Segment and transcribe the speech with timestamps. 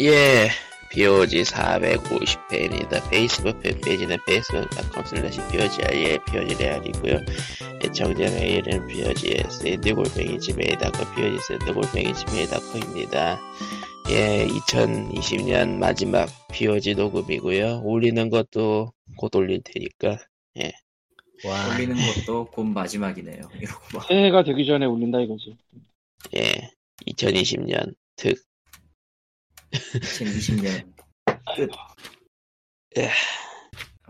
[0.00, 0.48] 예,
[0.90, 3.08] POG 450회입니다.
[3.10, 7.20] 페이스북 팬페이지는 facebook.com slash POGI에 POG레알이고요.
[7.84, 13.40] 애청자 메일은 POG 샌드골뱅이 지메일.com POG 샌드골뱅이 지메일.com입니다.
[14.10, 17.82] 예, 2020년 마지막 POG 녹음이고요.
[17.84, 20.18] 올리는 것도 곧 올릴 테니까,
[20.58, 20.72] 예.
[21.44, 21.68] 와.
[21.74, 23.42] 올리는 것도 곧 마지막이네요.
[23.60, 24.06] 이러고 막.
[24.08, 25.56] 새해가 되기 전에 올린다 이거지.
[26.36, 26.68] 예,
[27.06, 28.42] 2020년 특,
[29.74, 30.94] 2020년
[31.56, 31.70] 끝.
[32.96, 33.10] 예.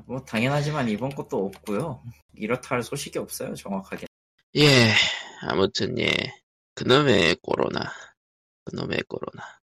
[0.06, 2.02] 뭐 당연하지만 이번 것도 없고요.
[2.34, 3.54] 이렇다 할 소식이 없어요.
[3.54, 4.06] 정확하게.
[4.56, 4.92] 예,
[5.42, 6.10] 아무튼 예,
[6.74, 7.92] 그놈의 코로나,
[8.64, 9.58] 그놈의 코로나.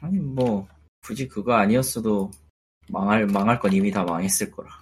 [0.00, 0.66] 아니 뭐
[1.02, 2.30] 굳이 그거 아니었어도
[2.88, 4.80] 망할 망할 건 이미 다 망했을 거라.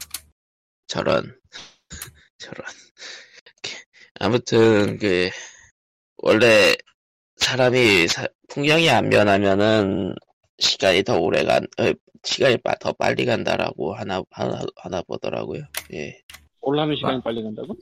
[0.86, 1.38] 저런
[2.38, 2.66] 저런
[4.18, 5.30] 아무튼 그
[6.16, 6.74] 원래
[7.36, 10.14] 사람이 사- 풍경이 안 변하면은
[10.60, 11.92] 시간이 더 오래 간 어,
[12.22, 15.62] 시간이 빠- 더 빨리 간다라고 하나 하나 하나 보더라고요.
[15.94, 16.20] 예,
[16.60, 17.20] 올라면 시간이 아.
[17.22, 17.74] 빨리 간다고?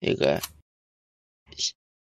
[0.00, 0.40] 그러니까
[1.56, 1.72] 시-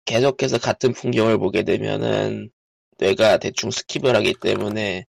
[0.04, 2.50] 계속해서 같은 풍경을 보게 되면은
[2.98, 5.06] 뇌가 대충 skip을 하기 때문에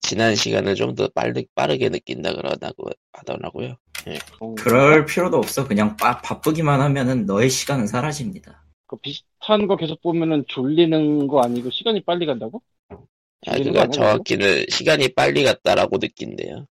[0.00, 3.76] 지난 시간을 좀 더 빠르, 빠르게 느낀다 그러더라고 하더라고요.
[4.40, 5.66] 어, 그럴 필요도 없어.
[5.68, 8.64] 그냥 빠- 바쁘기만 하면은 너의 시간은 사라집니다.
[8.86, 12.62] 그 비슷한 거 계속 보면은 졸리는 거 아니고 시간이 빨리 간다고?
[13.46, 16.66] 아, 그니까 정확히는 시간이 빨리 갔다라고 느낀대요.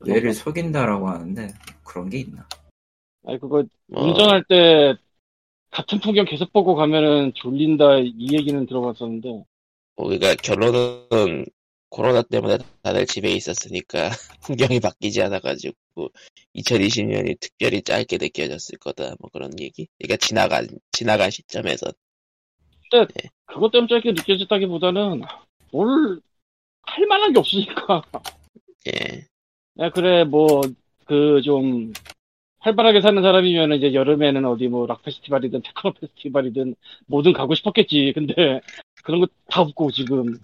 [0.00, 1.48] 뇌를 속인다라고 하는데
[1.84, 2.46] 그런 게 있나?
[3.26, 4.94] 아니 그거 뭐, 운전할 때
[5.70, 9.28] 같은 풍경 계속 보고 가면은 졸린다 이 얘기는 들어봤었는데
[9.96, 11.46] 뭐, 그러니까 결론은
[11.88, 14.10] 코로나 때문에 다들 집에 있었으니까
[14.42, 15.74] 풍경이 바뀌지 않아가지고
[16.56, 19.14] 2020년이 특별히 짧게 느껴졌을 거다.
[19.20, 19.86] 뭐 그런 얘기.
[19.98, 21.92] 그러니까 지나간 지나간 시점에서
[23.46, 25.22] 그것 때문에 짧게 느껴졌다기보다는
[25.74, 26.20] 뭘
[26.86, 28.02] 할 만한 게 없으니까.
[28.86, 29.26] 예,
[29.78, 30.60] 야 그래 뭐
[31.06, 31.92] 그 좀
[32.60, 36.74] 활발하게 사는 사람이면 이제 여름에는 어디 뭐 락 페스티벌이든 테크노 페스티벌이든
[37.06, 38.12] 뭐든 가고 싶었겠지.
[38.14, 38.60] 근데
[39.02, 40.38] 그런 거 다 없고 지금.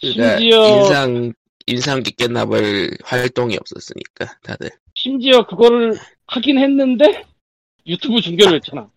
[0.00, 1.32] 그러니까 심지어 인상
[1.66, 4.70] 인상 깊게 남을 활동이 없었으니까 다들.
[4.94, 5.94] 심지어 그거를
[6.26, 7.24] 하긴 했는데
[7.86, 8.90] 유튜브 중계를 했잖아.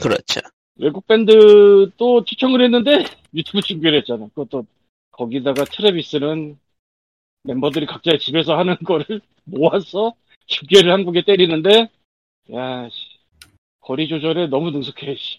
[0.00, 0.40] 그렇죠.
[0.76, 3.04] 외국 밴드도 추천을 했는데
[3.34, 4.66] 유튜브 중계를 했잖아 그것도
[5.10, 6.58] 거기다가 트래비스는
[7.44, 10.14] 멤버들이 각자의 집에서 하는 거를 모아서
[10.46, 11.88] 중계를 한국에 때리는데
[12.52, 13.18] 야 씨,
[13.80, 15.38] 거리 조절에 너무 능숙해 씨.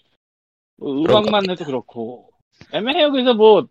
[0.76, 1.52] 뭐 음악만 겁니다.
[1.52, 2.30] 해도 그렇고
[2.72, 3.66] 애매해요 그래서 뭐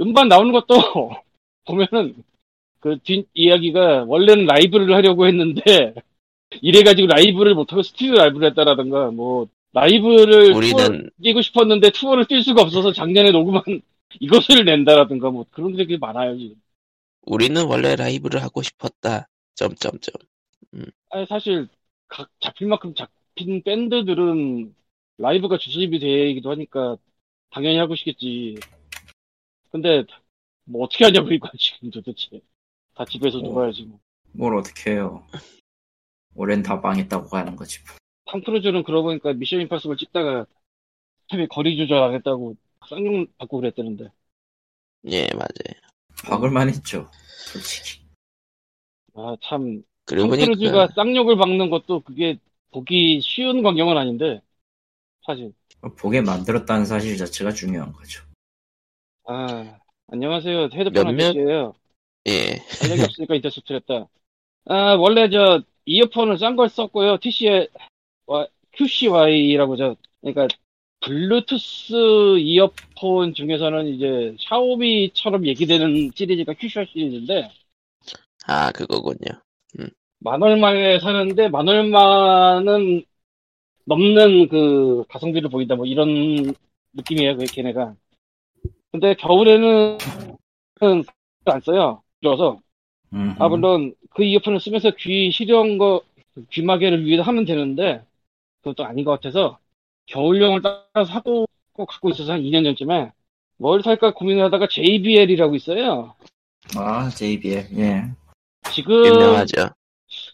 [0.00, 0.74] 음반 나오는 것도
[1.66, 2.22] 보면은
[2.80, 5.94] 그 뒷 이야기가 원래는 라이브를 하려고 했는데
[6.60, 12.92] 이래가지고 라이브를 못하고 스튜디오 라이브를 했다라든가 뭐 라이브를 우리는 뛰고 싶었는데 투어를 뛸 수가 없어서
[12.92, 13.62] 작년에 녹음한
[14.20, 16.56] 이것을 낸다라든가 뭐 그런 게 많아요 지금.
[17.22, 19.28] 우리는 원래 라이브를 하고 싶었다.
[19.54, 20.14] 점점점.
[21.10, 21.68] 아니 사실
[22.08, 24.74] 각 잡힐 만큼 잡힌 밴드들은
[25.18, 26.96] 라이브가 주습이 되기도 하니까
[27.50, 28.56] 당연히 하고 싶겠지.
[29.70, 30.04] 근데
[30.64, 32.40] 뭐 어떻게 하냐고 이거 지금 도대체
[32.94, 33.42] 다 집에서 어.
[33.42, 34.00] 놀아야지 뭐.
[34.32, 35.26] 뭘 어떻게 해요?
[36.34, 37.78] 올해는 다 망했다고 하는 거지.
[37.86, 38.01] 뭐.
[38.32, 40.46] 탐 크루즈는 그러고 보니까 미션 임파서블 찍다가
[41.28, 42.56] 스탭이 거리 조절 안 했다고
[42.88, 44.08] 쌍욕 받고 그랬다는데.
[45.10, 45.82] 예, 맞아요.
[46.24, 47.10] 박을만 했죠.
[47.52, 48.00] 솔직히.
[49.14, 49.82] 아 참.
[50.06, 52.38] 그리고 탐 크루즈가 보니까 쌍욕을 박는 것도 그게
[52.72, 54.40] 보기 쉬운 광경은 아닌데
[55.26, 55.52] 사실.
[55.98, 58.24] 보게 만들었다는 사실 자체가 중요한 거죠.
[59.24, 61.74] 아 안녕하세요 헤드폰 아저씨예요.
[62.28, 64.08] 예, 연락이 없으니까 인터셉트를 했다.
[64.66, 67.18] 아, 원래 저, 이어폰을 싼 걸 썼고요.
[67.18, 67.68] TC의,
[68.72, 70.48] QCY라고 저, 그러니까,
[71.00, 77.50] 블루투스 이어폰 중에서는 이제, 샤오미처럼 얘기되는 시리즈가 QCY 시리즈인데,
[78.46, 79.40] 아 그거군요.
[80.20, 83.02] 만 얼마에 사는데, 만 얼마는
[83.84, 86.54] 넘는 그, 가성비를 보인다, 뭐, 이런
[86.92, 87.94] 느낌이에요, 그 걔네가.
[88.92, 89.98] 근데 겨울에는,
[91.46, 92.02] 안 써요.
[92.22, 92.60] 줄어서.
[93.12, 96.02] 음, 아, 물론, 그 이어폰을 쓰면서 귀 시려운 거,
[96.50, 98.02] 귀마개를 위해서 하면 되는데,
[98.62, 99.58] 그것도 아닌 것 같아서,
[100.06, 103.12] 겨울용을 따라서 사고, 꼭 갖고 있어서 한 2년 전쯤에,
[103.58, 106.14] 뭘 살까 고민을 하다가 JBL이라고 있어요.
[106.76, 107.68] 아, JBL.
[107.78, 108.04] 예.
[108.72, 109.68] 지금, 유명하죠.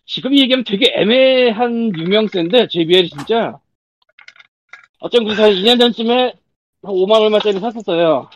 [0.05, 3.59] 지금 얘기하면 되게 애매한 유명세인데, JBL이 진짜.
[5.01, 6.35] 어쩜 그래서 한 2년 전쯤에,
[6.83, 8.29] 한 5만 얼마짜리 샀었어요.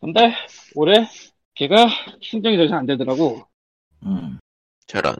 [0.00, 0.32] 근데,
[0.74, 1.08] 올해,
[1.54, 1.88] 걔가
[2.20, 3.42] 충전이 더 이상 안 되더라고.
[4.04, 4.38] 음.
[4.86, 5.14] 저런.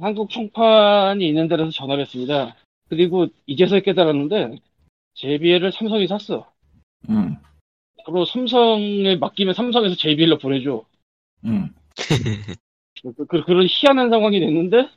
[0.00, 2.56] 한국 총판이 있는 데라서 전화를 했습니다.
[2.88, 4.58] 그리고 이제서 깨달았는데
[5.14, 6.50] JBL을 삼성이 샀어.
[7.08, 7.36] 음.
[8.00, 10.84] 앞으로 삼성에 맡기면 삼성에서 JBL로 보내줘.
[11.44, 11.74] 음.
[13.02, 14.88] 그, 그, 그런 희한한 상황이 됐는데,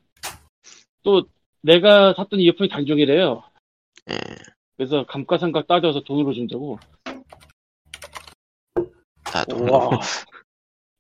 [1.04, 1.24] 또
[1.62, 3.44] 내가 샀던 이어폰이 단종이래요.
[4.10, 4.16] 예.
[4.78, 6.80] 그래서 감가상각 따져서 돈으로 준다고.
[9.24, 9.70] 다 돈.
[9.70, 9.90] 와.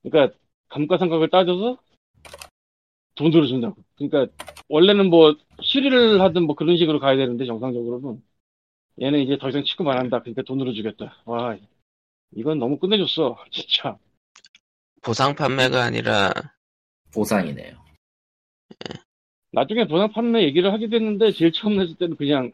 [0.03, 0.37] 그러니까
[0.69, 1.77] 감가상각을 따져서
[3.19, 3.75] 돈으로 준다고.
[3.97, 4.33] 그러니까
[4.69, 8.23] 원래는 뭐 수리를 하든 뭐 그런 식으로 가야 되는데 정상적으로는
[9.01, 10.19] 얘는 이제 더 이상 취급 안 한다.
[10.19, 11.17] 그러니까 돈으로 주겠다.
[11.25, 11.57] 와,
[12.35, 13.37] 이건 너무 끝내줬어.
[13.51, 13.97] 진짜.
[15.01, 16.31] 보상 판매가 아니라
[17.13, 17.77] 보상이네요.
[19.51, 22.51] 나중에 보상 판매 얘기를 하게 됐는데 제일 처음 했을 때는 그냥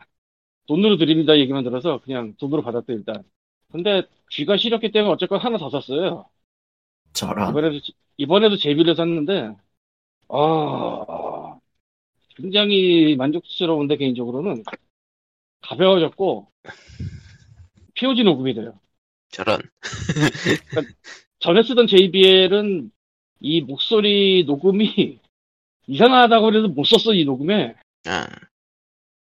[0.68, 3.24] 돈으로 드립니다 얘기만 들어서 그냥 돈으로 받았대 일단.
[3.72, 6.28] 근데 쥐가 싫었기 때문에 어쨌건 하나 더 샀어요.
[7.14, 7.50] 저런.
[7.50, 7.80] 이번에도
[8.18, 9.56] 이번에도 제비를 샀는데
[10.30, 11.58] 아
[12.36, 14.64] 굉장히 만족스러운데 개인적으로는
[15.62, 16.48] 가벼워졌고
[17.96, 18.80] POG 녹음이 돼요.
[19.30, 19.60] 저런.
[21.40, 22.92] 전에 쓰던 JBL은
[23.40, 25.20] 이 목소리 녹음이
[25.88, 27.76] 이상하다고 그래서 못 썼어 이 녹음에
[28.06, 28.28] 아,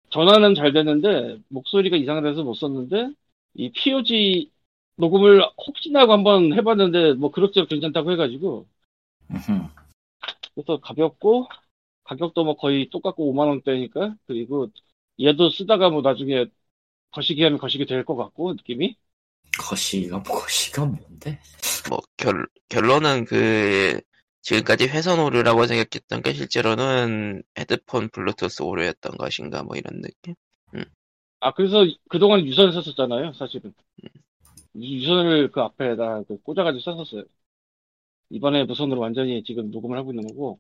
[0.10, 3.12] 전화는 잘 됐는데 목소리가 이상해서 못 썼는데
[3.56, 4.52] 이 POG
[4.96, 8.66] 녹음을 혹시나 하고 한번 해봤는데 뭐 그럭저럭 괜찮다고 해가지고
[9.32, 9.83] 음흠.
[10.56, 11.48] 그래서 가볍고
[12.04, 14.70] 가격도 뭐 거의 똑같고 5만 원대니까 그리고
[15.22, 16.46] 얘도 쓰다가 뭐 나중에
[17.12, 18.98] 거시기 하면 거시기 될 것 같고 느낌이.
[19.60, 21.40] 거시가 뭐 거시가 뭔데?
[21.90, 24.00] 뭐 결, 결론은 그
[24.42, 30.36] 지금까지 회선 오류라고 생각했던 게 실제로는 헤드폰 블루투스 오류였던 것인가 뭐 이런 느낌.
[31.40, 33.74] 아 그래서 그동안 유선을 썼었잖아요 사실은.
[34.76, 37.24] 유- 유선을 그 앞에다 그 꽂아가지고 썼었어요
[38.34, 40.60] 이번에 무선으로 완전히 지금 녹음을 하고 있는 거고.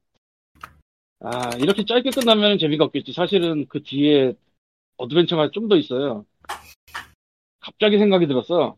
[1.19, 3.13] 아 이렇게 짧게 끝나면 재미가 없겠지.
[3.13, 4.33] 사실은 그 뒤에
[4.97, 6.25] 어드벤처가 좀 더 있어요.
[7.59, 8.77] 갑자기 생각이 들었어.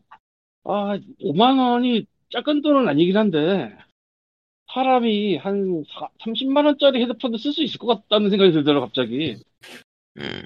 [0.64, 3.76] 아 5만 원이 작은 돈은 아니긴 한데
[4.72, 5.84] 사람이 한
[6.20, 9.36] 30만 원짜리 헤드폰도 쓸 수 있을 것 같다는 생각이 들더라 갑자기.
[10.18, 10.42] 음,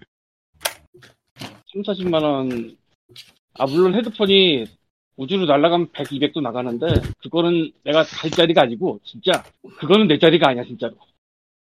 [1.73, 2.77] 3, 40만 원.
[3.55, 4.65] 아, 물론 헤드폰이
[5.21, 6.87] 우주로 날아가면 100, 200도 나가는데,
[7.23, 9.45] 그거는 내가 갈 자리가 아니고, 진짜,
[9.79, 10.97] 그거는 내 자리가 아니야, 진짜로.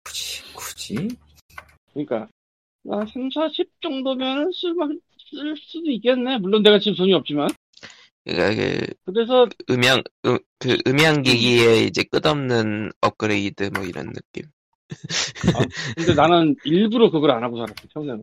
[0.05, 1.09] 굳이 굳이?
[1.95, 2.29] 그러니까,
[2.91, 5.01] 아, 3, 40 정도면 쓸만,
[5.31, 6.37] 쓸 수도 있겠네.
[6.39, 7.49] 물론 내가 지금 돈이 없지만.
[8.25, 14.45] 그러니까 그 그래서, 음향 음, 그 음향 기기의 이제 끝없는 업그레이드 뭐 이런 느낌.
[15.97, 18.23] 근데 나는 일부러 그걸 안 하고 살았어, 평생.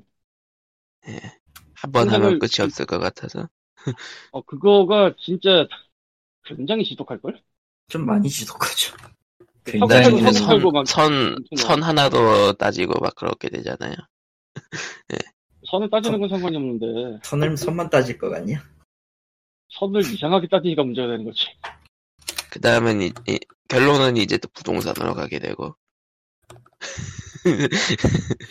[1.74, 3.50] 한번 하면 생각을- 끝이 없을 것 같아서.
[4.32, 5.68] 어, 그거가 진짜
[6.46, 7.42] 굉장히 지독할걸?
[7.88, 8.96] 좀 많이 지독하죠.
[8.98, 13.96] 턱 굉장히 선, 선, 엄청 선 하나도 따지고 막 그렇게 되잖아요.
[15.70, 18.64] 선을 따지는 건 상관이 없는데, 선을 선만 따질 것 같냐?
[19.78, 21.48] 선을 이상하게 따지니까 문제가 되는 거지.
[22.50, 25.76] 그 다음엔 이, 이- 결론은 이제 또 부동산으로 가게 되고.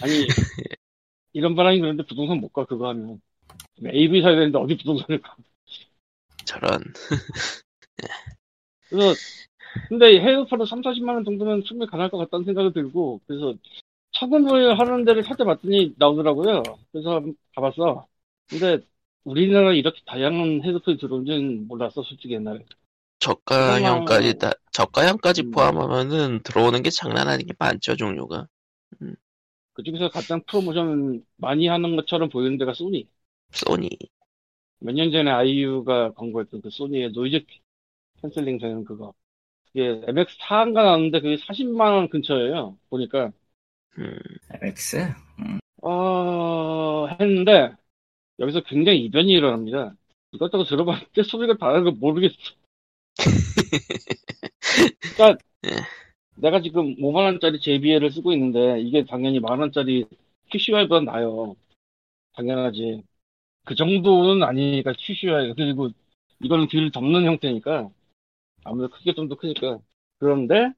[0.01, 0.27] 아니
[1.33, 3.21] 이런 바람이 그런데 부동산 못 가 그거 하면
[3.87, 5.37] AV 사야 되는데 어디 부동산을 가
[6.45, 6.83] 저런.
[8.89, 9.15] 그래서
[9.89, 13.55] 근데 헤드폰을 3, 40만 원 정도면 충분히 가능할 것 같다는 생각이 들고 그래서
[14.13, 16.63] 차금을 하는 데를 찾아봤더니 나오더라고요
[16.93, 17.23] 그래서
[17.55, 18.07] 가봤어
[18.49, 18.81] 근데
[19.25, 22.65] 우리나라에 이렇게 다양한 헤드폰이 들어온지는 몰랐어 솔직히 옛날에
[23.23, 25.51] 저가형까지 다, 저가형까지 음.
[25.53, 28.49] 포함하면은 들어오는 게 장난 아니게 많죠, 종류가.
[29.75, 33.09] 그중에서 가장 프로모션 많이 하는 것처럼 보이는 데가 소니
[33.53, 33.89] 소니.
[34.81, 37.45] 몇 년 전에 아이유가 광고했던 그 소니의 noise
[38.23, 39.15] canceling 되는 그거.
[39.67, 42.79] 그게 MX4인가 나왔는데 그게 40만원 근처예요.
[42.91, 43.33] 보니까.
[43.99, 44.19] 음,
[44.51, 45.15] MX?
[45.83, 47.75] 어, 했는데,
[48.41, 49.95] 여기서 굉장히 이변이 일어납니다.
[50.33, 52.37] 이것저것 들어봤는데 소리가 다른 걸 모르겠어.
[55.17, 55.71] 그러니까, 예.
[56.37, 60.07] 내가 지금 5만원짜리 JBL을 쓰고 있는데, 이게 당연히 만원짜리
[60.51, 61.57] QCY보다 나아요.
[62.35, 63.05] 당연하지.
[63.65, 65.55] 그 정도는 아니니까 QCY.
[65.55, 65.91] 그리고
[66.41, 67.91] 이거는 귀를 덮는 형태니까,
[68.65, 69.79] 아무래도 크기가 좀더 크니까.
[70.19, 70.73] 그런데,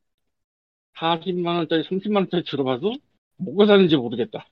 [0.98, 2.94] 40만 원짜리, 30만 원짜리 들어봐도,
[3.38, 4.46] 뭐가 사는지 모르겠다.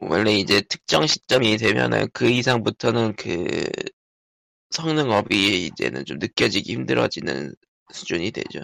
[0.00, 3.46] 원래 이제 특정 시점이 되면은 그 이상부터는 그
[4.70, 7.54] 성능업이 이제는 좀 느껴지기 힘들어지는
[7.92, 8.60] 수준이 되죠.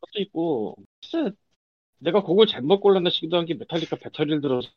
[0.00, 1.32] 것도 있고, 글쎄,
[2.00, 4.70] 내가 곡을 잘못 골랐나 싶기도 한 게 메탈리카 배터리를 들어서.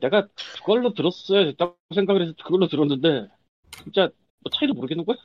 [0.00, 3.28] 내가 그걸로 들었어야 됐다고 생각을 해서 그걸로 들었는데,
[3.84, 4.10] 진짜
[4.40, 5.16] 뭐 차이도 모르겠는 거야.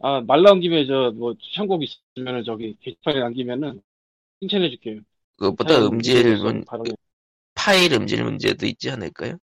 [0.00, 3.82] 아, 말 나온 김에 저, 뭐, 추천곡 있으면은 저기 게시판에 남기면은
[4.40, 5.00] 칭찬해줄게요.
[5.36, 6.64] 그것보다 음질 문.
[7.54, 9.38] 파일 음질 문제도 있지 않을까요?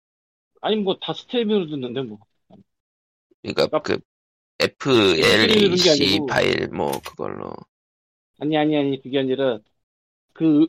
[0.61, 2.19] 아니, 뭐, 다 스테레오로 듣는데, 뭐.
[3.43, 3.99] 그러니까 그
[5.41, 6.21] 누르는 게 FLAC.
[6.29, 7.53] 파일 뭐 그걸로
[8.39, 9.59] 아니 아니 아니 그게 아니라
[10.35, 10.67] 그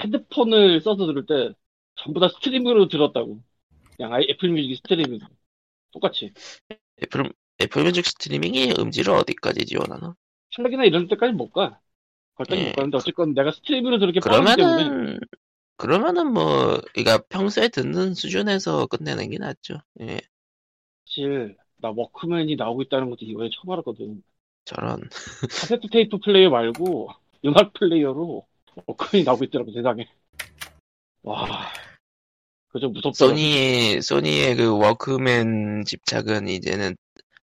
[0.00, 1.54] 헤드폰을 써서 들을 때
[1.96, 3.42] 전부 다 스트리밍으로 들었다고.
[3.96, 5.20] 그냥 아예 애플 뮤직 스트리밍
[5.92, 6.32] 똑같이.
[7.02, 10.14] 애플 애플 뮤직 스트리밍이 음질을 어디까지 지원하나?
[10.54, 11.80] FLAC이나 이런 데까지 못 가.
[12.34, 12.66] 거기까지 예.
[12.68, 15.20] 못 가는데 어쨌건 내가 스트리밍으로 들을 게 빠르기 때문에 그러면은
[15.76, 19.78] 그러면은 뭐 그러니까 평소에 듣는 수준에서 끝내는 게 낫죠.
[20.00, 20.20] 예.
[21.06, 24.22] 사실 나 워크맨이 나오고 있다는 것도 이번에 처음 알았거든.
[24.64, 25.00] 저런
[25.40, 27.10] 카세트 테이프 플레이어 말고
[27.44, 28.46] 음악 플레이어로
[28.86, 30.06] 워크맨이 나오고 있더라고 세상에.
[31.22, 31.72] 와,
[32.68, 33.14] 그저 무섭더라고.
[33.36, 36.96] 소니의 소니의 그 워크맨 집착은 이제는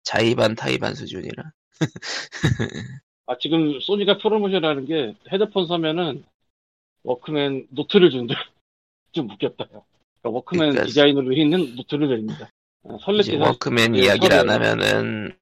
[0.03, 1.53] 자의반 타의반 수준이라.
[3.27, 6.25] 아, 지금 소니가 프로모션하는 게 헤드폰 사면은
[7.05, 8.35] 워크맨 노트를 준대.
[9.13, 9.67] 좀 웃겼다.
[9.73, 9.85] 요
[10.23, 12.51] 워크맨 그러니까 디자인으로 있는 노트를 드립니다.
[12.85, 12.97] 아.
[13.21, 14.51] 이제 워크맨 네, 이야기를 안.
[14.51, 15.37] 하면은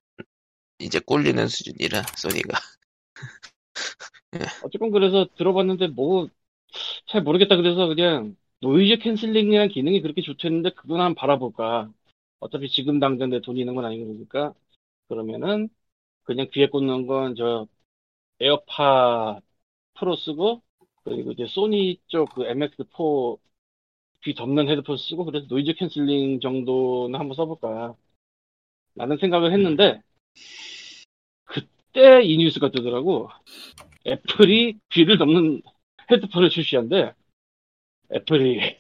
[0.79, 2.59] 이제 꼴리는 수준이라 소니가.
[4.65, 6.29] 어쨌건 그래서 들어봤는데 뭐
[7.07, 11.93] 잘 모르겠다 그래서 그냥 noise cancelling이라는 기능이 그렇게 좋다는데 그건 한번 바라볼까.
[12.41, 14.55] 어차피 지금 당장 내 돈이 있는 건 아닌 거니까
[15.09, 15.69] 그러면은
[16.25, 17.67] 그냥 귀에 꽂는 건 저
[18.41, 19.41] 에어팟
[19.95, 20.63] 프로 쓰고
[21.05, 23.39] 그리고 이제 소니 쪽 그 MX4
[24.25, 27.97] 귀 덮는 헤드폰 쓰고 그래서 noise cancelling 정도는 한번 써볼까.
[28.97, 30.03] 라는 생각을 했는데
[31.45, 33.29] 그때 이 뉴스가 뜨더라고.
[34.07, 35.63] 애플이 귀를 덮는
[36.11, 37.13] 헤드폰을 출시한대.
[38.15, 38.77] 애플이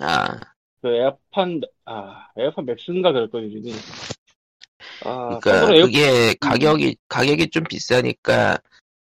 [0.00, 1.46] 아 그 에어팟
[1.84, 3.72] 아 에어팟 맥스인가 그럴 거예요 이름이.
[5.04, 8.58] 아 그러니까 에어 그게 가격이 가격이 좀 비싸니까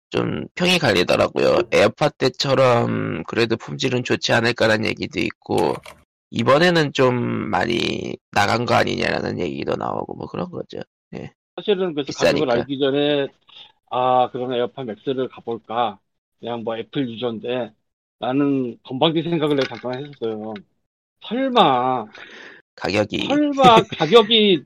[0.10, 1.64] 좀 평이 갈리더라고요.
[1.74, 5.74] 에어팟 때처럼 그래도 품질은 좋지 않을까라는 얘기도 있고
[6.32, 7.16] 이번에는 좀
[7.50, 10.80] 많이 나간 거 아니냐라는 얘기도 나오고 뭐 그런 거죠.
[11.58, 12.46] 사실은 그래서 비싸니까.
[12.46, 13.28] 가격을 알기 전에
[13.90, 16.00] 아 그러면 에어팟 맥스를 가볼까
[16.40, 17.72] 그냥 뭐 애플 유저인데
[18.20, 20.54] 나는 건방진 생각을 내가 잠깐 했었어요.
[21.22, 22.06] 설마
[22.76, 24.64] 가격이 설마 가격이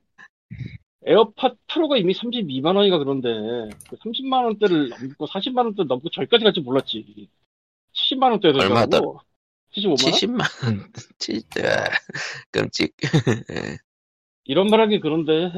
[1.03, 3.29] 에어팟 프로가 이미 32만 원이가 그런데
[3.89, 7.27] 그 30만 원대를 넘고 40만 원대 넘고 저기까지 갈지 몰랐지.
[7.93, 8.85] 70만 원대 얼마더라?
[8.85, 9.19] 되더라고.
[9.73, 9.97] 75만 원?
[9.97, 11.85] 70만 원, 진짜
[12.51, 12.93] 끔찍.
[13.51, 13.77] 예.
[14.43, 15.51] 이런 말하기 그런데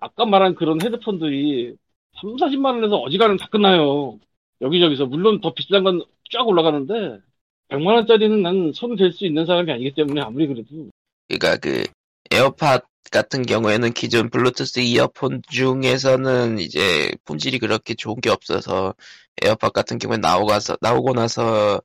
[0.00, 1.76] 아까 말한 그런 헤드폰들이
[2.20, 4.18] 3, 40만 원에서 어지간하면 다 끝나요.
[4.60, 6.02] 여기저기서 물론 더 비싼 건
[6.34, 7.20] 쫙 올라가는데
[7.68, 10.90] 100만 원짜리는 난 손을 댈수 있는 사람이 아니기 때문에 아무리 그래도.
[11.28, 11.84] 그러니까 그
[12.30, 12.80] 에어팟
[13.10, 18.94] 같은 경우에는 기존 블루투스 이어폰 중에서는 이제 품질이 그렇게 좋은 게 없어서
[19.42, 21.80] 에어팟 같은 경우에 나오고 나서 나오고 나서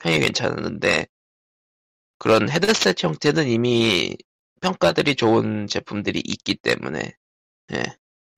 [0.00, 1.06] 평이 괜찮았는데
[2.18, 4.16] 그런 헤드셋 형태는 이미
[4.60, 7.14] 평가들이 좋은 제품들이 있기 때문에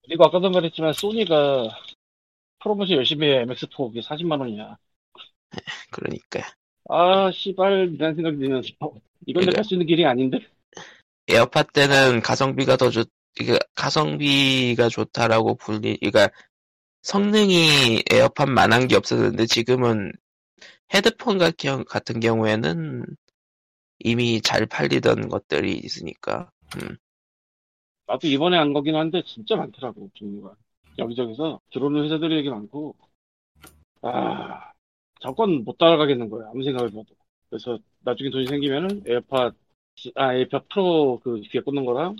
[0.02, 1.68] 그리고 아까도 말했지만 소니가
[2.64, 4.76] 프로모션 열심히 해 MX4 그게 40만 원이야.
[5.92, 6.40] 그러니까
[6.88, 9.58] 아 씨발 이라는 생각이 들면서 이건 내가 그러니까.
[9.58, 10.38] 할수 있는 길이 아닌데
[11.28, 13.08] 에어팟 때는 가성비가 더 좋,
[13.40, 16.28] 이게 가성비가 좋다라고 불리, 그러니까
[17.02, 20.12] 성능이 에어팟만한 게 없었는데 지금은
[20.92, 23.04] 헤드폰 같은, 같은 경우에는
[24.00, 26.50] 이미 잘 팔리던 것들이 있으니까.
[26.76, 26.96] 음.
[28.06, 30.54] 나도 이번에 안 거긴 한데 진짜 많더라고 종류가
[30.98, 32.94] 여기저기서 들어오는 회사들이 되게 많고
[34.02, 34.72] 아
[35.20, 36.48] 저건 못 따라가겠는 거야.
[36.50, 37.14] 아무 생각을 해봐도
[37.48, 39.52] 그래서 나중에 돈이 생기면은 에어팟
[40.16, 42.16] 아 에어팟 프로 그 귀에 꽂는 거랑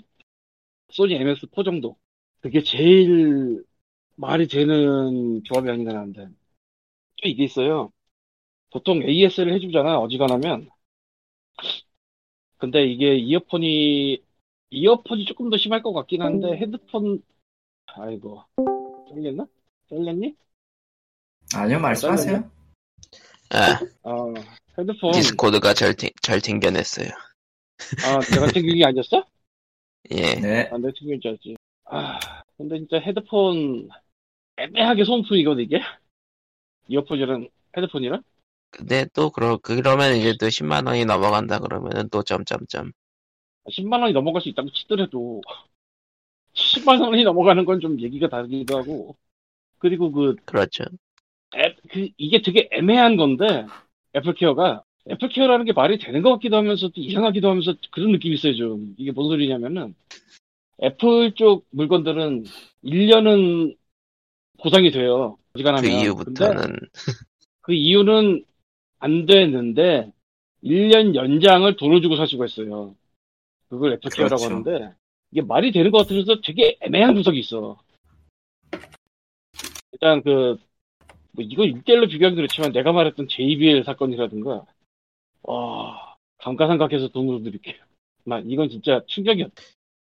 [0.89, 1.97] 소니 MX4 정도.
[2.41, 3.63] 그게 제일
[4.15, 6.27] 말이 되는 조합이 아닌가 나는데.
[7.21, 7.91] 또 이게 있어요.
[8.71, 10.69] 보통 AS를 해주잖아 어지간하면.
[12.57, 14.21] 근데 이게 이어폰이
[14.69, 17.21] 이어폰이 조금 더 심할 것 같긴 한데 헤드폰
[17.97, 18.43] 아이고
[19.09, 19.45] 잘렸나?
[19.89, 20.35] 잘렸니?
[21.55, 22.51] 아니요, 말씀하세요.
[23.51, 24.33] 아, 어
[24.77, 27.07] 헤드폰 디스코드가 잘, 튕- 잘 튕겨냈어요.
[28.05, 29.23] 아 내가 챙긴 게 아니었어?
[30.11, 30.35] 예.
[30.35, 30.69] 네.
[30.71, 32.19] 아 내가 챙긴 줄 알지 아
[32.57, 33.89] 근데 진짜 헤드폰
[34.57, 35.81] 애매하게 소음품이거든 이게
[36.87, 37.47] 이어폰이랑
[37.77, 38.23] 헤드폰이랑
[38.71, 42.91] 근데 또, 그러, 그러면 이제 또 10만 원이 넘어간다 그러면은 또 점점점.
[43.71, 45.41] 10만 원이 넘어갈 수 있다고 치더라도
[46.55, 49.15] 10만 원이 넘어가는 건 좀 얘기가 다르기도 하고
[49.79, 50.83] 그리고 그 그렇죠.
[51.55, 53.65] 앱, 그, 이게 되게 애매한 건데,
[54.15, 58.95] 애플케어가, 애플케어라는 게 말이 되는 것 같기도 하면서 또 이상하기도 하면서 그런 느낌이 있어요, 좀.
[58.97, 59.95] 이게 뭔 소리냐면은,
[60.83, 62.43] 애플 쪽 물건들은
[62.83, 63.75] 1년은
[64.59, 65.37] 보상이 돼요.
[65.53, 65.89] 그 어지간하면.
[65.89, 66.75] 근데 이후부터는,
[67.61, 68.43] 그 이유는
[68.99, 70.11] 안 되는데,
[70.63, 72.95] 1년 연장을 돈을 주고 살 수가 있어요.
[73.69, 74.55] 그걸 애플케어라고 그렇죠.
[74.55, 74.95] 하는데,
[75.35, 77.77] 이게 말이 되는 것 같으면서 되게 애매한 구석이 있어.
[79.91, 80.57] 일단 그,
[81.31, 84.65] 뭐 이거 6대1로 비교하기 그렇지만 내가 말했던 JBL 사건이라든가,
[85.43, 87.75] 와, 감가상각해서 돈으로 드릴게요.
[88.25, 89.53] 막 이건 진짜 충격이었다.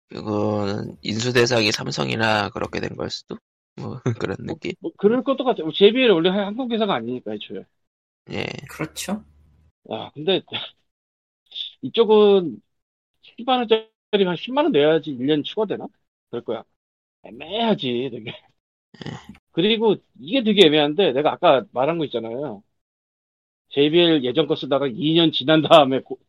[0.09, 3.37] 그거는 인수 대상이 삼성이라 그렇게 된 걸 수도
[3.75, 4.71] 뭐 그런 느낌.
[4.79, 5.63] 뭐 그럴 것도 같아.
[5.63, 7.65] 뭐 JBL 원래 한국 회사가 아니니까 애초에.
[8.31, 8.45] 예.
[8.69, 9.23] 그렇죠.
[9.91, 10.41] 야, 근데
[11.81, 12.61] 이쪽은
[13.21, 15.87] 10만 원짜리 한 10만 원 내야지 1년 추가되나?
[16.29, 16.63] 그럴 거야.
[17.23, 18.33] 애매하지, 되게.
[19.51, 22.63] 그리고 이게 되게 애매한데 내가 아까 말한 거 있잖아요.
[23.69, 26.19] JBL 예전 거 쓰다가 2년 지난 다음에 고-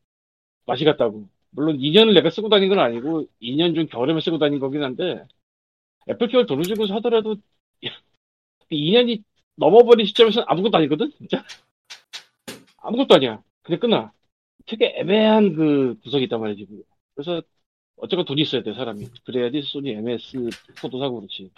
[0.67, 1.29] 맛이 갔다고.
[1.51, 5.25] 물론 2년을 내가 쓰고 다닌 건 아니고 2년 중 겨울에만 쓰고 다닌 거긴 한데
[6.09, 7.37] 애플 케어 돈을 주고 사더라도
[8.71, 9.25] 2년이
[9.57, 11.45] 넘어버린 시점에서는 아무것도 아니거든, 진짜.
[12.79, 13.43] 아무것도 아니야.
[13.63, 14.13] 그냥 끝나.
[14.67, 16.67] 되게 애매한 그 구석이 있단 말이지.
[17.15, 17.43] 그래서
[18.01, 19.07] 어쨌건 돈이 있어야 돼, 사람이.
[19.25, 20.51] 그래야지 소니 MS
[20.81, 21.51] 포도 사고 그렇지.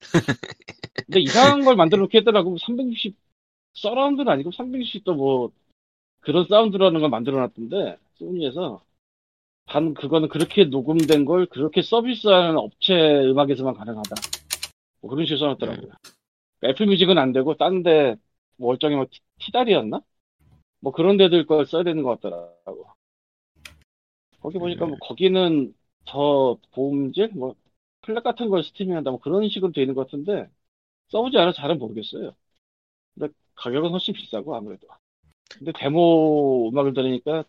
[1.06, 2.56] 근데 이상한 걸 만들어 놓게 했더라고.
[2.58, 3.16] 360
[3.74, 5.50] 서라운드는 아니고 360도 뭐
[6.20, 8.82] 그런 사운드라는 걸 만들어 놨던데 소니에서
[9.66, 14.16] 단 그거는 그렇게 녹음된 걸 그렇게 서비스하는 업체 음악에서만 가능하다.
[15.00, 15.92] 뭐 그런 식으로 써놨더라고요.
[16.64, 18.16] 애플 뮤직은 안 되고 딴데
[18.56, 20.00] 뭐 월정이 뭐 티- Tidal이었나?
[20.80, 22.86] 뭐 그런 데들 걸 써야 되는 것 같더라고.
[24.40, 25.74] 거기 보니까 뭐 거기는
[26.06, 27.54] 더 고음질 뭐
[28.02, 30.48] 플랫 같은 걸 스트리밍한다 뭐 그런 식으로 돼 있는 것 같은데
[31.10, 32.34] 써보지 않아서 잘은 모르겠어요.
[33.14, 34.88] 근데 가격은 훨씬 비싸고 아무래도.
[35.58, 37.44] 근데 데모 음악을 들으니까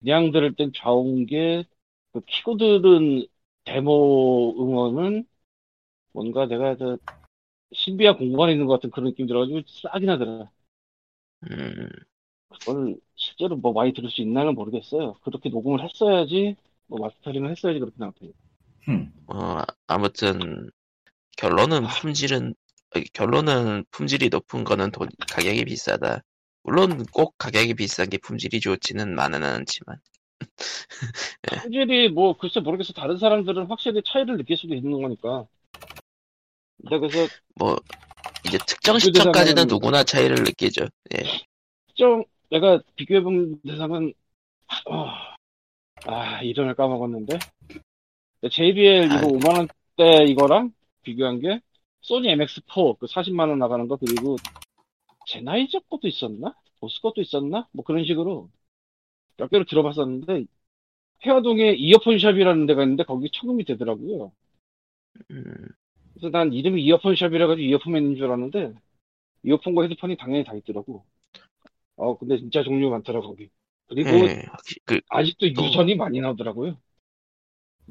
[0.00, 1.64] 그냥 들을 땐 좌우게
[2.12, 3.26] 그 키고 들은
[3.64, 5.26] 데모 음원은
[6.12, 6.98] 뭔가 내가 저
[7.72, 10.50] 신비한 공간에 있는 것 같은 그런 느낌 들어가지고 싸긴 하더라.
[11.50, 11.88] 음,
[12.48, 15.14] 그걸 실제로 뭐 많이 들을 수 있나는 모르겠어요.
[15.22, 18.30] 그렇게 녹음을 했어야지, 뭐 마스터링을 했어야지 그렇게 나왔대요.
[18.84, 19.12] 흠.
[19.26, 20.70] 어, 아무튼
[21.36, 22.54] 결론은 품질은
[22.94, 26.22] 아니, 결론은 품질이 높은 거는 돈 가격이 비싸다.
[26.62, 29.98] 물론 꼭 가격이 비싼 게 품질이 좋지는 않지만
[31.62, 32.92] 품질이 뭐 글쎄 모르겠어.
[32.92, 35.46] 다른 사람들은 확실히 차이를 느낄 수도 있는 거니까.
[36.80, 37.76] 근데 그래서 뭐
[38.46, 40.86] 이제 특정 그 시점까지는 누구나 차이를 느끼죠.
[41.14, 41.24] 예.
[41.88, 44.12] 특정 내가 비교해본 대상은
[44.90, 45.08] 어,
[46.06, 47.38] 아 이름을 까먹었는데
[48.50, 49.32] JBL 이거 아이.
[49.32, 51.60] 5만 원대 이거랑 비교한 게
[52.02, 54.36] 소니 MX4 그 40만 원 나가는 거 그리고
[55.26, 56.54] 제나이저 것도 있었나?
[56.80, 57.66] 보스 것도 있었나?
[57.72, 58.48] 뭐 그런 식으로
[59.36, 60.44] 몇 개를 들어봤었는데
[61.24, 64.32] 해화동에 이어폰 샵이라는 데가 있는데 거기 청음이 되더라고요.
[65.30, 65.54] 음,
[66.12, 68.74] 그래서 난 이름이 이어폰 샵이라 가지고 이어폰 맨인 줄 알았는데
[69.44, 71.04] 이어폰과 헤드폰이 당연히 다 있더라고.
[71.96, 73.48] 어 근데 진짜 종류가 많더라 거기.
[73.88, 76.76] 그리고 예, 확실히 그 아직도 또- 유선이 많이 나오더라고요.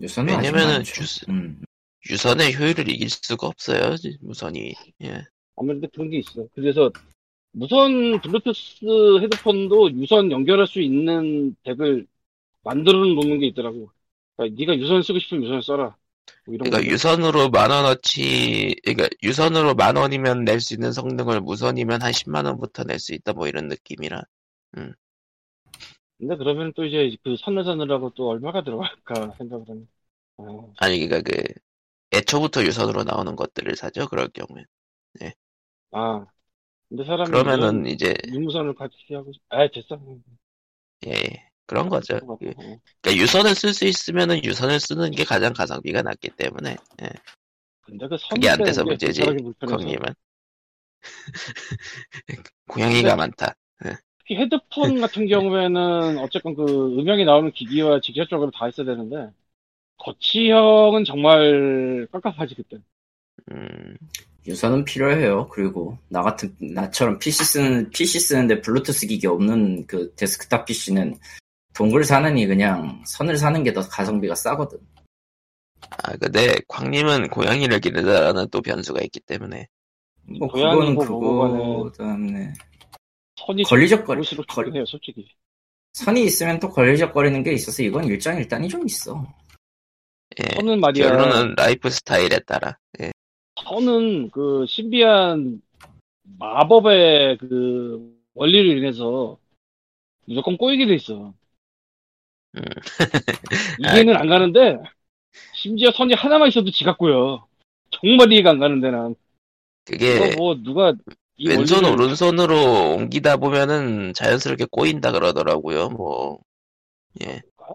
[0.01, 0.83] 유선은 왜냐면은.
[0.83, 1.61] 주스- 음.
[2.09, 3.95] 유선의 효율을 이길 수가 없어요.
[4.21, 4.73] 무선이.
[5.03, 5.23] 예.
[5.55, 6.47] 아무래도 그런 게 있어.
[6.53, 6.91] 그래서
[7.53, 8.85] 무선 블루투스
[9.23, 12.07] 헤드폰도 유선 연결할 수 있는 덱을
[12.63, 13.91] 만들어 놓는 게 있더라고.
[14.37, 15.97] 그러니까 네가 유선 쓰고 싶으면 유선 써라.
[16.45, 16.89] 뭐 그러니까 거.
[16.91, 22.83] 유선으로 만 원어치, 그러니까 유선으로 만 원이면 낼 수 있는 성능을 무선이면 한 10만 원부터
[22.85, 24.21] 낼 수 있다 뭐 이런 느낌이라.
[26.17, 29.81] 근데 그러면 또 이제 그 선을 사느라고 또 얼마가 들어갈까 생각을 하네.
[30.37, 31.43] 어, 아니 그러니까 그
[32.13, 34.07] 애초부터 유선으로 나오는 것들을 사죠.
[34.09, 34.63] 그럴 경우에.
[35.91, 36.25] 아.
[36.89, 39.99] 근데 사람이 그러면은 이제 유무선을 같이 하고 싶- 아 됐어.
[41.05, 42.17] 예 그런 거죠.
[42.19, 42.49] 그-.
[42.49, 42.77] 어.
[43.01, 47.09] 그러니까 유선을 쓸 수 있으면은 유선을 쓰는 게 가장 가성비가 낮기 때문에 예.
[47.81, 49.21] 근데 그 그게 안 돼서 문제지.
[49.21, 49.77] 불편해서.
[49.77, 50.13] 광님은
[52.67, 53.55] 고양이가 근데- 많다.
[54.19, 56.63] 특히 헤드폰 같은 경우에는 어쨌건 그
[56.99, 59.29] 음향이 나오는 기기와 직접적으로 닿아 있어야 되는데
[59.97, 62.77] 거치형은 정말 깝깝하지 그때.
[63.51, 63.95] 음,
[64.47, 65.47] 유선은 필요해요.
[65.49, 71.19] 그리고 나 같은 나처럼 PC 쓰는 PC 쓰는데 블루투스 기기 없는 그 데스크탑 PC는
[71.75, 74.79] dongle 사느니 그냥 선을 사는 게 더 가성비가 싸거든.
[76.03, 79.67] 아 근데 광님은 고양이를 기르다라는 또 변수가 있기 때문에
[80.39, 82.53] 뭐 뭐고 그거 때문에
[83.45, 85.27] 선이 걸리적거리 볼수록 걸- 좋긴 해요 솔직히.
[85.93, 89.25] 선이 있으면 또 걸리적거리는 게 있어서 이건 일장일단이 좀 있어.
[90.39, 90.55] 예.
[90.55, 91.07] 선은 말이야.
[91.09, 93.11] 결론은 라이프 스타일에 따라 예.
[93.63, 95.61] 선은 그 신비한
[96.39, 99.37] 마법의 그 원리를 인해서
[100.25, 101.33] 무조건 꼬이게 돼 있어.
[102.55, 102.61] 음.
[103.79, 104.77] 이해는 안 가는데
[105.53, 107.45] 심지어 선이 하나만 있어도 지갑고요.
[107.91, 109.15] 정말 이해가 안 가는데 난.
[109.85, 110.93] 그게 뭐 누가
[111.37, 111.55] 이 예.
[111.55, 115.89] 왼손 원리를- 오른손으로 옮기다 보면은 자연스럽게 꼬인다 그러더라고요.
[115.89, 116.39] 뭐
[117.21, 117.41] 예.
[117.57, 117.65] 아,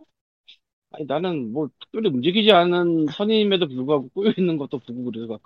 [0.92, 5.38] 아니, 나는 뭐 특별히 움직이지 않은 선임에도 불구하고 꼬여 있는 것도 보고 그래서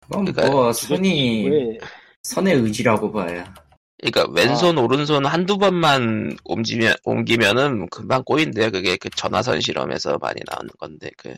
[0.00, 1.78] 그건 그러니까 뭐 선이 왜
[2.22, 3.52] 선의 의지라고 봐야.
[4.02, 8.72] 그러니까 왼손 오른손 한두 번만 옮기면 옮기면은 금방 꼬인대요.
[8.72, 11.34] 그게 그 전화선 실험에서 많이 나오는 건데 그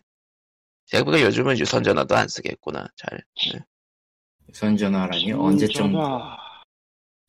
[0.87, 2.89] 제가 보기엔 요즘은 유선 전화도 안 쓰겠구나.
[2.97, 3.21] 잘.
[3.53, 3.61] 네.
[4.49, 6.39] 유선 전화라니 언제쯤 전화.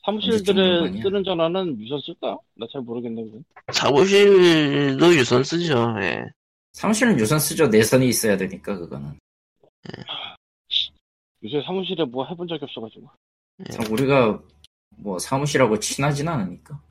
[0.06, 1.02] 사무실들에?
[1.02, 2.38] 쓰는 전화는 유선 쓸까?
[2.56, 3.24] 나잘 모르겠네.
[3.24, 3.43] 그건.
[3.74, 5.95] 사무실도 유선 쓰죠.
[6.02, 6.24] 예.
[6.71, 7.67] 사무실은 유선 쓰죠.
[7.67, 9.19] 내선이 있어야 되니까 그거는.
[11.43, 13.10] 요새 사무실에 뭐 해본 적이 없어가지고.
[13.71, 14.39] 참 우리가
[14.97, 16.81] 뭐 사무실하고 친하진 않으니까.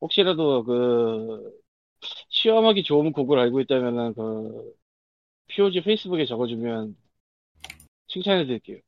[0.00, 1.60] 혹시라도 그
[2.28, 4.74] 시험하기 좋은 곡을 알고 있다면은 그
[5.48, 6.96] POG 페이스북에 적어주면
[8.08, 8.78] 칭찬해드릴게요.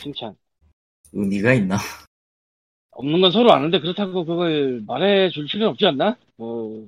[0.00, 0.36] 칭찬.
[1.12, 1.76] 의미가 있나?
[2.92, 6.16] 없는 건 서로 아는데 그렇다고 그걸 말해줄 필요는 없지 않나?
[6.38, 6.86] 어,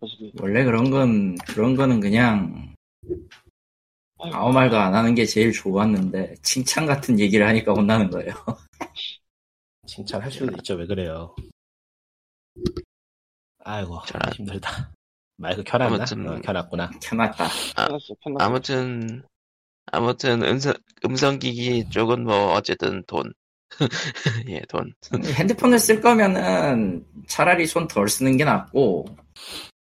[0.00, 0.32] 솔직히.
[0.40, 2.74] 원래 그런 건 그런 거는 그냥
[4.18, 8.32] 아무 말도 안 하는 게 제일 좋았는데 칭찬 같은 얘기를 하니까 혼나는 거예요.
[9.92, 10.74] 칭찬할 수도 있죠.
[10.74, 11.34] 왜 그래요?
[13.64, 14.92] 아이고 잘- 힘들다.
[15.36, 15.96] 마이크 켜놨나?
[15.96, 16.90] 아무튼- 어, 켜놨구나.
[17.02, 17.48] 켜놨다.
[17.76, 18.14] 편났어.
[18.38, 19.22] 아무튼
[19.90, 20.74] 아무튼 음성
[21.04, 23.32] 음성기기 쪽은 뭐 어쨌든 돈.
[24.48, 24.92] 예, 돈.
[25.38, 29.04] 핸드폰을 쓸 거면은 차라리 손 덜 쓰는 게 낫고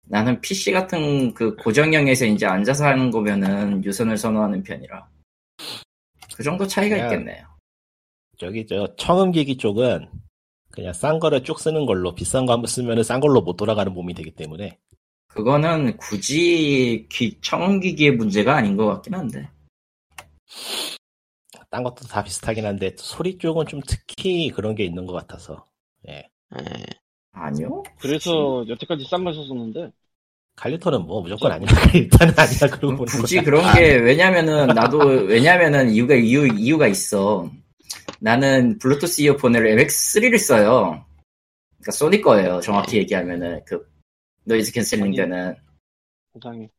[0.07, 5.07] 나는 PC 같은 그 고정형에서 이제 앉아서 하는 거면은 유선을 선호하는 편이라
[6.35, 7.52] 그 정도 차이가 그냥- 있겠네요.
[8.37, 10.09] 저기 저 청음기기 쪽은
[10.71, 14.13] 그냥 싼 거를 쭉 쓰는 걸로 비싼 거 한번 쓰면은 싼 걸로 못 돌아가는 몸이
[14.13, 14.79] 되기 때문에
[15.27, 19.49] 그거는 굳이 귀, 청음기기의 문제가 아닌 것 같긴 한데
[21.69, 25.65] 딴 것도 다 비슷하긴 한데 소리 쪽은 좀 특히 그런 게 있는 것 같아서
[26.07, 26.29] 예.
[26.59, 26.85] 예.
[27.31, 27.83] 아니요?
[27.99, 29.91] 그래서 여태까지 싼 걸 썼었는데
[30.55, 31.67] 칼리토는 뭐 무조건 아니야.
[31.95, 32.77] 일단은 아니야.
[32.77, 33.45] 그러고 보는 굳이 거야.
[33.45, 37.49] 그런 게 왜냐면은 나도 왜냐면은 이유가 이유 이유가 있어.
[38.23, 41.05] 나는 블루투스 이어폰을 MX3를 써요.
[41.71, 42.61] 그러니까 소니 거예요.
[42.61, 43.85] 정확히 얘기하면은 그
[44.45, 45.13] 노이즈 캔슬링.
[45.13, 45.53] 되는.
[46.33, 46.69] 세상에.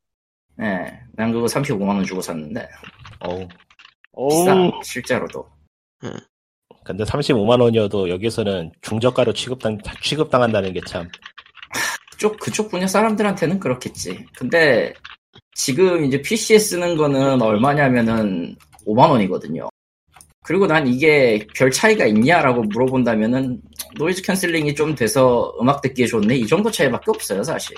[0.62, 2.66] 예, 난 그거 35만 원 주고 샀는데
[3.20, 3.46] 어우,
[4.30, 5.46] 비싸 어우, 실제로도.
[6.82, 11.10] 근데 35만 원이어도 여기서는 중저가로 취급당 취급당한다는 게 참
[12.12, 14.24] 그쪽 그쪽 분야 사람들한테는 그렇겠지.
[14.34, 14.94] 근데
[15.54, 19.68] 지금 이제 PC에 쓰는 거는 얼마냐면은 5만 원이거든요.
[20.44, 23.62] 그리고 난 이게 별 차이가 있냐라고 물어본다면은
[23.96, 27.74] noise canceling이 좀 돼서 음악 듣기에 좋네 이 정도 차이밖에 없어요 사실.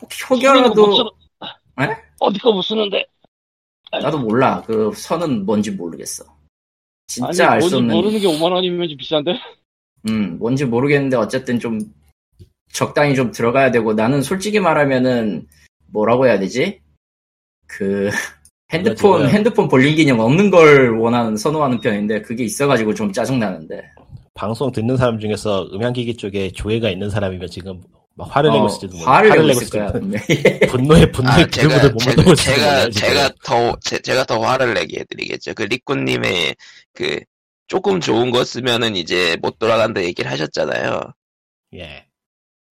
[0.00, 1.96] 혹- 혹여라도 쓰는- 에?
[2.20, 3.04] 어디 거 못 쓰는데.
[3.90, 6.24] 나도 몰라 그 선은 뭔지 모르겠어.
[7.08, 9.38] 진짜 알 수 없는 모르는 게 5만 원이면 좀 비싼데?
[10.08, 11.80] 음, 뭔지 모르겠는데 어쨌든 좀
[12.72, 15.48] 적당히 좀 들어가야 되고 나는 솔직히 말하면은
[15.88, 16.80] 뭐라고 해야 되지?
[17.66, 18.08] 그
[18.72, 23.82] 핸드폰 지금- 핸드폰 볼륨 기능 없는 걸 원하는 선호하는 편인데 그게 있어가지고 좀 짜증 나는데
[24.34, 27.80] 방송 듣는 사람 중에서 음향기기 쪽에 조회가 있는 사람이면 지금
[28.16, 29.10] 막 화를 내고 있을지도 몰라.
[29.10, 29.92] 어, 화를 내고 있을 거야.
[30.70, 34.40] 분노의 분노의 아, 제가 기름을 못 제가 있을 제가 거예요, 제가 더 제, 제가 더
[34.40, 35.54] 화를 내게 해드리겠죠.
[35.54, 36.54] 그 리꾸님의
[36.92, 37.20] 그
[37.66, 41.00] 조금 좋은 거 쓰면은 이제 못 돌아간다 얘기를 하셨잖아요.
[41.76, 42.06] 예.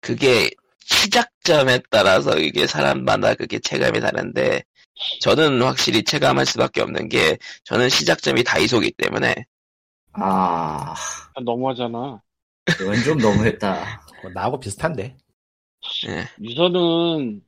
[0.03, 0.51] 그게
[0.85, 4.63] 시작점에 따라서 이게 사람마다 그게 체감이 다른데
[5.21, 9.35] 저는 확실히 체감할 수밖에 없는 게 저는 시작점이 다이소기 때문에
[10.13, 10.95] 아
[11.35, 12.21] 아, 너무하잖아.
[12.67, 14.03] 그건 좀 너무했다.
[14.23, 15.17] 뭐 나하고 비슷한데.
[16.09, 16.27] 예.
[16.43, 17.43] 유선은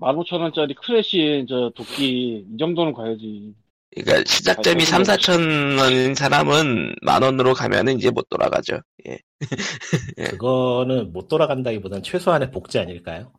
[0.00, 3.54] 15,000원짜리 크래쉬 저 도끼 이 정도는 가야지.
[3.94, 8.80] 그러니까 시작점이 아, 3, 4천 원인 사람은 만 원으로 가면은 이제 못 돌아가죠.
[9.08, 9.18] 예.
[10.18, 10.24] 예.
[10.24, 13.32] 그거는 못 돌아간다기보단 최소한의 복지 아닐까요?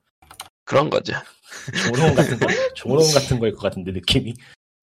[0.67, 1.13] 그런 거죠.
[1.87, 4.33] 조롱 같은 거, 조롱 같은 거일 것 같은데 느낌이.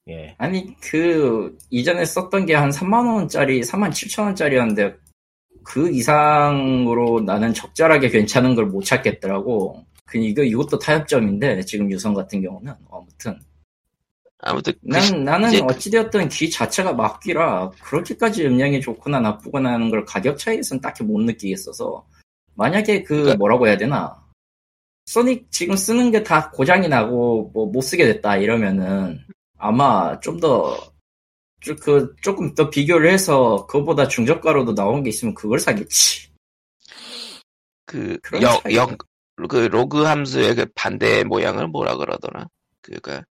[0.09, 0.35] 예.
[0.39, 4.95] 아니 그 이전에 썼던 게 한 3만 원짜리 3만 7천 원짜리였는데
[5.63, 9.85] 그 이상으로 나는 적절하게 괜찮은 걸 못 찾겠더라고.
[10.07, 13.39] 그 이거 이것도 타협점인데 지금 유선 같은 경우는 아무튼
[14.39, 20.05] 아무튼 그난 시- 나는 이제 어찌되었든 귀 자체가 막귀라 그렇게까지 음량이 좋거나 나쁘거나 하는 걸
[20.05, 22.07] 가격 차이에서는 딱히 못 느끼겠어서
[22.55, 24.23] 만약에 그 그러니까- 뭐라고 해야 되나
[25.07, 29.21] 소닉 지금 쓰는 게 다 고장이 나고 뭐 못 쓰게 됐다 이러면은
[29.59, 30.93] 아마 좀더
[31.81, 36.29] 그 조금 더 비교를 해서 그거보다 중저가로도 나온 게 있으면 그걸 사겠지.
[37.87, 38.99] 그, 역, 역,
[39.49, 42.47] 그 로그 함수의 그 반대 모양을 뭐라 그러더라.
[42.83, 43.25] 그니까,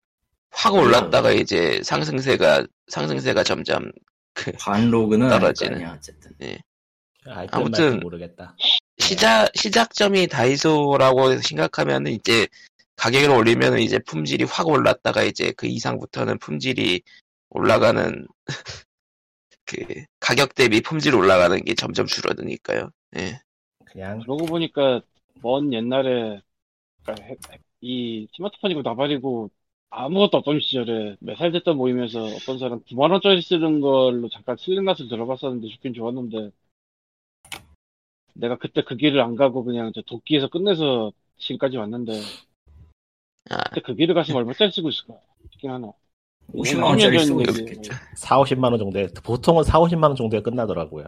[0.52, 3.92] 확 올랐다가 이제 상승세가, 상승세가 점점,
[4.34, 5.76] 그, 반로그는 떨어지네.
[5.76, 6.32] 아니야 어쨌든.
[7.26, 8.56] 알든 아무튼- 모르겠다.
[9.02, 12.48] 시작, 시작점이 다이소라고 생각하면은 이제,
[12.96, 17.02] 가격을 올리면 이제 품질이 확 올랐다가 이제 그 이상부터는 품질이
[17.50, 18.28] 올라가는
[19.66, 19.78] 그
[20.20, 22.92] 가격 대비 품질 올라가는 게 점점 줄어드니까요.
[23.18, 23.40] 예.
[23.86, 25.02] 그냥 그러고 보니까
[25.42, 26.42] 먼 옛날에
[27.04, 27.38] 그러니까 해-
[27.82, 29.50] 이 스마트폰이고 나발이고
[29.90, 35.10] 아무것도 없던 시절에 몇살 됐던 모임에서 어떤 사람 9만 원짜리 쓰는 걸로 잠깐 슬링 낫을
[35.10, 36.52] 들어봤었는데 좋긴 좋았는데
[38.34, 42.14] 내가 그때 그 길을 안 가고 그냥 저 도끼에서 끝내서 지금까지 왔는데
[43.50, 45.16] 아, 그때 그 길을 갔으면 얼마 짜리 쓰고 있을까
[45.52, 45.92] 싶긴 하나
[46.54, 47.94] 50만 원짜리 쓰고 년 있었겠죠.
[48.16, 51.06] 4, 50만 원 정도에 보통은 4, 50만 원 정도에 끝나더라고요.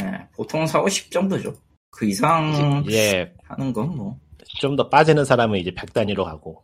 [0.00, 1.54] 예, 보통 4, 50 정도죠.
[1.90, 4.18] 그 이상 이제 하는 건 뭐.
[4.60, 6.62] 좀 더 빠지는 사람은 이제 100 단위로 가고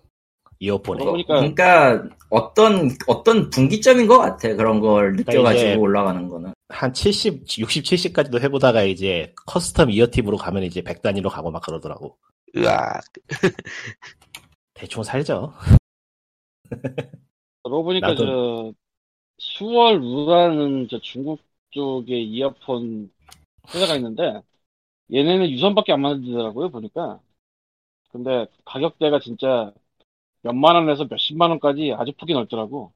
[0.60, 4.54] 이어폰에 그러고 보니까- 그러니까 어떤 어떤 분기점인 것 같아.
[4.54, 6.52] 그런 걸 느껴가지고 그러니까 올라가는 거는.
[6.72, 12.18] 한 70, 60, 70까지도 해보다가 이제 custom eartip으로 가면 이제 100 단위로 가고 막 그러더라고.
[12.56, 13.02] 으악.
[14.74, 15.54] 대충 살죠.
[17.62, 18.72] 그러고 보니까 나도- 저
[19.38, 23.12] 수월 루라는 저 중국 쪽의 이어폰
[23.74, 24.42] 회사가 있는데
[25.12, 27.20] 얘네는 유선밖에 안 만들더라고요 보니까
[28.10, 29.72] 근데 가격대가 진짜
[30.42, 32.92] 몇만 원에서 몇십만 원까지 아주 폭이 넓더라고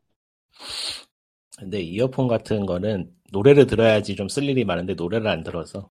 [1.58, 5.88] 근데 이어폰 같은 거는 노래를 들어야지 좀 쓸 일이 많은데 노래를 안 들어서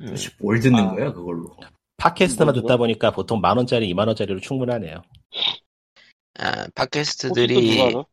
[0.00, 0.14] 음.
[0.40, 0.90] 뭘 듣는 아.
[0.94, 1.56] 거야 그걸로.
[1.98, 2.62] 팟캐스트만 뭐죠?
[2.62, 5.02] 듣다 보니까 보통 만 원짜리, 이만 원짜리로 충분하네요.
[6.38, 8.04] 아, 팟캐스트들이 누가 알아?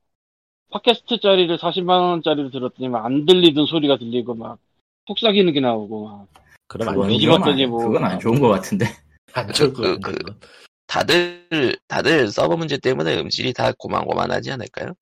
[0.71, 4.59] 팟캐스트 짜리를 40만 원짜리로 들었더니 막 안 들리던 소리가 들리고 막
[5.07, 6.27] 속삭이는 게 나오고 막
[6.67, 8.85] 그럼 안 뒤집었더니 안, 뭐- 그건 안 좋은 것 같은데.
[9.33, 10.11] 안 좋을 것 그- 같은데.
[10.11, 10.39] 그- 그건.
[10.85, 14.93] 다들 다들 서버 문제 때문에 음질이 다 고만고만하지 않을까요?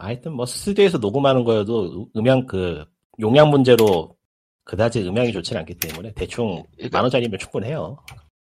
[0.00, 2.84] 하여튼 뭐 스튜디오에서 녹음하는 거여도 음향 그
[3.20, 4.16] 용량 문제로
[4.64, 7.96] 그다지 음향이 좋진 않기 때문에 대충 그러니까- 만 원짜리면 충분해요.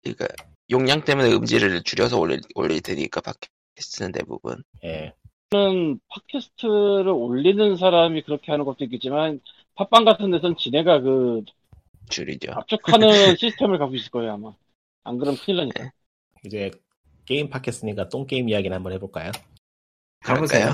[0.03, 0.27] 그러니까
[0.69, 5.13] 용량 때문에 음질을 줄여서 올릴, 올릴 테니까 팟캐스트는 대부분 예.
[5.51, 9.39] 저는 팟캐스트를 올리는 사람이 그렇게 하는 것도 있겠지만
[9.75, 11.43] 팟빵 같은 데선 지네가 그
[12.09, 12.51] 줄이죠.
[12.53, 14.53] 압축하는 시스템을 갖고 있을 거예요 아마
[15.03, 15.91] 안 그러면 큰일 나니까
[16.45, 16.71] 이제
[17.25, 19.31] 게임 팟캐스트니까 똥 게임 이야기를 한번 해볼까요?
[20.21, 20.69] 가보세요.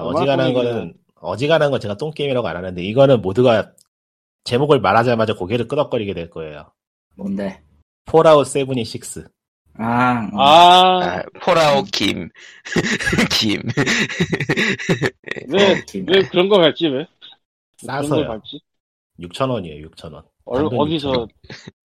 [0.00, 0.54] 그러니까 얼마나 어지간한.
[0.54, 3.72] 거는 어지간한 건 제가 똥 게임이라고 안 하는데 이거는 모두가
[4.44, 6.70] 제목을 말하자마자 고개를 끄덕거리게 될 거예요.
[7.16, 7.62] 뭔데?
[8.06, 9.26] Fallout 76.
[9.76, 10.38] 아, 음.
[10.38, 12.28] 아, 아, Fallout 김.
[13.30, 13.62] 김.
[15.48, 16.06] 왜, 어, 김.
[16.08, 17.06] 왜 그런 거 갈지, 왜?
[17.78, 18.28] 싸서요.
[18.28, 18.60] 갈지?
[19.18, 20.24] 6,000원이에요, 6,000원.
[20.44, 21.28] 얼, 단돈 어디서, 6,000원.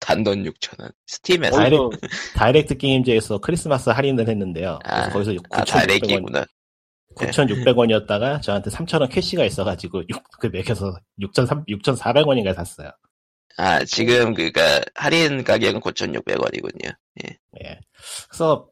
[0.00, 0.92] 단돈 6,000원.
[1.06, 1.58] Steam에서.
[1.58, 2.00] Direct-
[2.34, 4.78] 다이렉트 게임즈에서 크리스마스 할인을 했는데요.
[4.84, 6.44] 아, 거기서 아, 9,600원, 다이렉이구나.
[7.16, 12.90] 9,600원이었다가 저한테 3,000원 캐시가 있어가지고 6, 그 매겨서 6,400원인가 샀어요.
[13.56, 16.94] 아, 지금 그니까 할인 가격은 9,600원이군요.
[17.24, 17.78] 예.
[18.28, 18.68] 그래서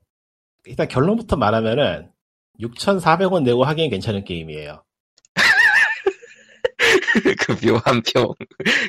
[0.66, 2.10] 일단 결론부터 말하면은
[2.60, 4.84] 6,400원 내고 하기엔 괜찮은 게임이에요.
[7.38, 8.26] 그 묘한 평.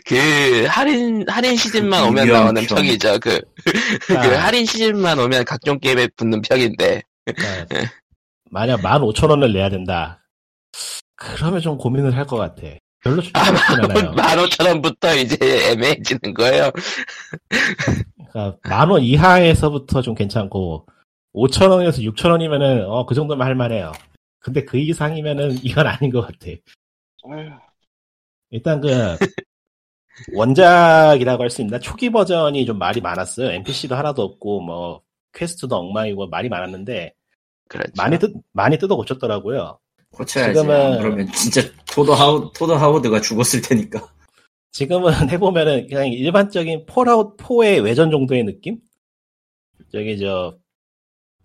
[0.06, 2.78] 그 할인 할인 시즌만 그 오면 나오는 평.
[2.78, 3.20] 평이죠.
[3.20, 3.72] 그, 그
[4.08, 7.04] 그러니까, 할인 시즌만 오면 각종 게임에 붙는 평인데.
[7.26, 7.92] 그러니까
[8.56, 10.24] 만약 15,000원을 내야 된다.
[11.16, 12.62] 그러면 좀 고민을 할 것 같아.
[13.04, 14.12] 별로 추천하진 않아요.
[14.16, 15.38] 15,000원부터 이제
[15.72, 16.72] 애매해지는 거예요.
[18.32, 20.88] 그러니까 만원 이하에서부터 좀 괜찮고
[21.34, 23.92] 5,000원에서 6,000원이면은 어, 그 정도면 할 만해요.
[24.40, 26.48] 근데 그 이상이면은 이건 아닌 것 같아.
[28.52, 29.18] 일단 그
[30.34, 33.52] 원작이라고 할 수 있나 초기 버전이 좀 말이 많았어요.
[33.52, 35.02] NPC도 하나도 없고 뭐
[35.34, 37.14] quest도 엉망이고 말이 많았는데
[37.68, 37.92] 그렇죠.
[37.98, 39.80] 많이 뜯 많이 뜯어 고쳤더라고요.
[40.12, 40.60] 고쳐야지.
[40.60, 44.08] 지금은- 안 그러면 진짜 토드 하우 토드 하우드가 죽었을 테니까.
[44.72, 48.78] 지금은 해보면은 그냥 일반적인 Fallout 4의 외전 정도의 느낌?
[49.92, 50.58] 저기 저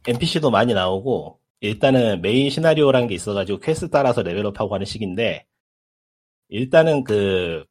[0.06, 5.46] NPC도 많이 나오고 일단은 메인 시나리오라는 게 있어가지고 퀘스트 따라서 level up하고 하는 식인데
[6.48, 7.64] 일단은 그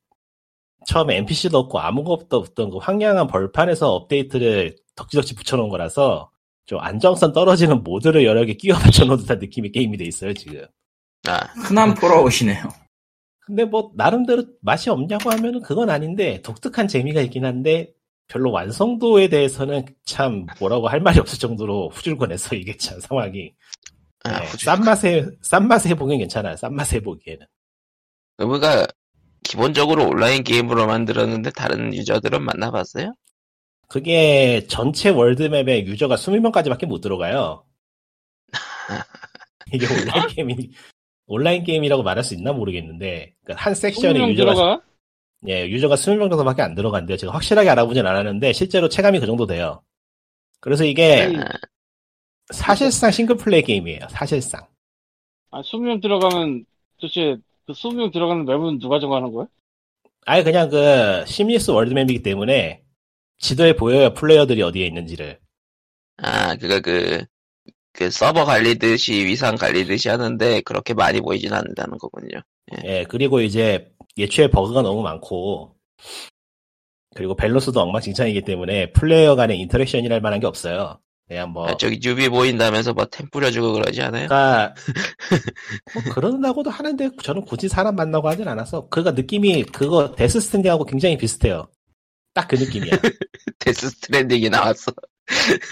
[0.88, 6.29] 처음에 NPC도 없고 아무것도 없던 그 황량한 벌판에서 업데이트를 덕지덕지 붙여놓은 거라서
[6.69, 10.67] 좀 안정성 떨어지는 모드를 여러 개 끼워 맞춰 놓은 듯한 느낌의 게임이 돼 있어요 지금.
[11.27, 12.63] 아, 흔한 폴아웃이네요.
[13.39, 17.91] 근데 뭐 나름대로 맛이 없냐고 하면은 그건 아닌데 독특한 재미가 있긴 한데
[18.27, 23.51] 별로 완성도에 대해서는 참 뭐라고 할 말이 없을 정도로 후줄근해서 이게 참 상황이
[24.25, 27.47] 아, 네, 싼 맛에 싼 맛에 보기엔 괜찮아요 싼 맛에 보기에는
[28.38, 28.86] 의무가
[29.43, 33.15] 기본적으로 온라인 게임으로 만들었는데 다른 유저들은 만나봤어요?
[33.89, 37.65] 그게 전체 월드맵에 유저가 20명까지밖에 못 들어가요
[39.73, 40.71] 이게 온라인 게임이
[41.28, 44.82] 온라인 게임이라고 말할 수 있나 모르겠는데 그러니까 한 섹션에 20명 유저가 들어가?
[45.47, 47.17] 예, 유저가 20명 정도밖에 안 들어간대요.
[47.17, 49.82] 제가 확실하게 알아보진 않았는데, 실제로 체감이 그 정도 돼요.
[50.60, 51.38] 그래서 이게 아니,
[52.52, 54.08] 사실상 싱글플레이 게임이에요.
[54.10, 54.67] 사실상.
[55.52, 56.65] 아, 20명 들어가면
[56.99, 59.47] 도대체 그 20명 들어가는 맵은 누가 정하는 거야?
[60.25, 62.84] 아예 그냥 그 심리스 월드맵이기 때문에
[63.39, 65.39] 지도에 보여요 플레이어들이 어디에 있는지를.
[66.17, 67.23] 아, 그거 그,
[67.93, 72.41] 그 서버 관리듯이 위상 관리듯이 하는데 그렇게 많이 보이진 않는다는 거군요.
[72.86, 75.75] 예, 그리고 이제 예초에 버그가 너무 많고
[77.15, 80.99] 그리고 밸런스도 엉망진창이기 때문에 플레이어 간의 interaction이랄 만한 게 없어요.
[81.28, 84.28] 그냥 뭐 아, 저기 newbie 보인다면서 뭐 템 뿌려주고 그러지 않아요?
[84.28, 84.73] 그러니까
[85.93, 91.17] 뭐 그런다고도 하는데 저는 굳이 사람 만나고 하진 않아서 그가 느낌이 그거 Death Stranding하고 굉장히
[91.17, 91.67] 비슷해요.
[92.39, 92.91] 딱 그 느낌이야.
[93.60, 94.91] Death Stranding이 나왔어.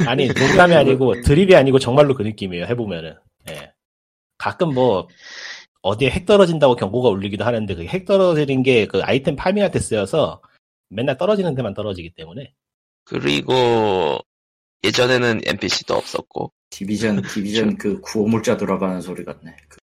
[0.08, 2.66] 아니 농담이 아니고 드립이 아니고 정말로 그 느낌이에요.
[2.66, 3.16] 해보면은
[3.50, 3.72] 예.
[4.38, 5.08] 가끔 뭐
[5.82, 10.42] 어디에 핵 떨어진다고 경고가 울리기도 하는데 그 핵 떨어지는 게 그 아이템 farming할 때 쓰여서
[10.90, 12.54] 맨날 떨어지는 데만 떨어지기 때문에
[13.06, 14.20] 그리고
[14.84, 19.56] 예전에는 NPC도 없었고 디비전 디비전 그 구호물자 돌아가는 소리 같네.
[19.70, 19.78] 그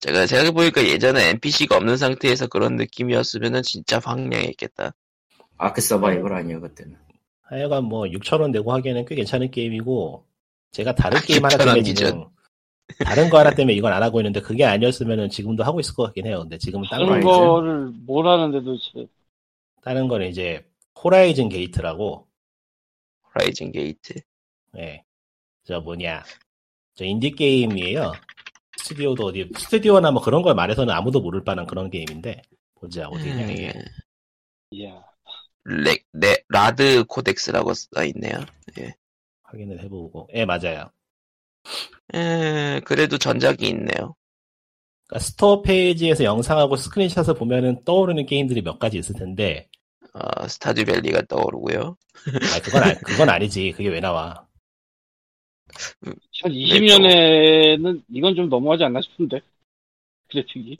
[0.00, 4.92] 제가 생각해보니까 예전에 NPC가 없는 상태에서 그런 느낌이었으면 진짜 황량했겠다.
[5.58, 6.96] 아크 서바이벌 아니에요 그때는.
[7.42, 10.24] 하여간 뭐 6천원 내고 하기에는 꽤 괜찮은 게임이고
[10.72, 12.06] 제가 다른 아, 게임 하나 6,000원 때문에 기준.
[12.06, 12.24] 지금
[13.04, 16.26] 다른 거 하나 때문에 이건 안 하고 있는데 그게 아니었으면은 지금도 하고 있을 것 같긴
[16.26, 16.40] 해요.
[16.40, 17.26] 근데 지금은 다른 알죠?
[17.28, 19.06] 거를 뭘 하는데 도대체.
[19.82, 20.64] 다른 거는 이제
[21.02, 22.26] Horizon's Gate라고
[23.34, 24.14] Horizon's Gate.
[24.78, 25.04] 예.
[25.64, 26.24] 저 뭐냐.
[26.94, 28.12] 저 인디 게임이에요.
[28.78, 32.42] 스튜디오도 어디, 스튜디오나 뭐 그런 걸 말해서는 아무도 모를 바는 그런 게임인데.
[32.74, 33.72] 보자, 어디냐, 이게.
[33.74, 33.82] 음,
[34.70, 35.02] 이야.
[35.64, 38.44] 레, 네, Rad Codex라고 써있네요.
[39.42, 40.28] 확인을 해보고.
[40.34, 40.90] 예, 맞아요.
[42.14, 44.14] 에, 그래도 전작이 있네요.
[45.06, 49.68] 그러니까 store 페이지에서 영상하고 screenshot을 보면은 떠오르는 게임들이 몇 가지 있을 텐데,
[50.12, 51.96] 어, Stardew Valley가 떠오르고요.
[52.26, 53.72] 아, 그건, 아, 그건 아니지.
[53.72, 54.46] 그게 왜 나와.
[56.44, 59.40] 2020년에는 이건 좀 너무하지 않나 싶은데.
[60.28, 60.76] 그래픽이.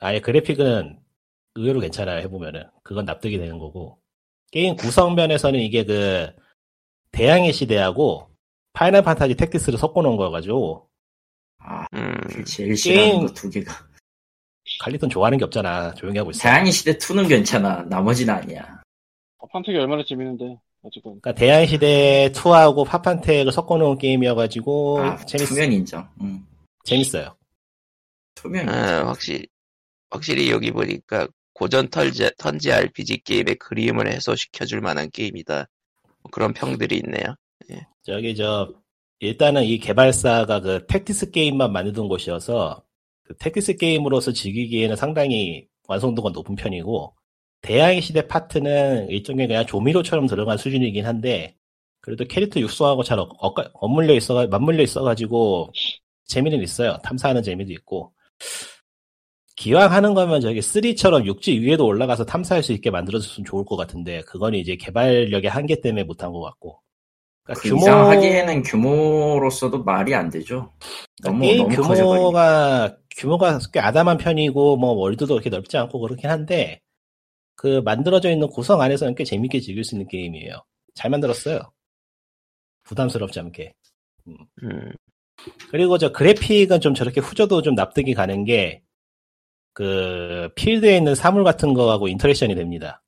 [0.00, 0.98] 아예 그래픽은
[1.54, 2.64] 의외로 괜찮아요, 해보면은.
[2.82, 3.98] 그건 납득이 되는 거고.
[4.50, 6.30] 게임 구성 면에서는 이게 그,
[7.12, 8.30] 대항해시대하고,
[8.72, 10.88] Final Fantasy Tactics를 섞어놓은 거여가지고,
[11.58, 13.88] 아 음, 제일 싫어하는 게임- 거두 개가.
[14.80, 15.94] 갈리톤 좋아하는 게 없잖아.
[15.94, 16.40] 조용히 하고 있어.
[16.42, 17.82] 다양히 시대 2는 괜찮아.
[17.88, 18.80] 나머지는 아니야.
[19.50, 20.58] 판택이 얼마나 재밌는데.
[20.82, 21.20] 어쨌건.
[21.20, 26.08] 그러니까 대항시대 2하고 파판텍을 섞어놓은 게임이어가지고 아 재밌, 투면 인정.
[26.20, 26.44] 응.
[26.84, 27.34] 재밌어요.
[28.34, 28.68] 투면.
[28.68, 29.46] 아, 확실히,
[30.10, 31.26] 확실히 여기 보니까
[31.58, 35.66] 고전 턴제, 턴제 RPG 게임의 그림을 해소시켜줄 만한 게임이다.
[36.22, 37.34] 뭐 그런 평들이 있네요.
[38.02, 38.72] 저기 저
[39.18, 42.84] 일단은 이 개발사가 그 택티스 게임만 만드는 곳이어서
[43.24, 47.14] 그 택티스 게임으로서 즐기기에는 상당히 완성도가 높은 편이고
[47.60, 51.56] 대항해 시대 파트는 일종의 그냥 조미료처럼 들어간 수준이긴 한데
[52.00, 55.72] 그래도 캐릭터 육성하고 잘 어, 엇가- 엇물려 있어 맞물려 있어가지고
[56.26, 56.98] 재미는 있어요.
[57.02, 58.12] 탐사하는 재미도 있고
[59.58, 64.22] 기왕 하는 거면 저기 3처럼 육지 위에도 올라가서 탐사할 수 있게 만들어줬으면 좋을 것 같은데
[64.22, 66.80] 그건 이제 개발력의 한계 때문에 못한 것 같고
[67.42, 70.72] 그러니까 그 이상 하기에는 규모로서도 말이 안 되죠.
[71.24, 72.16] 너무 게임 너무 커져버리니까.
[72.16, 76.80] 규모가 규모가 꽤 아담한 편이고 뭐 world도 그렇게 넓지 않고 그렇긴 한데
[77.56, 80.62] 그 만들어져 있는 구성 안에서는 꽤 재밌게 즐길 수 있는 게임이에요.
[80.94, 81.72] 잘 만들었어요.
[82.84, 83.74] 부담스럽지 않게.
[84.28, 84.92] 음,
[85.70, 88.82] 그리고 저 그래픽은 좀 저렇게 후져도 좀 납득이 가는 게
[89.78, 93.00] 그 필드에 있는 사물 같은 거하고 interaction이 됩니다.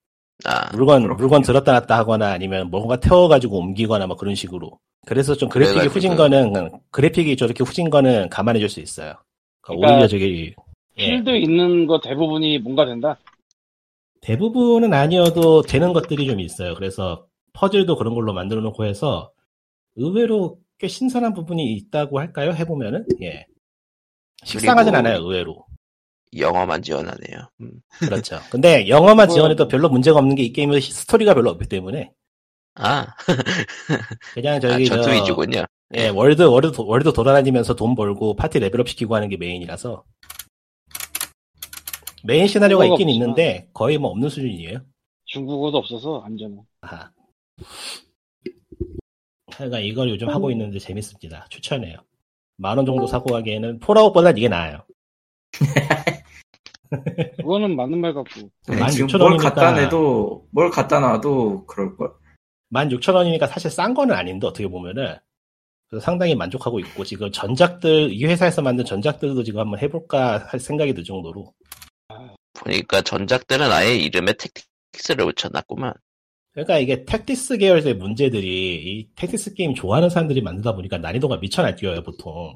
[0.44, 1.16] 아, 물건 그렇군요.
[1.20, 4.78] 물건 들었다 놨다 하거나 아니면 뭔가 태워가지고 옮기거나 뭐 그런 식으로.
[5.04, 9.14] 그래서 좀 그래픽이 그래가지고 후진 거는 그래픽이 저렇게 후진 거는 감안해줄 수 있어요.
[9.62, 10.54] 그러니까 그러니까 오히려 저기
[10.98, 11.06] 예.
[11.10, 13.18] 필드 있는 거 대부분이 뭔가 된다.
[14.20, 16.76] 대부분은 아니어도 되는 것들이 좀 있어요.
[16.76, 19.32] 그래서 퍼즐도 그런 걸로 만들어 놓고 해서
[19.96, 22.52] 의외로 꽤 신선한 부분이 있다고 할까요?
[22.52, 23.44] 해보면은 예.
[24.44, 25.20] 식상하진 그리고- 않아요.
[25.24, 25.64] 의외로.
[26.36, 27.50] 영어만 지원하네요.
[27.60, 27.72] 음.
[27.98, 28.40] 그렇죠.
[28.50, 32.12] 근데 영어만 지원해도 별로 문제가 없는 게 이 게임의 스토리가 별로 없기 때문에
[32.76, 33.06] 아,
[34.34, 35.64] 그냥 아 저기 전투 저- 위주군요.
[35.96, 40.04] 예, world, world, 도- world 돌아다니면서 돈 벌고 파티 level up 시키고 하는 게 메인이라서.
[42.22, 43.14] 메인 시나리오가 있긴 없지만.
[43.14, 44.78] 있는데 거의 뭐 없는 수준이에요.
[45.24, 46.56] 중국어도 없어서 안전해.
[46.82, 47.10] 아하.
[49.52, 51.46] 하여간 이걸 요즘 하고 있는데 재밌습니다.
[51.50, 51.96] 추천해요.
[52.56, 54.84] 만 원 정도 사고 가기에는 Fallout보단 이게 나아요.
[57.36, 58.50] 그거는 맞는 말 같고.
[58.68, 59.36] 네, 만 지금 육천 뭘.
[59.36, 62.12] 갖다 내도 뭘 갖다 놔도 그럴 걸.
[62.72, 65.16] 16,000원이니까 사실 싼 거는 아닌데 어떻게 보면은
[65.88, 70.94] 그래서 상당히 만족하고 있고 지금 전작들 이 회사에서 만든 전작들도 지금 한번 해볼까 할 생각이
[70.94, 71.52] 들 정도로
[72.54, 75.94] 보니까 전작들은 아예 이름에 Tactics를 붙여놨구만.
[76.52, 82.02] 그러니까 이게 tactics 계열의 문제들이 이 tactics 게임 좋아하는 사람들이 만들다 보니까 난이도가 미쳐 날뛰어요
[82.02, 82.54] 보통.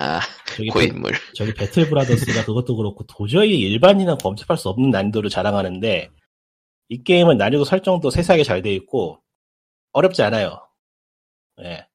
[0.00, 0.20] 아,
[0.56, 1.12] 저기 고인물.
[1.34, 6.08] 저기 배틀 브라더스가 그것도 그렇고 도저히 일반인은 범접할 수 없는 난이도를 자랑하는데
[6.88, 9.20] 이 게임은 난이도 설정도 세세하게 잘 돼 있고
[9.92, 10.66] 어렵지 않아요.
[11.62, 11.86] 예.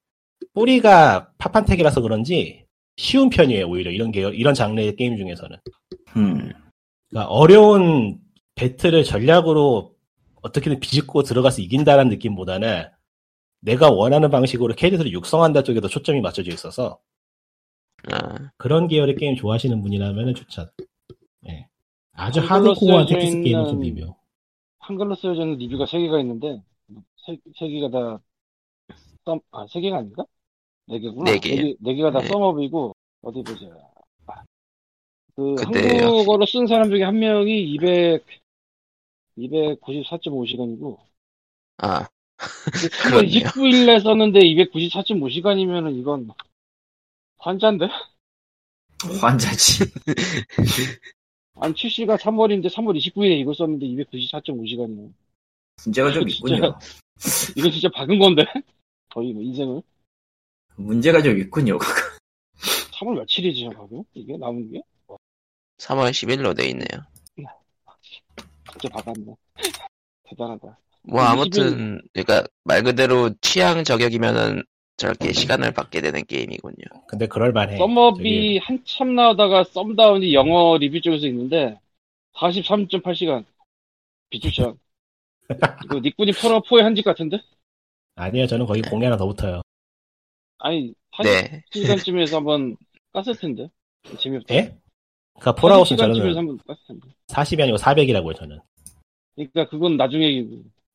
[0.54, 2.64] 뿌리가 파판텍이라서 그런지
[2.96, 5.56] 쉬운 편이에요 오히려 이런 게 이런 장르의 게임 중에서는.
[6.16, 6.52] 음.
[7.10, 8.18] 그러니까 어려운
[8.54, 9.94] 배틀을 전략으로
[10.42, 12.88] 어떻게든 비집고 들어가서 이긴다는 느낌보다는
[13.60, 17.00] 내가 원하는 방식으로 캐릭터를 육성한다 쪽에 더 초점이 맞춰져 있어서
[18.12, 20.70] 아, 그런 계열의 게임 좋아하시는 분이라면 추천.
[21.48, 21.66] 예.
[22.12, 24.16] 아주 하드코어한 tactics 게임은 좀 미묘.
[24.78, 26.62] 한글로 쓰여져 있는 리뷰가 3개가 있는데,
[27.26, 28.20] 세, 세 개가 다,
[29.24, 30.24] 썸, 아, 세 개가 아닌가?
[30.86, 31.32] 네 개구나.
[31.32, 31.56] 네 개요.
[31.56, 32.28] 개, 네 개가 다 네.
[32.28, 33.66] thumb up이고, 어디 보자.
[34.26, 34.44] 아,
[35.34, 38.24] 그, 근데 한국어로 쓴 사람 중에 한 명이 200,
[39.38, 40.98] 294.5시간이고,
[41.78, 43.48] 아, 3월 그렇네요.
[43.50, 46.30] 29일에 썼는데 294.5시간이면은 이건,
[47.46, 47.86] 환자인데?
[49.20, 49.84] 환자지.
[51.60, 55.12] 아니, 출시가 3월인데 3월 29일에 이걸 썼는데 294.5시간이면.
[55.84, 56.76] 문제가 좀 있군요.
[57.56, 58.44] 이거 진짜 박은 건데?
[59.10, 59.80] 거의 뭐 인생을?
[60.74, 61.78] 문제가 좀 있군요.
[62.98, 64.02] 3월 며칠이지, 박은?
[64.14, 64.80] 이게 나온 게?
[65.78, 66.88] 3월 10일로 돼 있네요.
[68.72, 69.34] 진짜 박았네.
[70.24, 70.78] 대단하다.
[71.02, 74.64] 뭐 아무튼 그러니까 말 그대로 취향 저격이면은
[74.96, 77.04] 저렇게 시간을 받게 되는 게임이군요.
[77.06, 77.76] 근데 그럴만해.
[77.76, 81.78] 썸업이 한참 나오다가 썸다운이 영어 리뷰 쪽에서 있는데
[82.34, 83.44] 43.8시간
[84.30, 84.78] 비추천
[85.84, 87.38] 이거 니꾼이 프로 4의 한집 같은데?
[88.16, 89.60] 아니요, 저는 거기 공이 하나 더 붙어요.
[90.58, 91.62] 아니 네.
[91.70, 92.76] 1시간쯤에서 한번
[93.12, 93.68] 깠을 텐데
[94.18, 94.76] 재미없다 예?
[95.34, 98.58] 그니까 Fallout은 1시간쯤에서 저는 한번 깠을 텐데 40이 아니고 400이라고요, 저는.
[99.34, 100.46] 그러니까 그건 나중에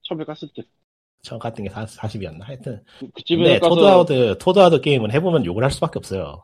[0.04, 0.64] 처음에 깠을 때
[1.24, 2.46] 처음 갔던 게 40 이었나?
[2.46, 2.84] 하여튼.
[3.16, 6.44] 그쯤에 근데 가서 토드하우드, 토드하우드 게임은 해보면 욕을 할 수밖에 없어요.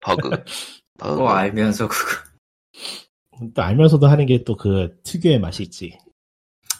[0.00, 0.30] 버그.
[0.98, 1.22] 버그.
[1.26, 2.04] 알면서 그거.
[3.54, 5.98] 또 알면서도 하는 게 또 그 특유의 맛이 있지.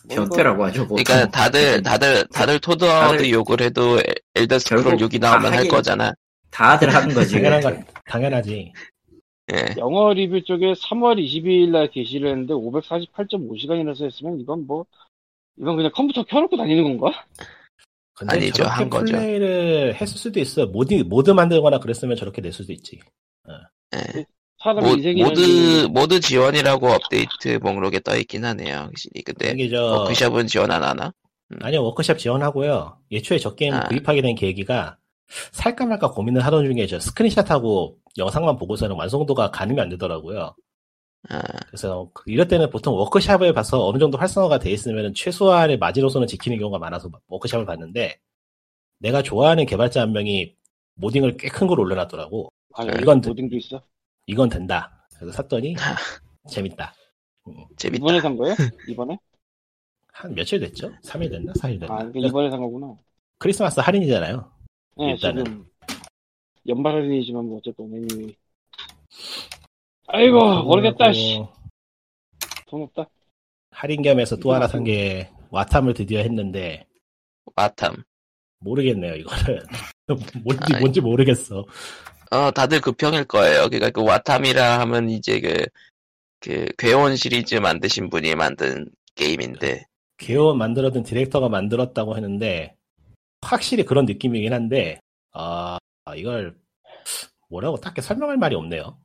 [0.09, 0.87] 변태라고 하죠.
[0.87, 1.03] 보통.
[1.05, 5.69] 그러니까 다들 다들 다들 토드아웃 다들- 욕을 해도 엘- Elder Scrolls 결국 6이 나오면 다할
[5.69, 6.13] 거잖아.
[6.51, 7.35] 다들 하는 거지.
[7.35, 8.73] 당연한 거, 당연하지.
[9.53, 9.75] 예.
[9.79, 14.85] 영어 리뷰 쪽에 3월 22일 날 게시를 했는데 548.5시간이나 써있으면 이건 뭐
[15.59, 17.25] 이건 그냥 컴퓨터 켜놓고 다니는 건가?
[18.15, 19.17] 근데 아니죠, 저렇게 한 거죠.
[19.17, 20.67] 플레이를 했을 수도 있어.
[20.67, 23.01] mod, mod 만들거나 그랬으면 저렇게 낼 수도 있지.
[23.95, 24.27] 예.
[24.63, 29.23] 사람 모, mod mod 지원이라고 업데이트 목록에 떠 있긴 하네요, 확실히.
[29.23, 31.13] 근데 이게 저, 워크샵은 지원 안 하나?
[31.61, 32.99] 아니요, 워크샵 지원하고요.
[33.11, 33.89] 애초에 저 게임 아.
[33.89, 34.99] 구입하게 된 계기가
[35.53, 40.55] 살까 말까 고민을 하던 중에 저 스크린샷하고 영상만 보고서는 완성도가 가늠이 안 되더라고요.
[41.29, 46.27] 아, 그래서 그 이럴 때는 보통 워크샵을 봐서 어느 정도 활성화가 돼 있으면 최소한의 마지노선을
[46.27, 48.19] 지키는 경우가 많아서 워크샵을 봤는데
[48.99, 50.55] 내가 좋아하는 개발자 한 명이
[50.95, 52.51] modding을 꽤 큰 걸 올려놨더라고.
[52.75, 53.83] 아, 이건 이건 드- modding도 있어.
[54.27, 55.07] 이건 된다.
[55.17, 55.75] 그래서 샀더니
[56.49, 56.95] 재밌다.
[57.77, 57.97] 재밌다.
[57.99, 58.55] 이번에 산 거예요?
[58.89, 59.19] 이번에?
[60.13, 60.93] 한 며칠 됐죠?
[61.05, 61.53] 3일 됐나?
[61.55, 61.95] 4일 됐나?
[61.95, 62.95] 아, 그러니까 이번에 산 거구나.
[63.39, 64.51] 크리스마스 할인이잖아요.
[64.99, 65.45] 네, 일단은.
[65.45, 65.67] 지금
[66.69, 68.35] 연말 할인이지만 뭐 어쨌든.
[70.13, 71.07] 아이고 모르겠다.
[71.07, 71.45] 그리고 씨.
[72.67, 73.07] 돈 없다.
[73.71, 76.87] 할인 겸해서 또 하나 산 게 와탐을 드디어 했는데
[77.57, 78.03] 와탐.
[78.61, 79.65] 모르겠네요 이거는
[80.45, 80.81] 뭔지 아이.
[80.81, 81.65] 뭔지 모르겠어.
[82.31, 83.69] 어, 다들 그 평일 거예요.
[83.69, 85.65] 그러니까 그 와탐이라 하면 이제 그,
[86.41, 89.87] 그, 괴온 시리즈 만드신 분이 만든 게임인데,
[90.19, 92.77] 개원 만들었던 디렉터가 만들었다고 했는데
[93.43, 95.01] 확실히 그런 느낌이긴 한데
[95.33, 95.79] 아
[96.15, 96.57] 이걸
[97.49, 98.99] 뭐라고 딱히 설명할 말이 없네요.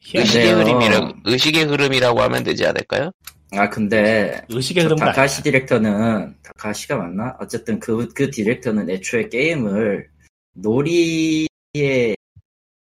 [0.00, 0.28] 희한해.
[0.28, 0.76] 의식의 근데요.
[0.76, 3.10] 흐름이라고, 의식의 흐름이라고 하면 되지 않을까요?
[3.52, 4.96] 아 근데 의식의 아니야.
[4.96, 7.36] 다카시 디렉터는 다카시가 맞나?
[7.40, 10.08] 어쨌든 그그 디렉터는 애초에 게임을
[10.54, 12.16] 놀이의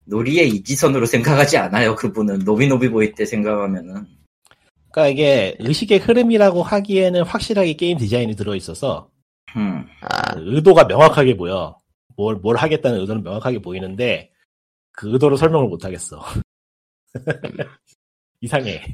[0.06, 1.96] 놀이의 이지선으로 생각하지 않아요.
[1.96, 4.06] 그분은 노비노비 보이 때 생각하면은
[4.92, 9.10] 그러니까 이게 의식의 흐름이라고 하기에는 확실하게 게임 디자인이 들어 있어서
[9.56, 9.86] 음.
[10.02, 11.80] 아, 의도가 명확하게 보여.
[12.16, 14.32] 뭘, 뭘 하겠다는 의도는 명확하게 보이는데,
[14.92, 16.24] 그 의도를 설명을 못 하겠어.
[18.42, 18.94] 이상해.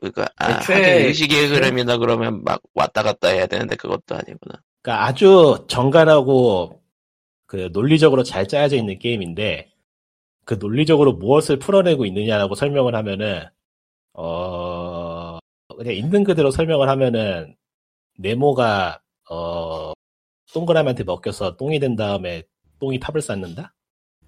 [0.00, 4.62] 그니까, 아, 애초에 의식의 흐름이다 그러면 막 왔다 갔다 해야 되는데 그것도 아니구나.
[4.82, 6.82] 그러니까 아주 정갈하고,
[7.46, 9.70] 그 논리적으로 잘 짜여져 있는 게임인데,
[10.44, 13.44] 그 논리적으로 무엇을 풀어내고 있느냐라고 설명을 하면은,
[14.14, 15.38] 어,
[15.76, 17.54] 그냥 있는 그대로 설명을 하면은,
[18.18, 19.00] 네모가,
[19.30, 19.92] 어,
[20.52, 22.42] 동그라미한테 먹혀서 똥이 된 다음에
[22.80, 23.74] 똥이 탑을 쌓는다?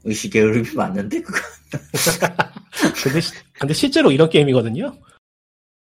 [0.04, 1.38] 의식의 흐름이 맞는데 그거
[2.94, 4.92] 근데, 시- 근데 실제로 이런 게임이거든요?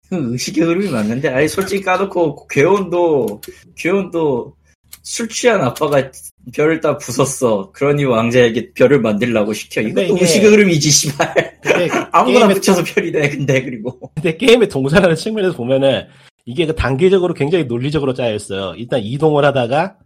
[0.09, 3.41] 그 의식의 흐름이 맞는데, 아니, 솔직히 까놓고, 괴온도,
[3.75, 4.55] 괴온도
[5.03, 6.09] 술 취한 아빠가
[6.53, 7.71] 별을 다 부쉈어.
[7.71, 9.81] 그러니 왕자에게 별을 만들라고 시켜.
[9.81, 11.59] 이것도 이게- 의식의 흐름이지, 씨발.
[12.11, 13.99] 아무거나 붙여서 별이 돼, 근데, 그리고.
[14.15, 16.07] 근데 게임의 동사라는 측면에서 보면은
[16.45, 18.73] 이게 그 단계적으로 굉장히 논리적으로 짜여 있어요.
[18.77, 19.97] 일단 이동을 하다가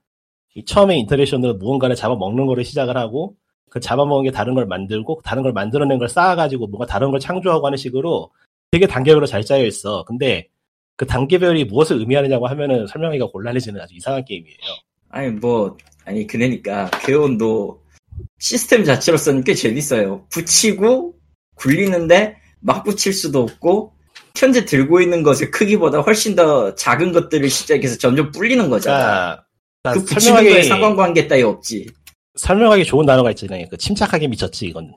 [0.55, 3.35] 이 처음에 인터랙션으로 무언가를 잡아먹는 거를 시작을 하고
[3.73, 7.65] 그 잡아먹은 게 다른 걸 만들고 다른 걸 만들어낸 걸 쌓아가지고 뭔가 다른 걸 창조하고
[7.65, 8.29] 하는 식으로
[8.69, 10.05] 되게 단계별로 잘 짜여 있어.
[10.05, 10.47] 근데
[10.95, 14.57] 그 단계별이 무엇을 의미하느냐고 하면은 설명하기가 곤란해지는 아주 이상한 게임이에요.
[15.09, 17.81] 아니, 뭐, 아니, 그러니까, 괴온도
[18.37, 20.27] 시스템 자체로서는 꽤 재밌어요.
[20.29, 21.15] 붙이고,
[21.55, 23.93] 굴리는데, 막 붙일 수도 없고,
[24.35, 29.43] 현재 들고 있는 것의 크기보다 훨씬 더 작은 것들을 시작해서 점점 불리는 거잖아.
[29.81, 31.87] 그러니까, 그 붙이는 거에 상관관계 따위 없지.
[32.35, 33.67] 설명하기 좋은 단어가 있잖아요.
[33.69, 34.93] 그 침착하게 미쳤지 이건.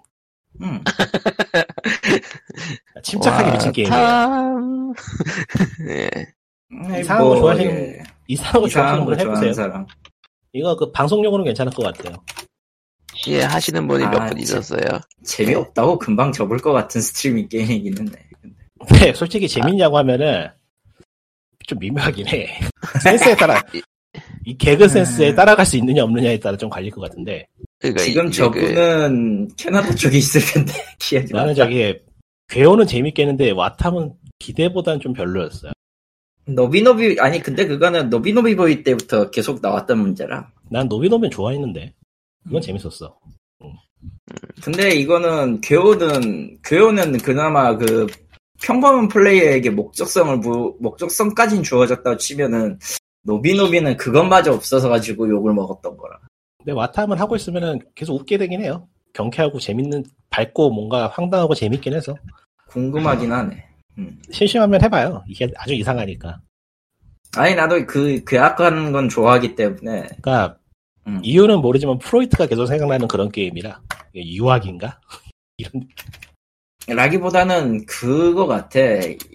[0.62, 0.82] 음.
[3.02, 3.94] 침착하게 와, 미친 게임이에요.
[3.94, 4.92] 참.
[5.90, 6.08] 예.
[6.92, 8.02] 아이, 이상한 거 좋아하시는- 예.
[8.28, 9.52] 이상한 거 좋아하시는 이상한 분 좋아하는 해보세요.
[9.52, 9.86] 사람.
[10.52, 12.16] 이거 그 방송용으로는 괜찮을 것 같아요.
[13.28, 14.58] 예, 하시는 분이 아, 몇분 진짜.
[14.58, 15.00] 있었어요.
[15.24, 18.28] 재미없다고 금방 접을 것 같은 스트리밍 게임이긴 한데.
[18.86, 20.48] 근데 솔직히 재밌냐고 하면은
[21.66, 22.60] 좀 미묘하긴 해.
[23.02, 23.62] 센스에 따라
[24.44, 25.34] 이 개그 센스에 음.
[25.34, 27.46] 따라갈 수 있느냐 없느냐에 따라 좀 갈릴 것 같은데
[27.78, 31.54] 그러니까 지금 저분은 캐나다 쪽에 있을 텐데, 기억이 나는 나.
[31.54, 31.98] 저기
[32.48, 35.72] 괴혼은 재밌겠는데 Wattam은 기대보단 좀 별로였어요.
[36.46, 40.48] 노비노비, 아니, 근데 그거는 노비노비 보이 때부터 계속 나왔던 문제라.
[40.70, 42.44] 난 노비노비는 좋아했는데 음.
[42.44, 43.18] 그건 재밌었어.
[44.62, 48.06] 근데 이거는 괴혼은 괴혼은 그나마 그
[48.62, 52.78] 평범한 플레이어에게 목적성을 부, 목적성까진 주어졌다고 치면은
[53.26, 56.18] 노비노비는 그것마저 없어서 가지고 욕을 먹었던 거라.
[56.58, 58.88] 근데 와탐은 하고 있으면은 계속 웃게 되긴 해요.
[59.12, 62.16] 경쾌하고 재밌는 밝고 뭔가 황당하고 재밌긴 해서
[62.68, 63.64] 궁금하긴 하네.
[64.30, 65.24] 심심하면 해봐요.
[65.26, 66.40] 이게 아주 이상하니까.
[67.36, 70.58] 아니 나도 그 괴악하는 건 좋아하기 때문에 그러니까
[71.06, 71.20] 음.
[71.22, 73.80] 이유는 모르지만 프로이트가 계속 생각나는 그런 게임이라
[74.14, 75.00] 유학인가?
[75.58, 75.88] 이런
[76.88, 78.78] 라기보다는 그거 같아.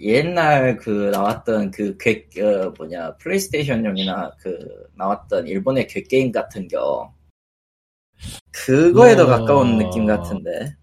[0.00, 4.58] 옛날 그 나왔던 그 괴, 어, 뭐냐, 플레이스테이션용이나 그
[4.96, 7.12] 나왔던 일본의 괴 게임 같은 겨.
[8.52, 9.26] 그거에 더 어.
[9.26, 10.74] 가까운 느낌 같은데.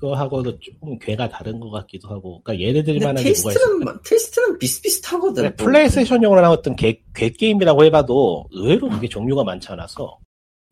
[0.00, 2.40] 그거하고도 조금 궤가 다른 것 같기도 하고.
[2.42, 3.84] 그러니까 예를 들 근데 만한 게 뭐가 있을까?
[3.84, 5.42] 뭐- taste는 비슷비슷하거든.
[5.42, 10.18] 근데 플레이스테이션용으로 나왔던 개, 괴 게임이라고 해봐도 의외로 그게 종류가 많지 않아서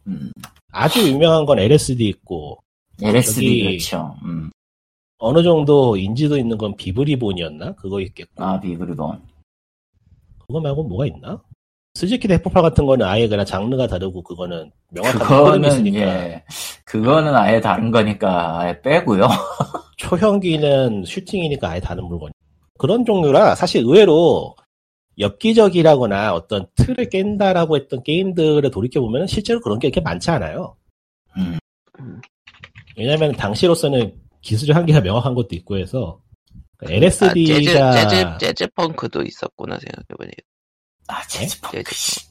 [0.06, 0.30] 음.
[0.70, 2.58] 아주 유명한 건 LSD 있고
[3.02, 4.14] LSD 저기- 그렇죠.
[4.24, 4.50] 음.
[5.18, 7.74] 어느 정도 인지도 있는 건 Vib-Ribbon이었나?
[7.74, 9.22] 그거 있겠고 아, Vib-Ribbon.
[10.46, 11.40] 그거 말고 뭐가 있나?
[11.94, 16.44] 스즈키 데포파 같은 거는 아예 그냥 장르가 다르고 그거는 명확한 그거는, 있으니까 예.
[16.84, 19.26] 그거는 아예 다른 거니까 아예 빼고요.
[19.96, 22.30] 초형기는 슈팅이니까 아예 다른 물건.
[22.78, 24.54] 그런 종류라 사실 의외로
[25.18, 30.76] 엽기적이라거나 어떤 틀을 깬다라고 했던 게임들을 돌이켜 보면 실제로 그런 게 이렇게 많지 않아요.
[31.38, 31.58] 음.
[32.98, 36.20] 왜냐면 당시로서는 기술의 한계가 명확한 것도 있고 해서
[36.78, 40.42] 아, 재즈, LSD가 재즈, Jazzpunk도 있었구나, 생각해보니까.
[41.08, 41.76] 아, Jazzpunk.
[41.76, 42.26] 재즈 씨.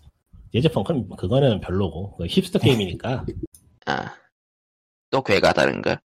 [0.53, 3.25] 예제 펑크는 그거는 별로고 힙스터 게임이니까
[3.87, 4.15] 아.
[5.09, 5.99] 또 궤가 다른가?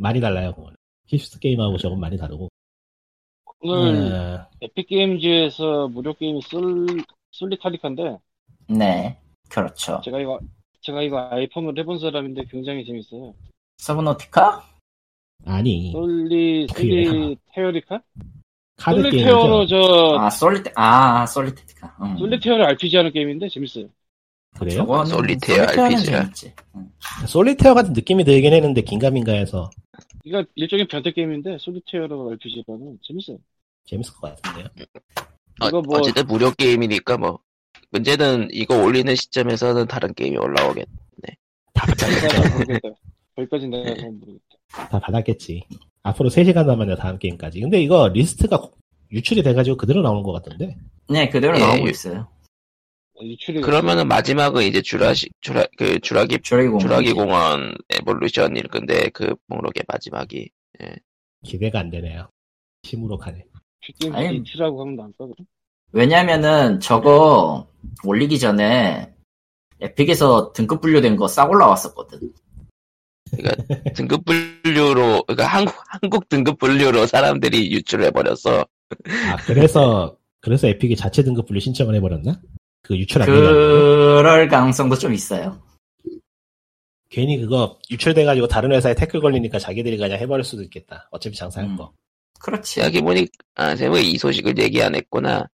[0.00, 0.54] 많이 달라요.
[0.54, 0.76] 그거는.
[1.06, 2.48] 힙스터 게임하고 저건 많이 다르고.
[3.62, 6.86] 오늘 어, 에픽 게임즈에서 무료 게임이 솔
[7.32, 8.18] Solitairica인데
[8.68, 9.18] 네.
[9.50, 10.00] 그렇죠.
[10.02, 10.40] 제가 이거
[10.80, 13.34] 제가 이거 아이폰으로 해본 사람인데 굉장히 재밌어요.
[13.76, 14.69] Subnautica?
[15.46, 18.02] 아니 솔리 Solitairica?
[18.76, 19.66] 카드 솔리 테어로 게임이죠.
[19.66, 21.96] 저 아, 솔리테, 아, Solitairica.
[22.02, 22.16] 음.
[22.18, 23.86] solitaire를 RPG 하는 게임인데 재밌어요.
[24.58, 24.78] 그래요?
[24.78, 26.20] 저거는 solitaire solitaire는 RPG 야.
[26.22, 26.54] 재밌지.
[26.74, 26.90] 음.
[27.26, 29.70] solitaire 같은 느낌이 들긴 했는데 긴가민가해서
[30.24, 33.38] 이거 일종의 변태 게임인데 solitaire로 RPG라는 재밌어요.
[33.84, 34.66] 재밌을 것 같은데요.
[35.60, 37.38] 어, 이거 뭐 어쨌든 무료 게임이니까 뭐.
[37.92, 40.86] 문제는 이거 올리는 시점에서는 다른 게임이 올라오겠.
[41.74, 42.50] 다 받았겠다.
[42.56, 42.88] 모르겠다.
[43.34, 44.49] 거기까지 내가 잘 모르겠다.
[44.70, 45.62] 다 받았겠지.
[46.02, 47.60] 앞으로 3시간 남았네 다음 게임까지.
[47.60, 48.60] 근데 이거 리스트가
[49.12, 50.76] 유출이 돼가지고 그대로 나오는 것 같던데.
[51.08, 51.90] 네, 그대로 예, 나오고 예.
[51.90, 52.28] 있어요.
[53.22, 56.80] 유출이 그러면은 마지막은 이제 주라시, 주라, 그 주라기, 주라기 공원.
[56.80, 60.48] 주라기 공원 에볼루션일 건데 그 목록의 마지막이.
[61.44, 62.28] 기대가 안 되네요.
[62.82, 63.44] 힘으로 가네.
[64.12, 65.34] 아니, 이틀하고 하면 나올까 그럼?
[65.92, 67.66] 왜냐면은 저거
[68.04, 69.12] 올리기 전에
[69.80, 72.32] 에픽에서 등급 분류된 거 싹 올라왔었거든.
[73.36, 78.66] 그러니까 등급 분류로, 그러니까 한국, 한국 등급 분류로 사람들이 유출을 해버렸어.
[79.30, 82.40] 아 그래서 그래서 에픽이 자체 등급 분류 신청을 해버렸나?
[82.82, 83.26] 그 유출 안?
[83.26, 85.62] 그럴 가능성도 좀 있어요.
[87.08, 91.08] 괜히 그거 유출돼가지고 다른 회사에 태클 걸리니까 자기들이 그냥 해버릴 수도 있겠다.
[91.10, 91.76] 어차피 장사할 음.
[91.76, 91.92] 거.
[92.40, 92.80] 그렇지.
[92.80, 95.46] 생각해 보니 아 생각해 이 소식을 얘기 안 했구나.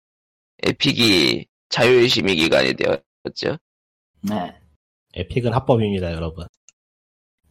[0.63, 3.59] 에픽이 자율 심의 기간이 되었죠.
[4.23, 4.55] 네.
[5.15, 6.47] 에픽은 합법입니다, 여러분.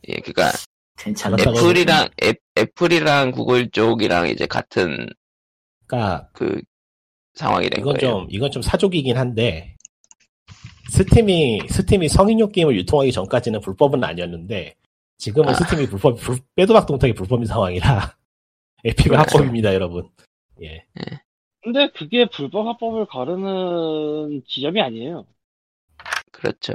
[0.07, 0.51] 예, 그러니까
[0.97, 1.37] 괜찮네.
[1.37, 5.07] 그렇다고 애플이랑 애, 애플이랑 구글 쪽이랑 이제 같은
[5.87, 6.61] 그러니까 그
[7.33, 8.13] 상황이 된 이건 거예요.
[8.13, 9.75] 좀 이건 좀 사족이긴 한데
[10.91, 14.75] 스팀이 스팀이 성인용 게임을 유통하기 전까지는 불법은 아니었는데
[15.17, 15.53] 지금은 아.
[15.53, 18.15] 스팀이 불법 불, 빼도 박도 못하게 불법인 상황이라
[18.85, 19.37] 에픽은 그렇죠.
[19.37, 20.09] 합법입니다, 여러분.
[20.61, 20.85] 예.
[21.61, 25.25] 근데 그게 불법 합법을 가르는 지점이 아니에요.
[26.31, 26.73] 그렇죠.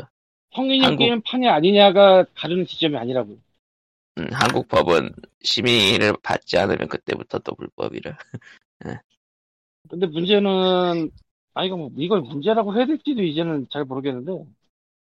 [0.54, 3.38] 성인용 한국- 게임 판이 아니냐가 가르는 지점이 아니라고.
[4.18, 5.10] 음, 한국 법은
[5.42, 8.16] 심의를 받지 않으면 그때부터 또 불법이라.
[9.88, 11.10] 근데 문제는
[11.54, 14.32] 아 이거 뭐 이걸 문제라고 해야 될지도 이제는 잘 모르겠는데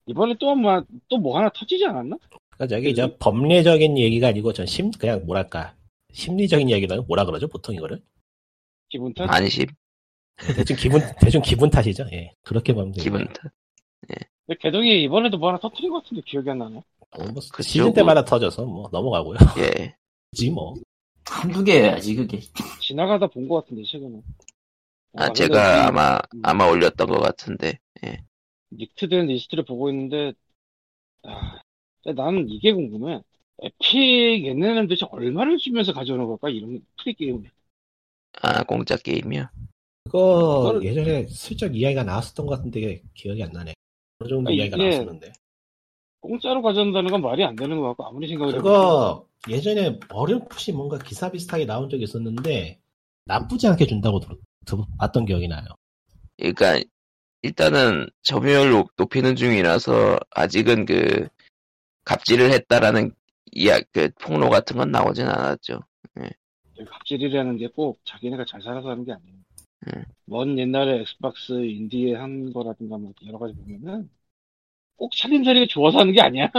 [0.06, 2.16] 이번에 또뭐또뭐 하나 터지지 않았나?
[2.50, 5.74] 그러니까 저기 저 법리적인 얘기가 아니고 전 심 그냥 뭐랄까
[6.12, 8.00] 심리적인 얘기는 뭐라 그러죠 보통 이거를
[8.88, 9.24] 기분 탓?
[9.32, 9.66] 안심,
[10.56, 12.06] 대충 기분 대충 기분 탓이죠.
[12.12, 12.32] 예.
[12.42, 13.02] 그렇게 보면 돼요.
[13.02, 13.52] 기분 탓.
[14.46, 16.76] 근데 개동이 이번에도 뭐 하나 터뜨린 것 같은데 기억이 안 나네.
[17.10, 19.38] 어, 뭐 그쪽 시즌 뭐- 때마다 터져서 뭐 넘어가고요.
[19.58, 19.94] 예.
[20.32, 20.74] 지 뭐.
[21.28, 22.40] 한두 개야지, 그게.
[22.80, 24.20] 지나가다 본 것 같은데 최근에.
[25.18, 26.40] 아, 아, 제가 아마, 음.
[26.44, 27.78] 아마 올렸던 것 같은데.
[28.72, 30.32] 닉트된 리스트를 보고 있는데
[31.22, 31.58] 아,
[32.14, 33.20] 나는 이게 궁금해.
[33.62, 36.48] 에픽 얘네는 도대체 얼마를 주면서 가져오는 걸까?
[36.50, 37.42] 이런 free game.
[38.42, 39.46] 아, 공짜 게임이요?
[40.04, 43.72] 그거 그걸- 예전에 슬쩍 이야기가 나왔었던 것 같은데 기억이 안 나네.
[44.18, 45.32] 어느 정도 아, 이야기가 이게 나왔었는데.
[46.20, 51.30] 공짜로 가져온다는 건 말이 안 되는 것 같고 아무리 생각을 그거 예전에 어렴풋이 뭔가 기사
[51.30, 52.80] 비슷하게 나온 적이 있었는데
[53.26, 55.64] 나쁘지 않게 준다고 들, 들, 봤던 기억이 나요.
[56.36, 56.80] 그러니까,
[57.42, 61.28] 일단은 점유율 높- 높이는 중이라서, 아직은 그,
[62.04, 63.12] 갑질을 했다라는
[63.52, 65.80] 이야, 그, 폭로 같은 건 나오진 않았죠.
[66.16, 69.36] 해보니까 갑질이라는 게 꼭 자기네가 잘 살아서 하는 게 아니에요.
[69.94, 70.04] 음.
[70.26, 74.08] 먼 옛날에 엑스박스 인디에 한 거라든가 뭐 여러 가지 보면은
[74.96, 76.50] 꼭 차림새리가 좋아서 하는 게 아니야.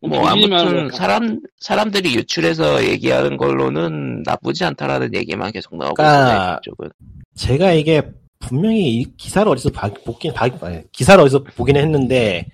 [0.00, 0.96] 뭐, 하는 아무튼, 거야.
[0.96, 6.90] 사람, 사람들이 유출해서 얘기하는 걸로는 나쁘지 않다라는 얘기만 계속 나오고 그러니까- 있어요.
[7.34, 8.02] 제가 이게
[8.38, 12.46] 분명히 이 기사를 어디서 봐- 보긴 봐- 아니, 기사를 어디서 보긴 했는데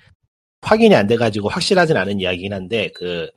[0.62, 3.28] 확인이 안 돼가지고 확실하진 않은 이야기긴 한데 그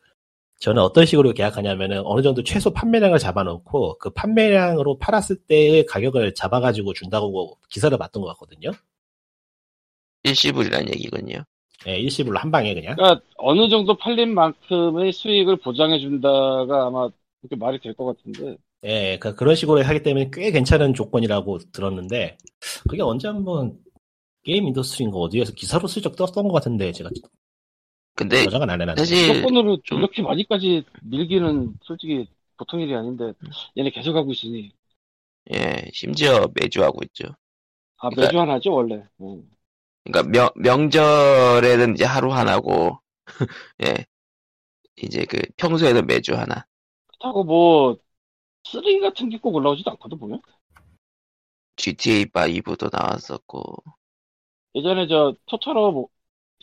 [0.60, 6.93] 저는 어떤 식으로 계약하냐면은 어느 정도 최소 판매량을 잡아놓고 그 판매량으로 팔았을 때의 가격을 잡아가지고
[6.93, 8.72] 준다고 기사를 봤던 것 같거든요.
[10.24, 11.43] 일시불이라는 얘기군요.
[11.88, 12.95] 예, 일시불로 한 방에 그냥.
[12.95, 17.08] 그러니까 어느 정도 팔린 만큼의 수익을 보장해 준다가 아마
[17.41, 22.38] 그렇게 말이 될 것 같은데 예, 그, 그런 식으로 하기 때문에 꽤 괜찮은 조건이라고 들었는데,
[22.88, 23.78] 그게 언제 한번
[24.43, 27.10] GamesIndustry인 거 어디에서 기사로 슬쩍 떴던 것 같은데, 제가
[28.18, 28.99] 근데, 저장은 안 해놨는데.
[28.99, 33.34] 사실, 조건으로 좀- 이렇게 많이까지 밀기는 솔직히 보통 일이 아닌데
[33.78, 34.72] 얘네 계속 하고 있으니
[35.53, 37.26] 예, 심지어 매주 하고 있죠.
[37.97, 39.03] 아 그러니까- 매주 하나죠 원래.
[39.22, 39.49] 음.
[40.03, 42.99] 그러니까 명, 명절에는 이제 하루 하나고,
[43.84, 44.05] 예,
[44.97, 46.65] 이제 그 평소에는 매주 하나.
[47.07, 47.97] 그렇다고 뭐
[48.65, 50.41] 쓰레기 같은 게 꼭 올라오지도 않거든 보면.
[51.78, 53.84] GTA 5도 나왔었고,
[54.76, 56.07] 예전에 저 토토로 뭐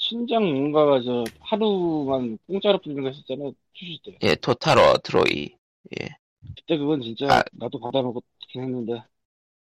[0.05, 4.19] 신작 뭔가가 저 하루만 공짜로 뿌리는 거 했었잖아요 출시 때.
[4.23, 5.57] 예, 토탈 어트로이.
[5.99, 6.09] 예.
[6.57, 7.43] 그때 그건 진짜 아.
[7.53, 8.23] 나도 받아먹긴
[8.55, 9.03] 했는데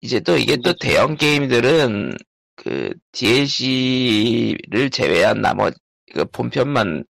[0.00, 0.72] 이제 또 이게 또.
[0.74, 2.16] 대형 게임들은
[2.56, 5.78] 그 DLC를 제외한 나머지
[6.12, 7.04] 그 본편만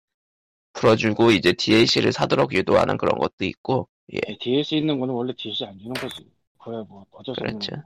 [0.73, 5.77] 풀어주고 이제 DLC를 사도록 유도하는 그런 것도 있고, 예, DLC 있는 거는 원래 DLC 안
[5.79, 6.27] 주는 거지.
[6.59, 7.83] 그야 뭐 어쩔 수 없는 그렇죠.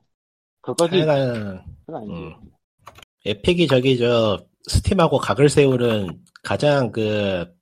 [0.77, 2.13] 하여간, 그건 아니지.
[2.13, 2.35] 음.
[3.25, 7.53] 에픽이 저기 저 스팀하고 각을 세우는 가장 그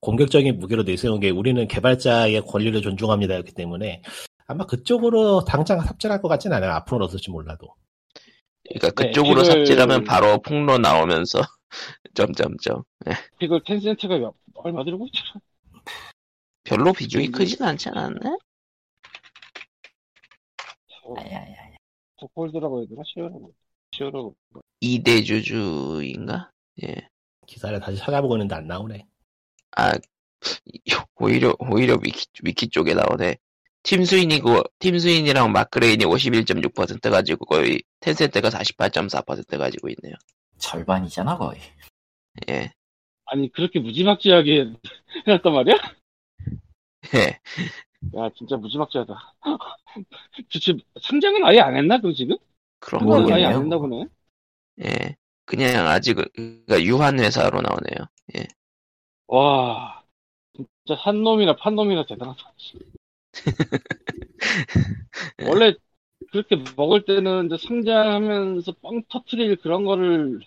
[0.00, 4.02] 공격적인 무기로 내세운 게 우리는 개발자의 권리를 존중합니다였기 때문에
[4.46, 6.72] 아마 그쪽으로 당장 삽질할 것 같진 않아요.
[6.72, 7.74] 앞으로는 어떨지 몰라도.
[8.68, 11.40] 그러니까 네, 그쪽으로 픽을- 삽질하면 바로 폭로 나오면서
[12.14, 12.82] 점점점.
[13.08, 13.12] 예.
[13.40, 15.40] 이걸 텐센트가 몇- 얼마 들고 있잖아.
[16.64, 17.32] 별로 비중이 음.
[17.32, 18.36] 크진 않지 않았나?
[21.16, 21.46] 아야야.
[22.34, 23.02] 폴드라고 해야 되나?
[23.04, 23.52] 시어라고.
[23.92, 24.36] 시어라고.
[24.82, 26.50] 2대 주주인가?
[26.82, 27.08] 예.
[27.46, 29.06] 기사를 다시 찾아보고 있는데 안 나오네.
[29.76, 29.92] 아,
[31.16, 33.36] 오히려, 오히려 위키, 위키 쪽에 나오네.
[33.84, 40.14] 팀 스윈이고, 팀 스윈이랑 마크레인이 51.6% 가지고 거의 텐센트가 48.4% 가지고 있네요.
[40.58, 41.60] 절반이잖아, 거의.
[42.48, 42.72] 예.
[43.26, 44.72] 아니 그렇게 무지막지하게
[45.26, 45.74] 해놨단 말이야?
[47.14, 47.40] 예.
[48.18, 49.14] 야 진짜 무지막지하다.
[50.52, 52.36] 도대체 상장은 아예 안 했나 그 지금?
[52.78, 53.44] 그런 거, 아예.
[53.44, 54.06] 안 했나 보네.
[54.84, 55.16] 예.
[55.44, 58.08] 그냥 아직, 그니까 유한 회사로 나오네요.
[59.26, 60.04] 와
[60.54, 62.54] 진짜 산 놈이나 판 놈이나 대단하다.
[65.40, 65.74] 원래
[66.32, 70.40] 그렇게 먹을 때는 이제 성장하면서 뻥 터트릴 그런 거를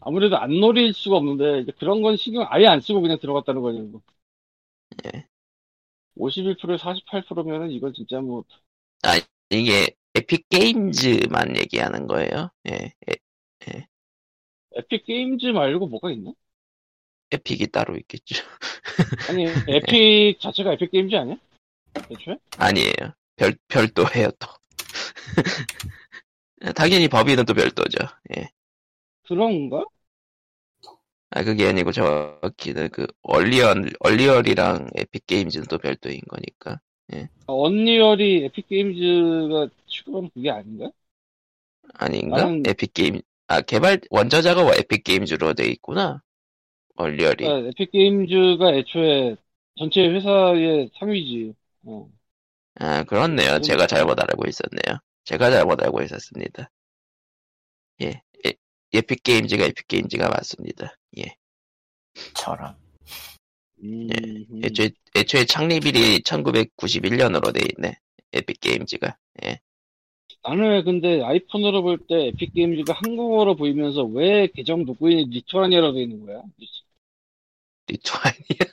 [0.00, 3.92] 아무래도 안 노릴 수가 없는데 이제 그런 건 신경 아예 안 쓰고 그냥 들어갔다는.
[3.92, 4.02] 뭐.
[5.04, 5.28] 예.
[6.16, 8.44] 51%에 48%면은 이건 진짜 뭐
[9.50, 12.50] 이게 에픽 게임즈만 얘기하는 거예요.
[12.68, 12.72] 예,
[13.08, 13.16] 에-
[14.78, 16.32] 에픽 게임즈 말고 뭐가 있나?
[17.30, 18.42] 에픽이 따로 있겠죠.
[19.30, 21.36] 아니 에픽 자체가 에픽 게임즈 아니야?
[22.10, 22.38] 애초에?
[22.56, 23.14] 아니에요.
[23.36, 24.48] 별, 별도예요, 또.
[26.74, 27.98] 당연히 법인은 또 별도죠.
[28.36, 28.48] 예.
[29.26, 29.84] 그런가?
[31.30, 36.80] 아, 그게 아니고 정확히는 그, 언리얼, 언리얼이랑 에픽 게임즈는 또 별도인 거니까.
[37.46, 40.90] 언리얼이 에픽 게임즈가 추가한 그게 아닌가?
[41.94, 42.44] 아닌가?
[42.44, 46.22] 나는- 에픽 게임, 아, 개발, 원저자가 에픽 게임즈로 돼 있구나.
[46.96, 47.44] 언리얼이.
[47.44, 49.36] 그러니까 에픽 게임즈가 애초에
[49.78, 51.54] 전체 회사의 상위지.
[51.86, 52.08] 어.
[52.74, 53.60] 아, 그렇네요.
[53.60, 55.00] 제가 잘못 알고 있었네요.
[55.24, 56.70] 제가 잘못 알고 있었습니다.
[58.02, 58.52] 예, 에,
[58.92, 60.96] 에픽 게임즈가 에픽 게임즈가 맞습니다.
[61.18, 61.34] 예.
[62.34, 62.76] 저런.
[63.82, 64.60] 음, 음.
[64.64, 67.98] 애초에, 애초에 창립일이 1991년으로 돼 있네.
[68.32, 69.16] 에픽 게임즈가.
[69.44, 69.60] 예.
[70.42, 76.26] 나는 근데 아이폰으로 볼 때 에픽 게임즈가 한국어로 보이면서 왜 계정 누구인이 리투아니아로 돼 있는
[76.26, 76.42] 거야?
[77.88, 78.64] 리투아니아.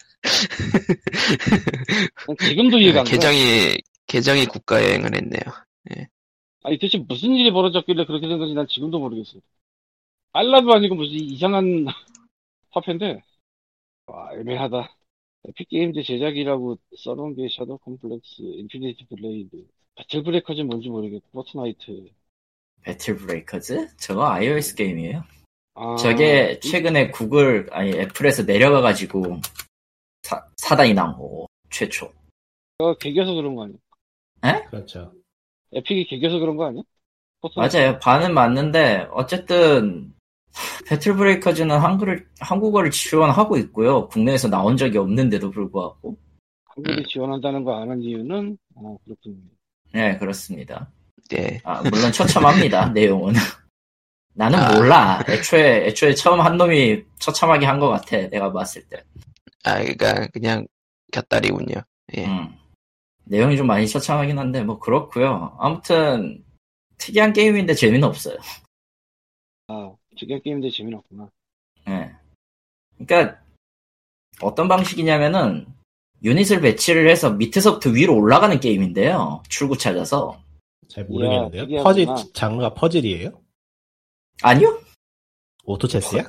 [2.27, 3.11] 난 지금도 이해가 안 가.
[3.11, 5.41] 계정이, 계정이 국가 여행을 했네요.
[6.63, 9.39] 아니 대체 무슨 일이 벌어졌길래 그렇게 된 건지 난 지금도 모르겠어.
[10.33, 11.85] 달러도 아니고 무슨 이상한
[12.71, 13.21] 화폐인데
[14.07, 14.95] 와 애매하다.
[15.49, 22.09] 에픽 게임즈 제작이라고 써놓은 게 샤도우 컴플렉스, 인피니티 블레이드, 배틀 브레이커즈 뭔지 모르겠고 포트나이트.
[22.83, 23.95] 배틀 브레이커즈?
[23.97, 25.23] 저거 iOS 게임이에요.
[25.75, 29.39] 아, 저게 최근에 구글, 아니 애플에서 내려가가지고
[30.23, 32.11] 사, 사단이 난 거고, 최초.
[32.79, 34.69] 이거 개겨서 그런 거 아니야?
[34.69, 35.13] 그렇죠.
[35.73, 36.83] 에픽이 개겨서 그런 거 아니야?
[37.41, 37.77] 포트나이트?
[37.77, 37.99] 맞아요.
[37.99, 40.13] 반은 맞는데, 어쨌든,
[40.87, 44.07] 배틀 브레이커즈는 한글을, 한국어를 지원하고 있고요.
[44.07, 46.17] 국내에서 나온 적이 없는데도 불구하고.
[46.65, 47.03] 한국이 음.
[47.07, 49.37] 지원한다는 거 아는 이유는 아 그렇군요.
[49.95, 50.91] 네, 그렇습니다.
[51.29, 51.61] 네.
[51.63, 53.33] 아, 물론 처참합니다, 내용은.
[54.33, 54.73] 나는 아.
[54.77, 55.23] 몰라.
[55.29, 59.01] 애초에, 애초에 처음 한 놈이 처참하게 한 것 같아, 내가 봤을 때.
[59.63, 60.67] 아, 그니까, 그냥,
[61.13, 61.75] 곁다리군요.
[62.17, 62.25] 예.
[62.25, 62.53] 음.
[63.23, 66.43] 내용이 좀 많이 처참하긴 한데, 뭐, 그렇고요 아무튼,
[66.97, 68.37] 특이한 게임인데 재미는 없어요.
[69.67, 71.29] 아 직영 게임들 재미없구나.
[71.89, 72.11] 예.
[72.97, 73.39] 그러니까
[74.41, 75.67] 어떤 방식이냐면은
[76.23, 79.43] 유닛을 배치를 해서 밑에서부터 위로 올라가는 게임인데요.
[79.49, 80.41] 출구 찾아서.
[80.89, 81.63] 잘 모르겠는데요.
[81.65, 82.07] 이야, 퍼즐.
[82.33, 83.31] 장르가 퍼즐이에요?
[84.41, 84.79] 아니요?
[85.65, 86.23] 오토 체스야?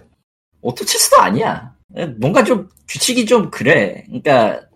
[0.62, 1.74] 오토체스도 아니야.
[1.96, 4.02] 예, 뭔가 좀 규칙이 좀 그래.
[4.06, 4.66] 그러니까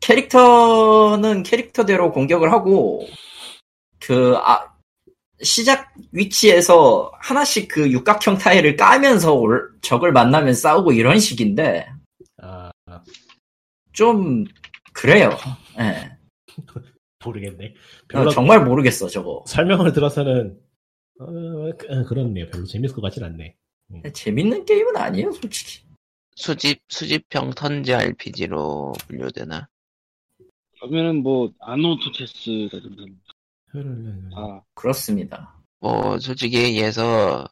[0.00, 3.06] 캐릭터는 캐릭터대로 공격을 하고
[4.00, 4.68] 그 아,
[5.42, 11.86] 시작 위치에서 하나씩 그 육각형 타일을 까면서 올- 적을 만나면 싸우고 이런 식인데
[13.92, 14.44] 좀
[14.92, 15.30] 그래요.
[15.78, 16.16] 예.
[17.24, 17.66] 모르겠네.
[17.66, 17.72] 어,
[18.08, 19.44] 별로 정말 모르겠어 저거.
[19.46, 20.58] 설명을 들어서는
[21.20, 21.26] 어,
[21.78, 22.48] 그- 어, 그렇네요.
[22.50, 23.56] 별로 재밌을 것 같진 않네.
[24.14, 25.84] 재밌는 게임은 아니에요 솔직히.
[26.34, 29.68] 수집, 수집형 턴제 RPG로 분류되나?
[30.80, 33.04] 그러면은 뭐 아노토체스라든가
[33.74, 34.30] 음.
[34.34, 35.54] 아 그렇습니다.
[35.80, 37.46] 뭐, 솔직히 얘기해서,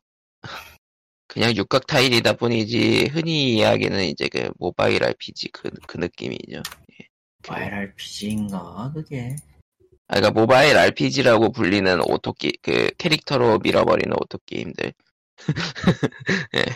[1.31, 6.61] 그냥 육각 타일이다 뿐이지, 흔히 이야기는 이제 그 모바일 RPG 그, 그 느낌이죠.
[6.69, 7.05] 그-
[7.47, 9.37] 모바일 RPG인가 그게.
[10.09, 14.93] 아, 그러니까 모바일 RPG라고 불리는 auto게 그 캐릭터로 밀어버리는 auto 게임들.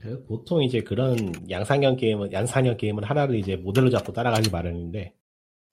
[0.00, 5.12] 그 보통 이제 그런 양산형 게임은 양산형 게임은 하나를 이제 모델로 잡고 따라가기 마련인데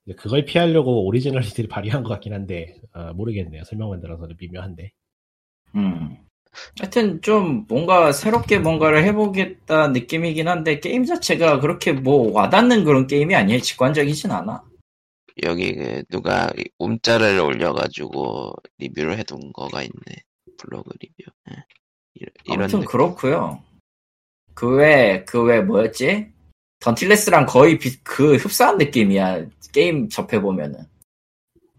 [0.05, 3.63] 이제 그걸 피하려고 오리지널리티를 발휘한 것 같긴 한데 어, 모르겠네요.
[3.63, 4.91] 설명 만 들어서는 미묘한데.
[5.75, 6.17] 음.
[6.79, 13.35] 하여튼 좀 뭔가 새롭게 뭔가를 해보겠다 느낌이긴 한데 게임 자체가 그렇게 뭐 와닿는 그런 게임이
[13.35, 13.59] 아니에요.
[13.61, 14.63] 직관적이진 않아.
[15.43, 19.91] 여기 그 누가 움짤을 올려가지고 리뷰를 해둔 거가 있네.
[20.57, 21.31] 블로그 리뷰.
[21.51, 21.55] 예.
[22.15, 22.91] 이런, 이런 아무튼 느낌.
[22.91, 23.63] 그렇고요.
[24.53, 26.27] 그 외 그 외 뭐였지?
[26.79, 29.45] 던틸레스랑 거의 비- 그 흡사한 느낌이야.
[29.73, 30.85] 게임 접해 보면은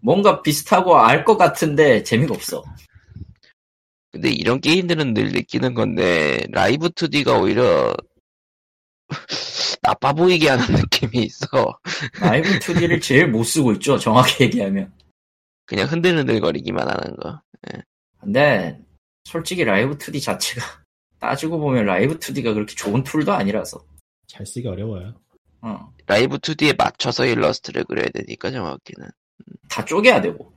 [0.01, 2.63] 뭔가 비슷하고 알 것 같은데 재미가 없어.
[4.15, 7.93] 근데 이런 게임들은 늘 느끼는 건데 라이브 2D가 오히려
[9.81, 11.45] 나빠 보이게 하는 느낌이 있어.
[12.21, 13.97] 라이브 2D를 제일 못 쓰고 있죠.
[13.97, 14.93] 정확히 얘기하면.
[15.65, 17.41] 그냥 흔들흔들거리기만 하는 거.
[18.21, 18.79] 근데
[19.25, 20.65] 솔직히 라이브 2D 자체가
[21.19, 23.85] 따지고 보면 라이브 2D가 그렇게 좋은 툴도 아니라서.
[24.27, 25.13] 잘 쓰기 어려워요.
[25.59, 25.91] 어.
[26.07, 29.09] 라이브 2D에 맞춰서 일러스트를 그려야 되니까 정확히는.
[29.67, 30.53] 다 쪼개야 되고.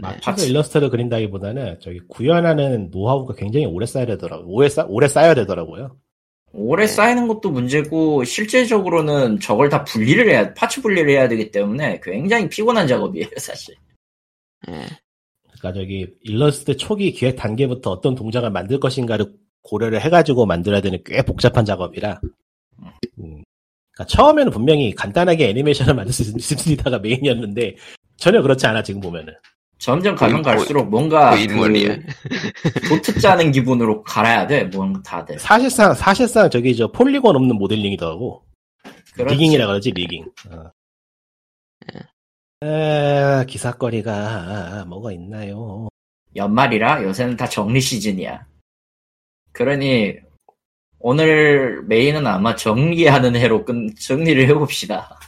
[0.00, 0.48] 맞춰서 같이.
[0.48, 4.46] 일러스트를 그린다기보다는 저기 구현하는 노하우가 굉장히 오래 쌓여야 되더라고요.
[4.48, 5.96] 오래, 쌓, 오래 쌓여야 되더라고요.
[6.52, 6.86] 오래 네.
[6.86, 12.86] 쌓이는 것도 문제고 실제적으로는 저걸 다 분리를 해야 파츠 분리를 해야 되기 때문에 굉장히 피곤한
[12.86, 13.74] 작업이에요 사실.
[14.68, 14.86] 예.
[15.58, 19.32] 그러니까 저기 일러스트 초기 기획 단계부터 어떤 동작을 만들 것인가를
[19.62, 22.20] 고려를 해가지고 만들어야 되는 꽤 복잡한 작업이라.
[23.18, 23.42] 음.
[23.92, 27.76] 그러니까 처음에는 분명히 간단하게 애니메이션을 만들 수 있습니다가 메인이었는데
[28.16, 29.34] 전혀 그렇지 않아 지금 보면은.
[29.78, 31.96] 점점 가면 고인- 갈수록 뭔가 고인물이야.
[31.96, 34.64] 그 도트 짜는 기분으로 갈아야 돼.
[34.64, 35.38] 뭔가 다들.
[35.38, 38.44] 사실상 사실상 저기 저 폴리곤 없는 모델링이더라고.
[39.14, 39.34] 그렇지.
[39.34, 40.24] 리깅이라 그러지 리깅.
[40.50, 40.70] 어.
[42.64, 45.88] 에, 기사거리가 뭐가 있나요?
[46.34, 48.46] 연말이라 요새는 다 정리 시즌이야.
[49.52, 50.14] 그러니
[50.98, 55.20] 오늘 메인은 아마 정리하는 해로 끝 정리를 해봅시다.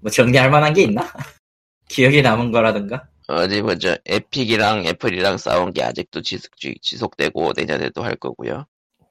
[0.00, 1.02] 뭐 정리할 만한 게 있나?
[1.88, 3.08] 기억에 남은 거라든가?
[3.26, 3.96] 어디 보자.
[4.04, 8.66] 에픽이랑 애플이랑 싸운 게 아직도 지속, 지속되고 내년에도 할 거고요.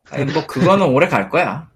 [0.10, 1.72] 아니 뭐 그거는 오래 갈 거야.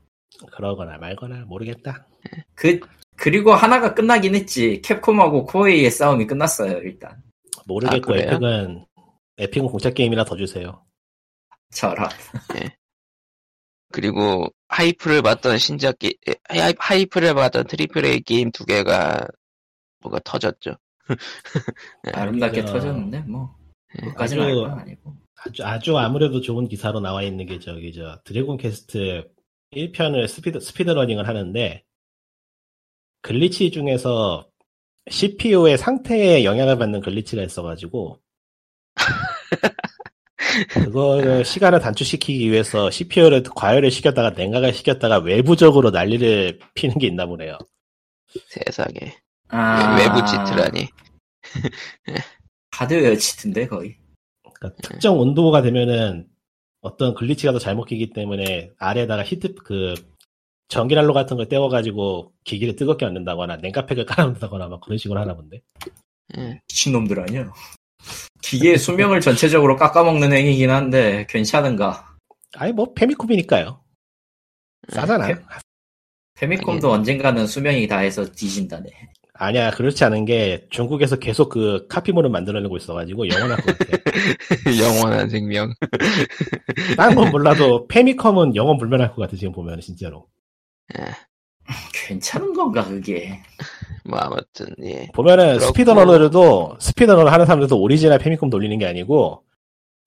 [0.51, 2.07] 그러거나 말거나 모르겠다.
[2.53, 2.79] 그
[3.15, 4.81] 그리고 하나가 끝나긴 했지.
[4.83, 7.23] 캡콤하고 코에이의 싸움이 끝났어요 일단.
[7.65, 8.17] 모르겠고 아?
[8.17, 8.85] 에픽은
[9.37, 10.85] 에픽은 공짜 게임이나 더 주세요.
[11.73, 12.07] 저런.
[13.91, 16.13] 그리고 hype를 받던 신작 게
[16.49, 19.27] hy, hype를 받던 triple A 게임 두 개가
[20.01, 20.77] 뭐가 터졌죠.
[22.13, 23.55] 아름답게 저- 터졌는데 뭐
[23.99, 25.15] 그까지는 아주- 아니고.
[25.39, 29.29] 아주 아주 아무래도 좋은 기사로 나와 있는 게 저기 저 드래곤 퀘스트
[29.71, 31.83] 1편을 speed speed running을 하는데
[33.21, 34.47] glitch 중에서
[35.09, 38.19] CPU의 상태에 영향을 받는 glitch가 있어가지고
[40.69, 47.57] 그거를 시간을 단축시키기 위해서 CPU를 과열을 시켰다가 냉각을 시켰다가 외부적으로 난리를 피는 게 있나 보네요.
[48.47, 49.13] 세상에.
[49.49, 50.89] 아, 외부 치트라니.
[52.71, 53.97] 하드웨어 치트인데 거의.
[54.53, 56.27] 그러니까 특정 온도가 되면은
[56.81, 59.93] 어떤 글리치가 더 잘못 끼기 때문에 아래에다가 히트 그
[60.69, 65.61] 전기난로 같은 걸 떼워가지고 기기를 뜨겁게 만든다거나 냉각팩을 깔아놓는다거나 막 그런 식으로 하나 본데.
[66.37, 66.61] 예.
[66.67, 67.51] 미친놈들 아니야?
[68.41, 72.15] 기계의 수명을 전체적으로 깎아먹는 행위긴 한데 괜찮은가?
[72.55, 73.81] 아니 뭐 페미콤이니까요.
[74.89, 75.27] 싸잖아.
[75.27, 75.35] 패-
[76.35, 78.89] 패미콤도 언젠가는 수명이 다해서 뒤진다네.
[79.39, 83.97] 아니야 그렇지 않은 게 중국에서 계속 그 카피본을 만들어내고 있어가지고 영원할 것 같아.
[84.81, 85.73] 영원한 생명.
[86.97, 90.27] 딴건 몰라도 패미컴은 영원 불멸할 것 같아 지금 보면 진짜로.
[91.93, 93.39] 괜찮은 건가 그게?
[94.05, 95.07] 뭐 아무튼 예.
[95.13, 95.59] 보면은.
[95.59, 99.43] speedrunner들도 speedrunner 하는 사람들도 오리지널 패미컴 돌리는 게 아니고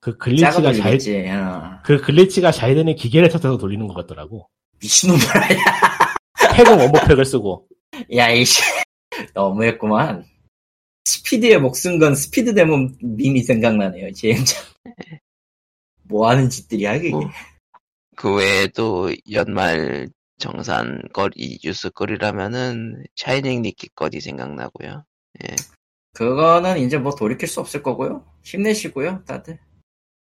[0.00, 1.28] 그 glitch가 잘 작아버리겠지.
[1.28, 1.78] 어.
[1.84, 4.48] 그 glitch가 잘 되는 기계를 택해서 돌리는 것 같더라고.
[4.80, 5.60] 미친놈들 아니야?
[6.54, 7.66] 팩은 원본팩을 쓰고.
[8.16, 8.62] 야 이씨
[9.34, 10.24] 너무했구만.
[11.04, 14.12] 스피드에 목숨 건 스피드 데몬 밈이 생각나네요.
[14.12, 14.56] 진짜.
[16.04, 17.10] 뭐 하는 짓들이야 그게?
[17.10, 17.22] 뭐.
[18.16, 20.08] 그 외에도 연말
[20.38, 25.04] 정산 거리 뉴스 거리라면은 샤이닝 니키 거리 생각나고요.
[26.14, 28.26] 그거는 이제 뭐 돌이킬 수 없을 거고요.
[28.42, 29.58] 힘내시고요, 다들.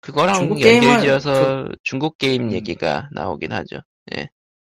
[0.00, 2.52] 그거랑 중국 연결지어서 중국 게임 음.
[2.52, 3.80] 얘기가 나오긴 하죠.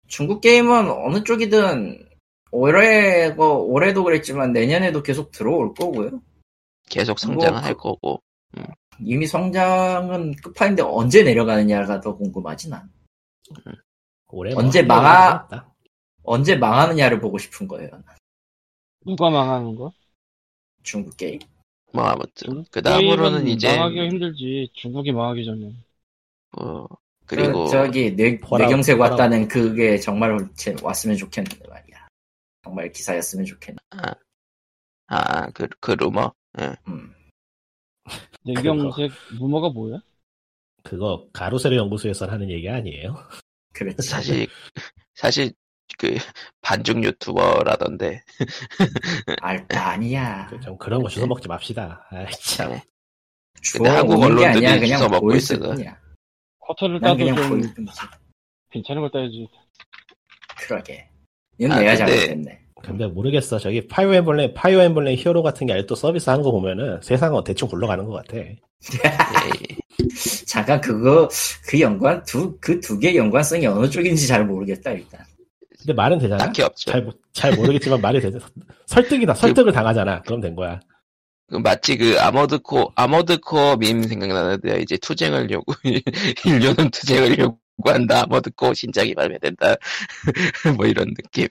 [0.08, 2.11] 중국 게임은 어느 쪽이든
[2.52, 6.22] 올해 뭐 올해도 그랬지만 내년에도 계속 들어올 거고요.
[6.90, 8.22] 계속 성장은 뭐, 할 그- 거고.
[9.00, 12.90] 이미 성장은 끝판인데 언제 내려가느냐가 더 궁금하지 난.
[14.30, 15.74] 올해 언제 뭐 망하- 없다.
[16.24, 17.90] 언제 망하느냐를 보고 싶은 거예요.
[17.92, 18.04] 난.
[19.06, 19.92] 누가 망하는 거?
[20.84, 21.40] 중국 게임.
[21.94, 24.70] 뭐 아무튼 그 다음으로는 이제 망하기가 힘들지.
[24.74, 25.74] 중국이 망하기 전에.
[26.58, 26.88] 뭐
[27.26, 31.81] 그, 그리고 저기 뇌, 뇌경색 왔다는 그게 정말 제- 왔으면 좋겠는데 말이야.
[32.64, 33.78] 정말 기사였으면 좋겠네.
[35.08, 36.34] 아그 그 루머
[36.88, 37.14] 음.
[38.46, 40.00] 내경색 루머가 뭐야?
[40.84, 43.16] 그거 가로세로 연구소에서 하는 얘기 아니에요?
[43.74, 44.02] 그렇지.
[44.08, 44.48] 사실
[45.16, 45.54] 사실
[45.98, 46.16] 그
[46.62, 48.24] 반중 유튜버라던데
[49.42, 50.50] 알 아니야.
[50.64, 52.08] 좀 그런 거 주워 먹지 맙시다.
[52.10, 52.72] 아이, 참.
[52.72, 52.84] 네.
[53.74, 55.32] 근데 한국 언론들이 주워 먹고.
[56.60, 57.86] 쿼터를 난 따도 그냥 좀.
[58.72, 59.48] 괜찮은 걸 따야지.
[60.58, 61.11] 그러게.
[61.58, 62.58] 이건 아, 내가 근데- 잘못했네.
[62.84, 63.60] 근데 모르겠어.
[63.60, 67.68] 저기 파이어 엠블렘, 파이어 엠블렘 히어로 같은 게 아직도 서비스 하는 거 보면은 세상은 대충
[67.68, 68.38] 굴러가는 것 같아.
[68.38, 68.58] 예,
[70.48, 71.30] 잠깐 그거
[71.68, 75.22] 그 연관 두 그 두 개 연관성이 어느 쪽인지 잘 모르겠다 일단.
[75.78, 76.44] 근데 말은 되잖아.
[76.46, 76.90] 딱히 없죠.
[76.92, 78.44] 잘, 모- 잘 모르겠지만 말이 되잖아.
[78.88, 79.36] 설득이다.
[79.36, 80.22] 설득을 당하잖아.
[80.24, 80.80] 그럼 된 거야.
[81.50, 85.76] 그 마치 그 아머드코 아머드코어 밈 생각나는데 이제 투쟁을 요구
[86.46, 87.38] 인류는 투쟁을
[87.82, 89.76] 요구한다 아머드코어 신작이 발매된다.
[90.78, 91.48] 뭐 이런 느낌.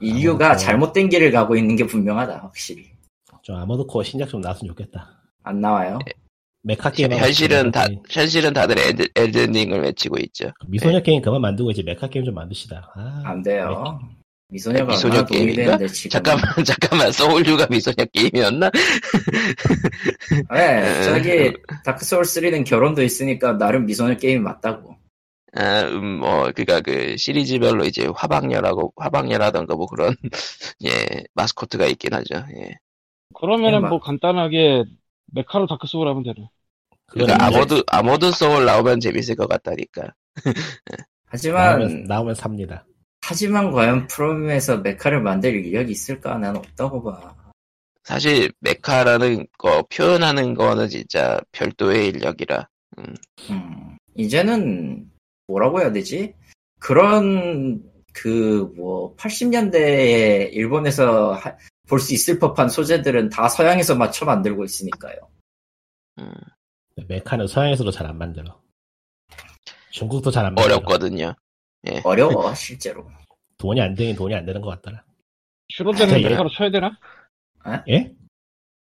[0.00, 2.90] 인류가 아무도 잘못된 길을 가고 있는 게 분명하다 확실히.
[3.42, 5.22] 좀 아머드 코어 신작 좀 나왔으면 좋겠다.
[5.44, 5.98] 안 나와요?
[6.62, 10.50] mecha 게임 현실은 다 현실은 다들 엘드, 엘든링을 외치고 있죠.
[10.66, 12.92] 미소녀 게임 그만 만들고 이제 mecha 게임 좀 만듭시다.
[12.94, 13.98] 아, 안 돼요
[14.50, 15.78] 미소녀가 미소녀 게임인가?
[16.10, 18.70] 잠깐만 잠깐만 소울류가 미소녀 게임이었나?
[20.52, 21.52] 네 저기
[21.84, 24.96] 다크 소울 3는 결혼도 있으니까 나름 미소녀 게임이 맞다고
[25.54, 30.14] 아, 음, 뭐, 그니까 그 시리즈별로 이제 화방녀라고, 화방녀라던가 뭐 그런,
[30.84, 32.44] 예, 마스코트가 있긴 하죠.
[32.54, 32.74] 예.
[33.34, 33.88] 그러면은 해봐.
[33.88, 34.84] 뭐 간단하게
[35.32, 36.48] mecha로 다크 소울 하면 되네.
[37.06, 40.12] 그건 그러니까 아머드, 아머드 소울 나오면 재밌을 것 같다니까.
[41.26, 42.84] 하지만 나오면, 나오면 삽니다.
[43.28, 46.38] 하지만 과연 프롬에서 mecha를 만들 인력이 있을까?
[46.38, 47.34] 난 없다고 봐.
[48.02, 52.66] 사실, mecha라는 거, 표현하는 거는 진짜 별도의 인력이라.
[52.98, 53.14] 음,
[54.14, 55.10] 이제는
[55.46, 56.34] 뭐라고 해야 되지?
[56.80, 57.82] 그런
[58.14, 61.38] 그 뭐 80년대에 일본에서
[61.88, 65.16] 볼 수 있을 법한 소재들은 다 서양에서 맞춰 만들고 있으니까요.
[66.18, 66.32] 음,
[67.08, 68.60] 메카는 서양에서도 잘 안 만들어.
[69.90, 70.76] 중국도 잘 안 만들어.
[70.76, 71.34] 어렵거든요.
[72.04, 73.06] 어려워 실제로.
[73.58, 75.02] 돈이 안 되긴 돈이 안 되는 것 같더라.
[75.70, 76.28] 슈로데를 아, 예.
[76.28, 76.98] 메카로 쳐야 되나?
[77.88, 78.14] 예?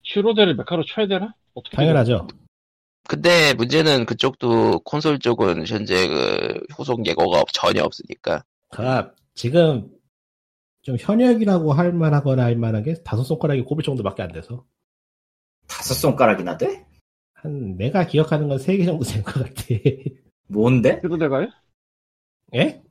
[0.05, 1.35] 슈로데를 메카로 쳐야 되나?
[1.55, 2.27] 어떻게 당연하죠.
[3.09, 8.45] 근데 문제는 그쪽도 콘솔 쪽은 현재 그 후속 예고가 없- 전혀 없으니까.
[8.71, 9.91] 그가 지금
[10.83, 14.65] 좀 현역이라고 할 만하거나 할 만한 게 다섯 손가락이 꼽을 정도밖에 안 돼서
[15.69, 16.87] 다섯 손가락이나 돼?
[17.35, 19.63] 한 내가 기억하는 건 세 개 정도 된 것 같아.
[20.49, 21.01] 뭔데?
[21.03, 21.49] 슈로데가요?
[22.55, 22.83] 예?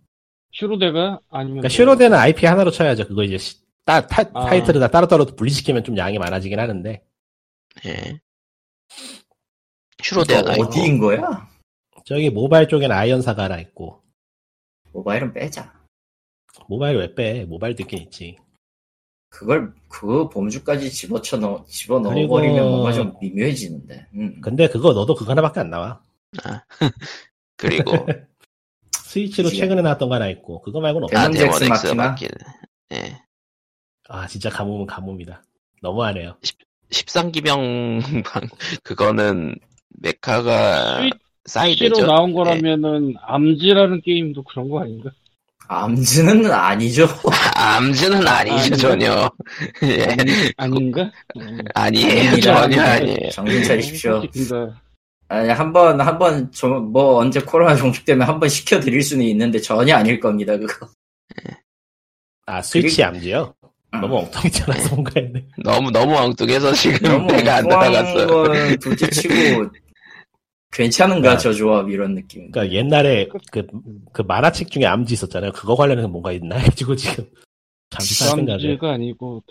[0.54, 3.08] 슈로데가 아니면 그러니까 슈로데는 IP 하나로 쳐야죠.
[3.08, 4.46] 그거 이제 시- 따, 타, 아.
[4.48, 7.04] 타이틀을 다 따로따로 분리시키면 좀 양이 많아지긴 하는데
[7.86, 8.20] 예.
[10.54, 10.64] 있고.
[10.64, 11.50] 어디인 거야?
[12.06, 14.02] 저기 모바일 쪽에는 아이언사가 하나 있고
[14.92, 15.74] 모바일은 빼자.
[16.68, 17.46] 모바일 왜 빼?
[17.46, 18.38] 모바일도 있긴 있지.
[19.30, 24.08] 그걸 그 범주까지 집어쳐 넣 집어 그리고- 넣어버리면 뭔가 좀 미묘해지는데.
[24.16, 24.42] 음.
[24.42, 26.04] 근데 그거 너도 그거 하나밖에 안 나와.
[26.44, 26.64] 아.
[27.56, 27.94] 그리고
[29.12, 29.60] 스위치로 그치.
[29.60, 31.18] 최근에 나왔던 거 하나 있고 그거 말고는 없어.
[31.18, 31.94] 아 데몬 엑스 마키나?
[31.96, 32.30] 맞긴.
[32.94, 33.18] 예.
[34.08, 35.44] 아 진짜 가뭄은 가뭄이다.
[35.82, 36.38] 너무하네요.
[36.92, 38.48] 13기병 방
[38.84, 39.56] 그거는
[40.00, 41.02] 메카가
[41.46, 42.06] 스위치로 사이드죠.
[42.06, 45.10] 나온 거라면은 암지라는 게임도 그런 거 아닌가?
[45.68, 47.08] 암즈는 아니죠.
[47.56, 48.78] 암즈는 아니죠 아니요.
[48.78, 49.32] 전혀.
[49.84, 50.18] 예.
[50.58, 51.12] 아닌가?
[51.38, 51.58] 음.
[51.74, 52.62] 아니에요 아닙니다.
[52.62, 53.30] 전혀 아니에요.
[53.32, 54.22] 정신 차리십시오.
[55.32, 60.90] 아니 한번 한번 좀뭐 언제 코로나 종식되면 한번 시켜드릴 수는 있는데 전혀 아닐 겁니다 그거.
[62.46, 63.56] 아 스위치 암지요?
[63.94, 64.02] 음.
[64.02, 65.46] 너무 엉뚱이 튀어나서 뭔가 했네.
[65.64, 67.66] 너무 너무 엉뚱해서 지금 너무 배가 안.
[67.70, 69.70] 건 둘째치고
[70.70, 71.38] 괜찮은가 아.
[71.38, 72.52] 저 조합 이런 느낌.
[72.52, 73.66] 그러니까 옛날에 그,
[74.12, 75.54] 그 만화책 중에 암지 있었잖아요.
[75.54, 77.26] 그거 관련해서 뭔가 있나 해가지고 지금
[77.90, 78.70] 잠시 딴 생각을.
[78.70, 79.44] 암지가 아니고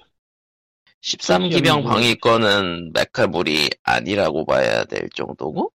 [1.02, 5.72] 13기병 방위권은 메카물이 아니라고 봐야 될 정도고.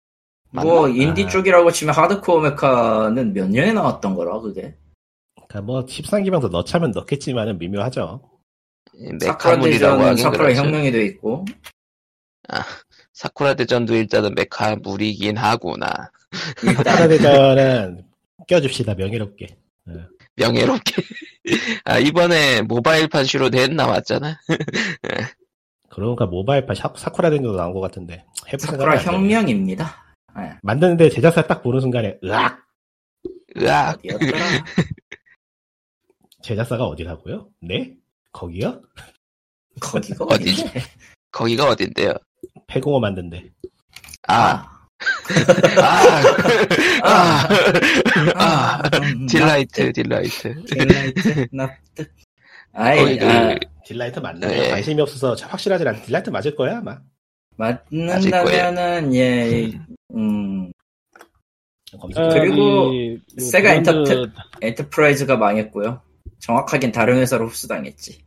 [0.50, 0.94] 뭐 맞나?
[0.94, 1.28] 인디 아.
[1.28, 4.76] 쪽이라고 치면 하드코어 메카는 몇 년에 나왔던 거라 그게.
[5.34, 8.30] 그러니까 뭐 13기병도 넣자면 넣겠지만은 미묘하죠.
[9.20, 10.60] 사쿠라 메카물이라고 대전 하긴 사쿠라 그렇죠.
[10.60, 11.44] 혁명이 돼 있고
[13.12, 16.10] 사쿠라 대전도 일단은 메카물이긴 하구나.
[16.62, 18.04] 사쿠라 대전은
[18.46, 19.56] 껴줍시다 명예롭게.
[20.36, 21.02] 명예롭게.
[21.84, 24.38] 아 이번에 모바일판 슈로덴 나왔잖아.
[25.90, 28.24] 그러니까 모바일판 샤- 사쿠라 대전도 나온 것 같은데
[28.58, 28.96] 사쿠라.
[28.98, 30.04] 혁명입니다.
[30.40, 30.50] 예.
[30.62, 32.64] 만드는데 제작사 딱 보는 순간에 으악
[33.56, 34.00] 으악.
[36.42, 37.48] 제작사가 어디라고요?
[37.62, 37.94] 네?
[38.32, 38.82] 거기요?
[39.80, 40.70] 거기가 어디지?
[41.30, 42.12] 거기가 어딘데요?
[42.66, 43.50] 페그오 만든 데.
[44.28, 44.73] 아,
[45.80, 47.48] 아, 아,
[48.34, 50.64] 아, 아, 음, 딜라이트, 딜라이트.
[50.64, 52.12] 딜라이트 납득.
[52.72, 54.46] 아이, 그, 아, 딜라이트 맞네.
[54.46, 54.68] 네.
[54.70, 56.00] 관심이 없어서 자- 확실하지 않아.
[56.02, 56.98] 딜라이트 맞을 거야 아마.
[57.56, 59.72] 맞는다면은 예,
[60.14, 60.72] 음.
[62.32, 64.32] 그리고 이- 이 세가 엔터테-
[64.62, 66.02] 엔터프라이즈가 망했고요.
[66.40, 68.24] 정확하긴 다른 회사로 흡수당했지.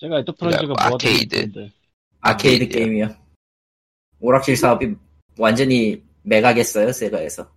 [0.00, 1.70] 세가 엔터프라이즈가 뭐 아케이드.
[2.20, 2.68] 아케이드.
[2.68, 3.14] 게임이요.
[4.18, 4.94] 오락실 사업이
[5.40, 7.50] 완전히 매각했어요, 세가에서.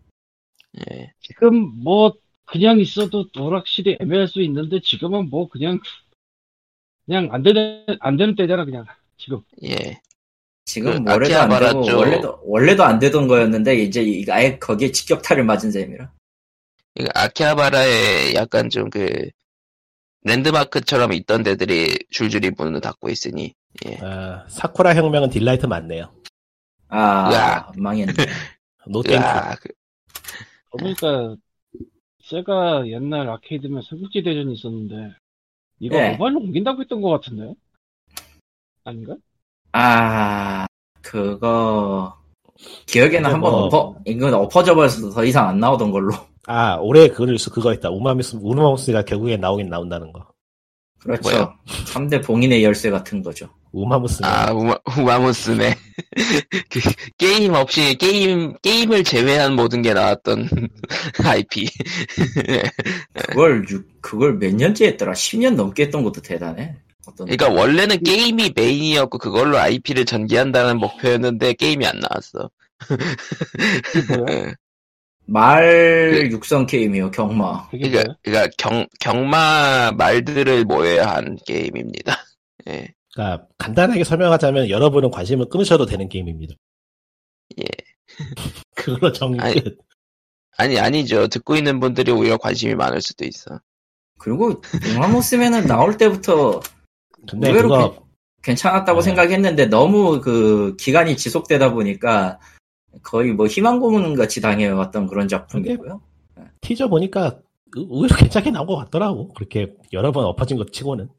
[0.90, 1.12] 예.
[1.22, 2.14] 지금 뭐
[2.46, 5.80] 그냥 있어도 오락실이 애매할 수 있는데 지금은 뭐 그냥
[7.06, 8.86] 그냥 안 되는 안 되는 때잖아 그냥
[9.18, 10.00] 지금 예.
[10.66, 14.92] 지금 그 원래도 안 되고 쪽- 원래도 원래도 안 되던 거였는데 이제 이- 아예 거기에
[14.92, 16.12] 직격탄을 맞은 셈이라.
[16.96, 19.30] 이거 아키하바라에 약간 좀 그,
[20.26, 23.54] 랜드마크처럼 있던 데들이 줄줄이 문을 닫고 있으니,
[23.88, 23.98] 예.
[24.02, 26.14] 아, 사쿠라 혁명은 딜라이트 맞네요.
[26.96, 27.72] 아 으악.
[27.80, 28.14] 망했네.
[28.88, 29.18] no thank you.
[29.24, 29.60] 으악.
[30.72, 31.36] 그러니까
[32.24, 35.16] 세가 옛날 아케이드면 삼국지 대전이 있었는데
[35.80, 36.12] 이거 네.
[36.12, 37.54] 모바일로 옮긴다고 했던 것 같은데?
[38.84, 39.16] 아닌가?
[39.72, 40.68] 아,
[41.02, 42.16] 그거,
[42.88, 46.14] 기억에는 근데 한번 뭐- 엎어, 이건 엎어져 버려서 더 이상 안 나오던 걸로.
[46.46, 47.90] 아 올해 그 뉴스 그거 있다.
[47.90, 50.28] 우마무스 우마무스가 결국에 나오긴 나온다는 거.
[51.04, 51.22] 그렇죠.
[51.30, 51.54] 뭐요?
[51.86, 53.50] 3대 봉인의 열쇠 같은 거죠.
[53.72, 55.76] 우마무스가 아, 우마, 우마무스네.
[56.70, 56.80] 그,
[57.18, 60.48] 게임 없이, 게임, 게임을 제외한 모든 게 나왔던
[61.26, 61.68] IP.
[63.14, 65.14] 그걸, 육- 그걸 몇 년째 했더라?
[65.14, 66.76] 10년 넘게 했던 것도 대단해.
[67.06, 67.28] 어떤.
[67.28, 72.50] 그러니까 원래는 게임이 메인이었고 그걸로 IP를 전개한다는 목표였는데 게임이 안 나왔어.
[75.26, 77.70] 말 육성 게임이요, 경마.
[77.70, 78.16] 그러니까?
[78.22, 82.18] 그러니까 경, 경마 말들을 모여야 한 게임입니다.
[82.68, 82.94] 예.
[83.14, 86.56] 그러니까 간단하게 설명하자면 여러분은 관심을 끊으셔도 되는 게임입니다.
[87.60, 87.66] 예.
[88.76, 89.78] 그걸로 정리 아니, 끝.
[90.58, 91.28] 아니, 아니죠.
[91.28, 93.60] 듣고 있는 분들이 오히려 관심이 많을 수도 있어.
[94.20, 94.62] 그리고,
[94.96, 96.62] 우마무스면은 나올 때부터
[97.30, 98.04] 근데 의외로 그거
[98.44, 99.06] 괜찮았다고 네.
[99.06, 102.40] 생각했는데 너무 그 기간이 지속되다 보니까
[103.02, 106.02] 거의 뭐 희망 고문 같이 당해왔던 그런 작품이고요.
[106.62, 107.40] 티저 보니까
[107.76, 109.34] 의- 의외로 괜찮게 나온 것 같더라고.
[109.34, 111.10] 그렇게 여러 번 엎어진 것 치고는.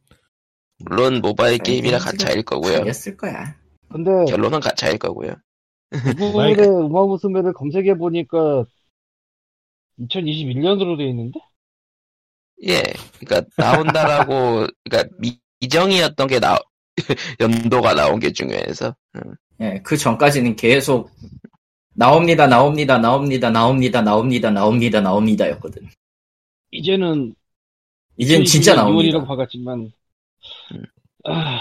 [0.78, 2.78] 물론 모바일 아니, 게임이라 가차일 거고요.
[2.78, 3.56] 달렸을 거야.
[3.88, 5.34] 근데 결론은 가차일 거고요.
[6.18, 8.64] 구글의 우마무스메를 검색해 보니까
[10.00, 11.40] 2021년으로 돼 있는데?
[12.66, 12.82] 예.
[13.20, 16.58] 그러니까 나온다라고, 그러니까 미, 미정이었던 게 나,
[17.40, 18.94] 연도가 나온 게 중요해서.
[19.16, 19.34] 음.
[19.60, 21.10] 예, 그 전까지는 계속
[21.94, 25.88] 나옵니다, 나옵니다, 나옵니다, 나옵니다, 나옵니다, 나옵니다, 나옵니다였거든.
[26.72, 27.34] 이제는
[28.16, 29.24] 이젠 진짜 2월이라고 나옵니다.
[29.24, 29.92] 박았지만
[30.72, 30.84] 음.
[31.24, 31.60] 아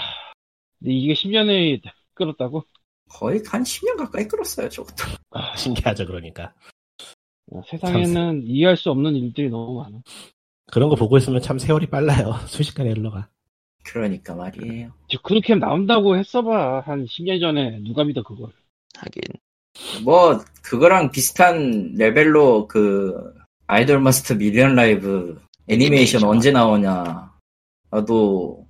[0.78, 1.80] 근데 이게 10년에
[2.14, 2.64] 끌었다고?
[3.08, 5.04] 거의 한 10년 가까이 끌었어요, 저것도.
[5.56, 6.52] 신기하죠, 그러니까.
[7.52, 10.00] 어, 세상에는 이해할 수 없는 일들이 너무 많아.
[10.66, 12.32] 그런 거 보고 있으면 참 세월이 빨라요.
[12.48, 13.28] 순식간에 흘러가.
[13.84, 14.92] 그러니까 말이에요.
[15.08, 18.50] 지금 그렇게 나온다고 했어봐 한 10년 전에 누가 믿어 그걸?
[18.96, 19.22] 하긴.
[20.04, 23.34] 뭐 그거랑 비슷한 레벨로 그
[23.66, 26.24] 아이돌 마스터 밀리언 라이브 애니메이션 애니메이션.
[26.24, 27.32] 언제 나오냐
[27.90, 28.66] 나도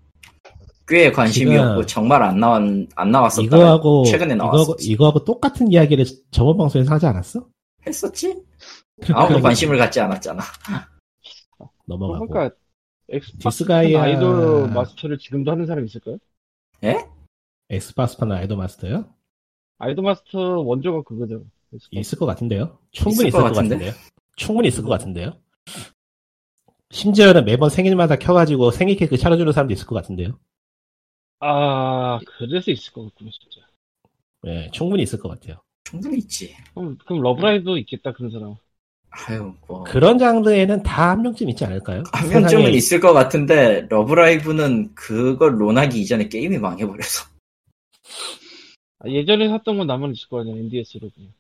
[0.87, 2.63] 꽤 관심이었고 지금 정말 안 나왔
[2.95, 7.47] 안 나왔었다 이거하고 최근에 이거하고, 나왔었지 이거하고 똑같은 이야기를 저번 방송에서 하지 않았어?
[7.87, 8.43] 했었지
[9.13, 10.43] 아무도 관심을 갖지 않았잖아
[11.87, 12.29] 넘어가고.
[12.29, 12.57] 그러니까
[13.09, 16.19] 엑스박스 디스가이아 아이돌 마스터를 지금도 하는 사람 있을까요?
[17.71, 19.07] 엑스박스파는 아이돌 마스터요?
[19.79, 21.45] 아이돌 마스터 원조가 그거죠.
[21.91, 22.79] 있을 것 같은데요.
[22.93, 23.75] 충분히 있을 있을 것 것 같은데?
[23.87, 23.93] 같은데요.
[24.37, 25.39] 충분히 있을 것 같은데요.
[26.91, 30.39] 심지어는 매번 생일마다 켜가지고 생일 케이크 차려주는 사람도 있을 것 같은데요.
[31.41, 33.67] 아 그래서 있을 것 같군요 진짜.
[34.47, 35.57] 예, 충분히 있을 것 같아요.
[35.85, 38.55] 충분히 있지 그럼 그럼 러브라이브도 있겠다 그런 사람.
[39.11, 42.03] 아유 뭐 그런 장르에는 다 한 명쯤 있지 않을까요?
[42.13, 47.27] 한 명쯤은 세상에 있을 것 같은데 러브라이브는 그걸 논하기 이전에 게임이 망해버려서
[49.05, 51.33] 아, 예전에 샀던 건 나만 있을 거 아니야 NDS로 그냥.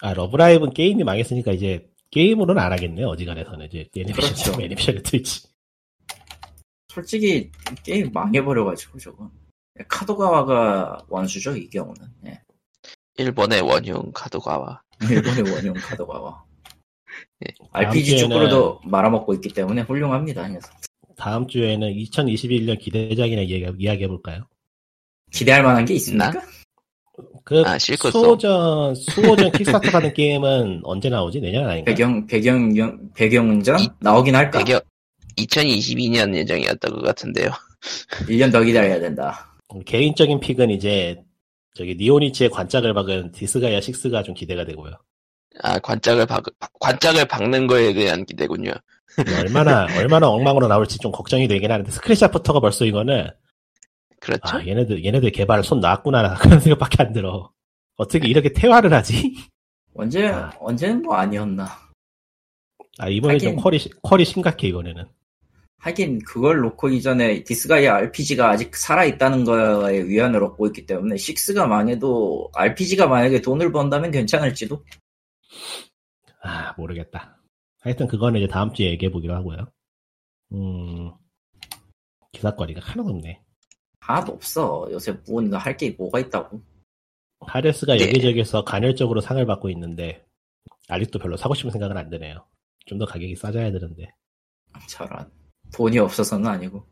[0.00, 3.08] 아, 러브라이브는 게임이 망했으니까 이제 게임으로는 안 하겠네요.
[3.08, 4.62] 어지간해서는 이제 애니메이션 그렇죠.
[4.62, 5.46] 애니메이션을 트위치.
[6.92, 7.50] 솔직히
[7.84, 9.30] 게임 망해버려가지고 저거
[9.88, 12.40] 카도가와가 원수죠 이 경우는 예.
[13.18, 14.82] 일본의 원흉 카도가와.
[15.10, 16.44] 일본의 원흉 카도가와
[17.44, 17.54] 예.
[17.72, 20.74] RPG 쪽으로도 말아먹고 있기 때문에 훌륭합니다 이 녀석.
[21.16, 24.48] 다음 주에는 2021년 기대작이나 이야기, 해볼까요
[25.30, 26.32] 기대할 만한 게 있습니까?
[27.44, 31.40] 그 아, 환상 수호전 수호전 킥스타터 받은 게임은 언제 나오지?
[31.40, 31.90] 내년 아닌가?
[31.90, 34.58] 백영 백영 백영웅전 이- 나오긴 할까?
[34.58, 34.80] 백영
[35.38, 37.50] 2022년 예정이었던 것 같은데요.
[38.28, 39.54] 1년 더 기다려야 된다.
[39.84, 41.16] 개인적인 pick은 이제
[41.74, 44.92] 저기 니폰이치의 관짝을 박은 디스가이아 6가 좀 기대가 되고요.
[45.62, 46.42] 아, 관짝을 박,
[46.80, 48.72] 관짝을 박는 거에 대한 기대군요.
[49.38, 53.28] 얼마나 얼마나 엉망으로 나올지 좀 걱정이 되긴 하는데 screenshot부터가 벌써 이거는
[54.20, 54.56] 그렇죠.
[54.58, 57.50] 아 얘네들 얘네들 개발 손 놨구나 그런 생각밖에 안 들어.
[57.96, 59.34] 어떻게 이렇게 태화를 하지?
[59.94, 60.50] 언제 아.
[60.60, 61.66] 언제는 뭐 아니었나.
[62.98, 63.62] 아 이번에 좀 하긴.
[63.62, 65.04] 퀄이 시- 퀄이 심각해 이번에는.
[65.78, 72.50] 하긴 그걸 놓고 이전에 디스가이아 RPG가 아직 살아있다는 거에 위안을 얻고 있기 때문에 6가 망해도
[72.54, 74.84] RPG가 만약에 돈을 번다면 괜찮을지도
[76.42, 77.36] 아 모르겠다.
[77.80, 79.70] 하여튼 그거는 이제 다음 주에 얘기해 보기로 하고요.
[80.52, 81.12] 음
[82.32, 83.40] 기사거리가 하나도 없네.
[84.06, 84.88] 하나도 없어.
[84.92, 86.62] 요새 무언가 할게 뭐가 있다고?
[87.40, 88.06] 하데스가 네.
[88.06, 90.24] 여기저기서 간헐적으로 상을 받고 있는데
[90.88, 92.46] 아직도 별로 사고 싶은 생각은 안 드네요.
[92.86, 94.12] 좀 더 가격이 싸져야 되는데.
[94.88, 95.28] 저런
[95.74, 96.86] 돈이 없어서는 아니고.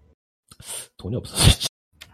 [0.97, 1.69] 돈이 없어서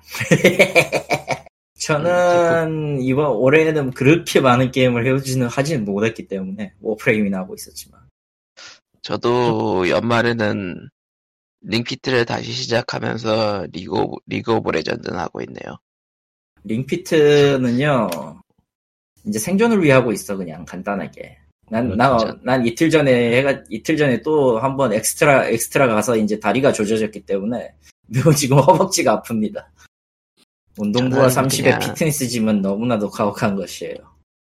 [1.79, 8.01] 저는 이번 올해에는 그렇게 많은 게임을 해오지는 하지는 못했기 때문에 워프레임이나 하고 있었지만.
[9.01, 10.91] 저도 연말에는
[11.63, 15.79] 링피트를 다시 시작하면서 리그 오브, 리그 오브 레전드는 하고 있네요.
[16.65, 18.09] 링피트는요,
[19.27, 21.39] 이제 생존을 위해 하고 있어, 그냥, 간단하게.
[21.71, 22.39] 난, 나, 그렇죠.
[22.43, 27.73] 난 이틀 전에 해가, 이틀 전에 또 한번 엑스트라, 엑스트라 가서 이제 다리가 조져졌기 때문에
[28.09, 29.65] 매우 지금 허벅지가 아픕니다.
[30.79, 33.95] 운동부와 저는 30의 그냥- fitness gym은 너무나도 가혹한 것이에요.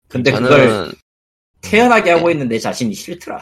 [0.08, 0.92] 근데 저는 그걸
[1.62, 2.34] 태연하게 하고 네.
[2.34, 3.42] 있는 내 자신이 싫더라.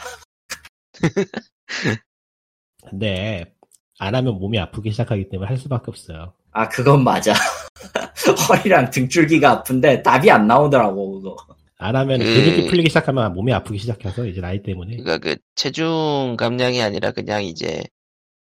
[2.90, 3.55] 근데
[4.00, 6.34] 안 하면 몸이 아프기 시작하기 때문에 할 수밖에 없어요.
[6.52, 7.34] 아, 그건 맞아.
[8.50, 11.36] 허리랑 등줄기가 아픈데 답이 안 나오더라고, 그거.
[11.78, 12.26] 안 하면 음.
[12.26, 17.44] 근육이 풀리기 시작하면 몸이 아프기 시작해서 이제 나이 때문에 그러니까 그 체중 감량이 아니라 그냥
[17.44, 17.84] 이제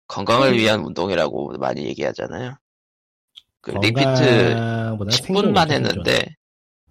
[0.07, 2.55] 건강을 위한 운동이라고 많이 얘기하잖아요.
[3.61, 6.35] 그 건강보다 10분만 했는데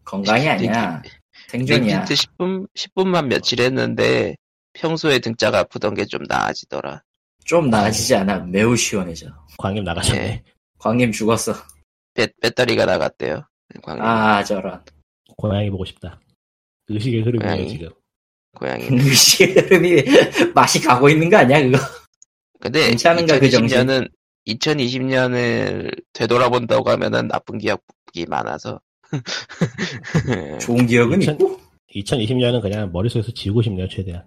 [0.04, 1.02] 건강이 아니야.
[1.48, 1.98] 생존이야.
[2.04, 4.34] 링피트 10분 10분만 며칠 했는데
[4.72, 7.02] 평소에 등짝 아프던 게 좀 나아지더라.
[7.44, 8.40] 좀 나아지지 않아.
[8.40, 9.26] 매우 시원해져.
[9.58, 10.22] 광님 나가셨네.
[10.22, 10.42] 예.
[10.78, 11.54] 광님 죽었어.
[12.14, 13.46] 배, 배터리가 나갔대요.
[13.82, 14.82] 광님 아, 저런.
[15.36, 16.20] 고양이 보고 싶다.
[16.88, 17.68] 의식의 흐름이에요 고양이.
[17.68, 17.88] 지금.
[18.56, 18.84] 고양이.
[18.90, 20.02] 의식의 흐름이
[20.54, 21.78] 맛이 가고 있는 거 아니야, 그거?
[22.60, 23.78] 근데 괜찮은가, 그 정신?
[23.78, 24.10] 2020년은
[24.46, 28.80] 2020년을 되돌아본다고 하면은 나쁜 기억이 많아서
[30.60, 31.60] 좋은 기억은 이천- 있고.
[31.94, 34.26] 2020년은 그냥 머릿속에서 지우고 싶네요 최대한.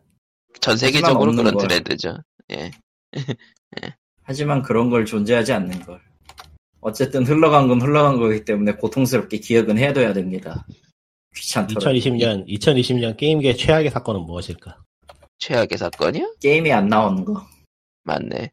[0.61, 1.67] 전 세계적으로 그런 걸.
[1.67, 2.17] 트렌드죠.
[2.51, 2.71] 예.
[4.23, 6.01] 하지만 그런 걸 존재하지 않는 걸.
[6.81, 10.65] 어쨌든 흘러간 건 흘러간 거기 때문에 고통스럽게 기억은 해둬야 됩니다.
[11.35, 11.91] 귀찮더라.
[11.91, 14.77] 2020년 2020년 게임계 최악의 사건은 무엇일까?
[15.39, 16.35] 최악의 사건이요?
[16.41, 17.45] 게임이 안 나오는 거.
[18.03, 18.51] 맞네.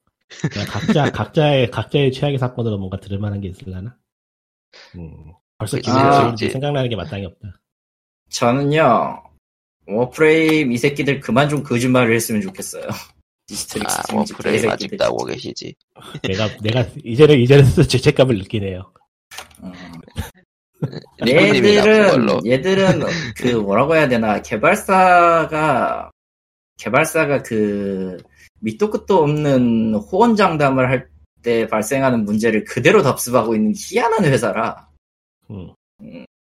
[0.69, 3.97] 각자 각자의 각자의 최악의 사건으로 뭔가 들을 만한 게 있을라나?
[4.97, 7.61] 음, 벌써 글쎄요, 기분 지금 이제- 생각나는 게 마땅히 없다.
[8.31, 9.23] 저는요,
[9.87, 12.89] 워프레임 이 새끼들 그만 좀 거짓말을 했으면 좋겠어요.
[13.47, 14.71] 디스트릭 아, 뭐 개새끼들.
[14.71, 15.75] 아직도 하고 계시지.
[16.23, 18.93] 내가 내가 이제는 이제는 죄책감을 느끼네요.
[19.61, 19.73] 어.
[21.21, 22.41] 걸로.
[22.47, 23.01] 얘들은 얘들은
[23.37, 26.11] 그 뭐라고 해야 되나 개발사가
[26.79, 28.19] 개발사가 그
[28.61, 31.15] 밑도 끝도 없는 호언장담을 할
[31.45, 34.89] 때 발생하는 문제를 그대로 답습하고 있는 희한한 회사라.
[35.51, 35.73] 음,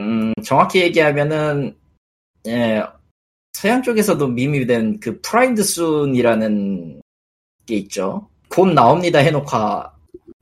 [0.01, 1.77] 음, 정확히 얘기하면은
[2.47, 2.83] 예,
[3.59, 7.01] 서양 쪽에서도 meme이 된 그 primed soon이라는
[7.65, 8.29] 게 있죠.
[8.47, 9.49] 곧 나옵니다 해놓고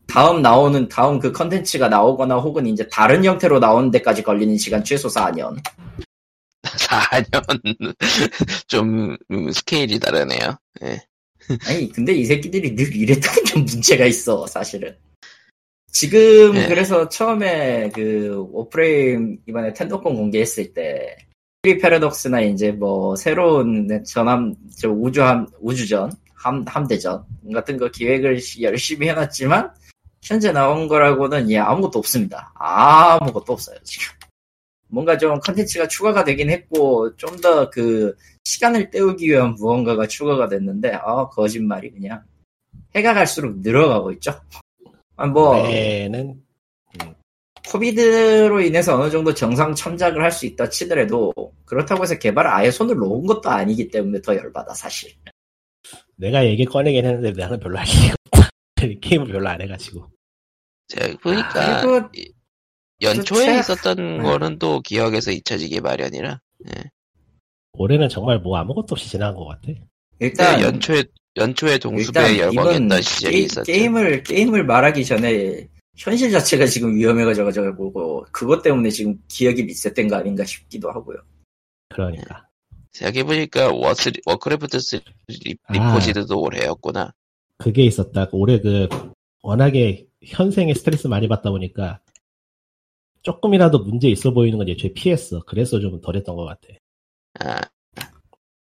[0.07, 5.07] 다음 나오는 다음 그 컨텐츠가 나오거나 혹은 이제 다른 형태로 나오는 데까지 걸리는 시간 최소
[5.07, 5.57] 4년.
[6.61, 7.97] 4년
[8.67, 10.55] 좀 음, 스케일이 다르네요.
[10.83, 11.01] 예.
[11.67, 14.95] 아니 근데 이 새끼들이 늘 이랬다는 게 문제가 있어 사실은.
[15.91, 16.67] 지금 네.
[16.67, 21.17] 그래서 처음에 그 워프레임 이번에 텐노콘 공개했을 때
[21.67, 28.63] 두비리 패러독스나 이제 뭐 새로운 전함 저 우주함 우주전 함 함대전 같은 거 기획을 시-
[28.63, 29.69] 열심히 해놨지만
[30.23, 32.53] 현재 나온 거라고는 예 아무것도 없습니다.
[32.55, 34.05] 아무것도 없어요 지금.
[34.87, 38.15] 뭔가 좀 컨텐츠가 추가가 되긴 했고 좀 더 그
[38.45, 42.23] 시간을 때우기 위한 무언가가 추가가 됐는데 아 거짓말이 그냥
[42.95, 44.39] 해가 갈수록 늘어가고 있죠.
[45.17, 46.41] 아, 뭐 올해는
[47.67, 51.33] 코비드로 인해서 어느 정도 정상 참작을 할 수 있다 치더라도
[51.65, 55.11] 그렇다고 해서 개발을 아예 손을 놓은 것도 아니기 때문에 더 열받아 사실.
[56.15, 58.49] 내가 얘기 꺼내긴 했는데 나는 별로 할 얘기가 없다.
[59.01, 60.07] 게임을 별로 안 해가지고.
[60.87, 62.31] 제가 보니까 이-
[63.01, 64.23] 연초에 최악- 있었던 네.
[64.23, 66.39] 거는 또 기억에서 잊혀지기 마련이라.
[67.73, 69.67] 올해는 정말 뭐 아무것도 없이 지나간 것 같아.
[70.19, 71.03] 일단 네, 연초에
[71.35, 71.77] 연초에
[72.51, 73.71] 이번 열광했던 시절이 게, 있었죠.
[73.71, 75.67] 게임을 게임을 말하기 전에
[75.97, 81.17] 현실 자체가 지금 위험해가지고 그것 때문에 지금 기억이 리셋된 거 아닌가 싶기도 하고요.
[81.89, 82.47] 그러니까.
[82.91, 85.73] 생각해보니까 워스, Warcraft 3 Re- 아.
[85.73, 87.13] Reforged도 올해였구나.
[87.57, 88.27] 그게 있었다.
[88.31, 88.87] 올해 그
[89.41, 91.99] 워낙에 현생에 스트레스 많이 받다 보니까
[93.23, 95.41] 조금이라도 문제 있어 보이는 건 예초에 피했어.
[95.45, 96.67] 그래서 좀 덜했던 것 같아.
[97.39, 97.61] 아,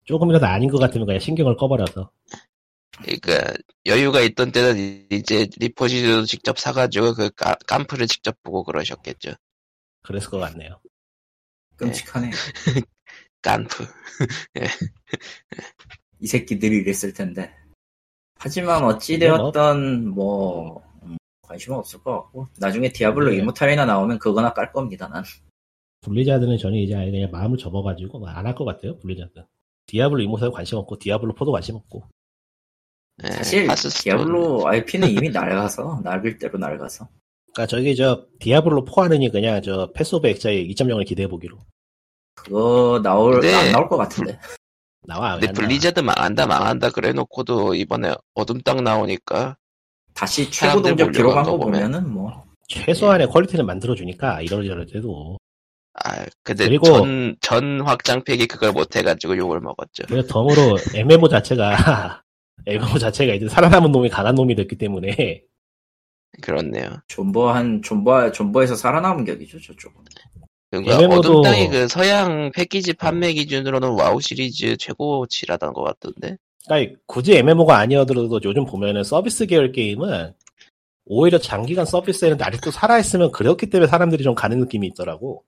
[0.04, 2.10] 조금이라도 아닌 것 같으면 그냥 신경을 꺼버려서.
[2.98, 3.54] 그러니까
[3.86, 9.32] 여유가 있던 때는 이제 리포지드도 직접 사가지고 그 까- 깜프를 직접 보고 그러셨겠죠.
[10.02, 10.80] 그랬을 것 같네요.
[11.76, 12.30] 끔찍하네.
[13.42, 13.86] 깜프.
[16.20, 17.52] 이 새끼들이 이랬을 텐데.
[18.38, 23.36] 하지만 어찌되었던 뭐 음, 관심은 없을 것 같고 나중에 Diablo 네.
[23.38, 25.24] Immortal이나 나오면 그거나 깔 겁니다 난.
[26.02, 28.98] Blizzard는 저는 이제 아예 그냥 마음을 접어가지고 안 할 것 같아요.
[28.98, 29.44] Blizzard.
[29.86, 32.08] Diablo Immortal에 관심 없고 Diablo 4도 관심 없고.
[33.24, 33.68] 예, 사실.
[34.02, 37.08] Diablo IP는 이미 낡아서 낡을 대로 낡아서.
[37.54, 41.58] 그러니까 저기 저 Diablo 4 하느니 그냥 저 Path of Exile 2.0을 기대해 보기로.
[42.34, 44.38] 그거 나올 근데- 안 나올 것 같은데.
[45.06, 45.38] 나와.
[45.38, 45.52] 근데.
[45.52, 49.56] 블리자드 망한다 망한다 그래놓고도 이번에 어둠 땅 나오니까
[50.14, 51.72] 다시 최고 동작 기록한 거거 보면.
[51.90, 55.36] 보면은 뭐 최소한의 quality는 만들어주니까 이러저러 해도
[56.04, 60.04] 아, 근데 그리고- 전, 전 확장팩이 그걸 못해가지고 욕을 먹었죠.
[60.08, 62.22] 그리고 덤으로 MMO 자체가
[62.66, 65.42] MMO 자체가 이제 살아남은 놈이 강한 놈이 됐기 때문에
[66.40, 66.98] 그렇네요.
[67.08, 70.04] 존버한 존버 존버에서 살아남은 격이죠 저쪽은.
[70.70, 76.36] 그러니까 MMO 도- 어둠 땅이 그 서양 패키지 판매 기준으로는 WoW 시리즈 최고치라던 것 같던데.
[76.66, 80.32] 그러니까 굳이 MMO가 아니어도 요즘 보면은 서비스 계열 게임은
[81.04, 85.44] 오히려 장기간 서비스에는 아직도 살아있으면 그렇기 때문에 사람들이 좀 가는 느낌이 있더라고.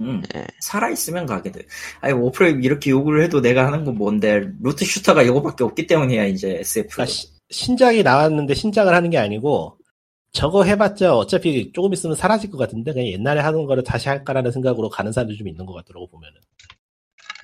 [0.00, 0.44] 음, 예.
[0.60, 1.62] 살아있으면 가게 돼.
[2.00, 6.56] 아니, Warframe 이렇게 요구를 해도 내가 하는 건 뭔데, loot shooter가 이거밖에 없기 때문이야, 이제,
[6.60, 6.88] SF.
[6.94, 9.78] 그러니까 시- 신작이 나왔는데 신작을 하는 게 아니고
[10.32, 14.88] 저거 해봤자 어차피 조금 있으면 사라질 것 같은데 그냥 옛날에 하는 거를 다시 할까라는 생각으로
[14.88, 16.40] 가는 사람들이 좀 있는 것 같더라고 보면은.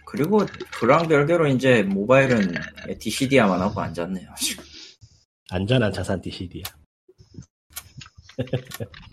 [0.07, 0.45] 그리고,
[0.81, 2.53] 그랑 별개로 이제, 모바일은
[2.99, 4.29] DCD야만 하고 앉았네요.
[4.41, 4.65] 지금.
[5.51, 6.65] 안전한 자산 DCD야.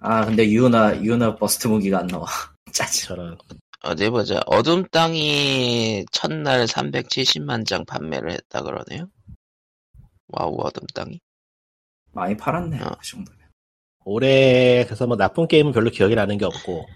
[0.00, 2.26] 아, 근데 유나, 유나 버스트 무기가 안 나와.
[2.72, 3.08] 짜증.
[3.08, 3.38] 저런
[3.82, 4.40] 어디 보자.
[4.46, 9.08] 어둠 땅이 첫날 370만 장 판매를 했다 그러네요.
[10.28, 11.20] WoW, 어둠 땅이.
[12.12, 12.96] 많이 팔았네요, 어.
[12.98, 13.40] 그 정도면.
[14.04, 16.86] 올해 그래서 뭐 나쁜 게임은 별로 기억에 나는 게 없고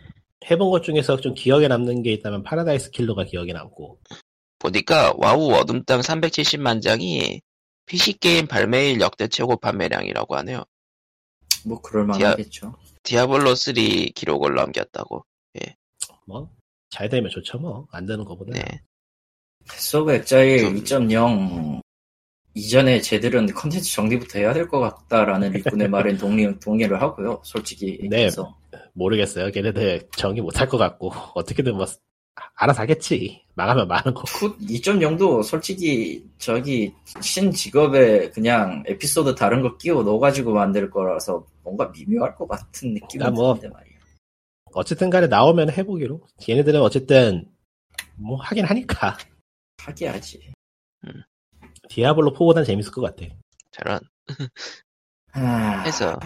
[0.50, 4.00] 해본 것 중에서 좀 기억에 남는 게 있다면 Paradise Killer가 기억에 남고
[4.58, 7.42] 보니까 WoW 어둠 땅 370만 장이
[7.86, 10.64] PC게임 발매일 역대 최고 판매량이라고 하네요.
[11.66, 12.74] 뭐, 그럴 만하겠죠.
[13.04, 13.74] Diablo 3
[14.14, 15.24] 기록을 넘겼다고.
[16.26, 18.80] 뭐잘 되면 좋죠 뭐 안 되는 것보다 네.
[19.70, 21.80] Path of Exile 좀- 2.0
[22.54, 27.40] 이전에 쟤들은 컨텐츠 정리부터 해야 될 것 같다라는 일꾼의 말엔 동의, 동의를 하고요.
[27.44, 28.28] 솔직히 네.
[28.94, 31.84] 모르겠어요 걔네들 정리 못할 것 같고 어떻게든 뭐
[32.54, 33.44] 알아서 하겠지.
[33.54, 34.26] 망하면 마는 거고.
[34.26, 41.88] 굿 2.0도 솔직히 저기 신 직업에 그냥 에피소드 다른 거 끼워 넣어가지고 만들 거라서 뭔가
[41.90, 43.54] 미묘할 것 같은 느낌이 아, 뭐.
[43.54, 43.94] 드는데 말이야.
[44.72, 46.20] 어쨌든 간에 나오면 해보기로.
[46.40, 47.48] 걔네들은 어쨌든
[48.16, 49.16] 뭐 하긴 하니까.
[49.78, 50.52] 하기야지.
[51.88, 53.26] 디아블로 4보단 재밌을 것 같아.
[53.70, 54.00] 저런
[55.32, 56.18] 아, 해서.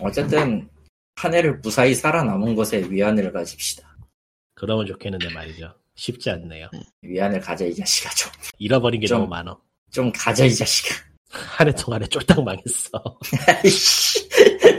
[0.00, 0.68] 어쨌든
[1.16, 3.87] 한 해를 무사히 살아남은 것에 위안을 가집시다.
[4.58, 6.68] 그러면 좋겠는데 말이죠 쉽지 않네요
[7.02, 8.30] 위안을 가져 이 자식아 좀.
[8.58, 9.56] 잃어버린 게 좀- 너무 많아
[9.90, 10.94] 좀 가져 이 자식아.
[11.30, 12.90] 한 해 동안에 쫄딱 망했어.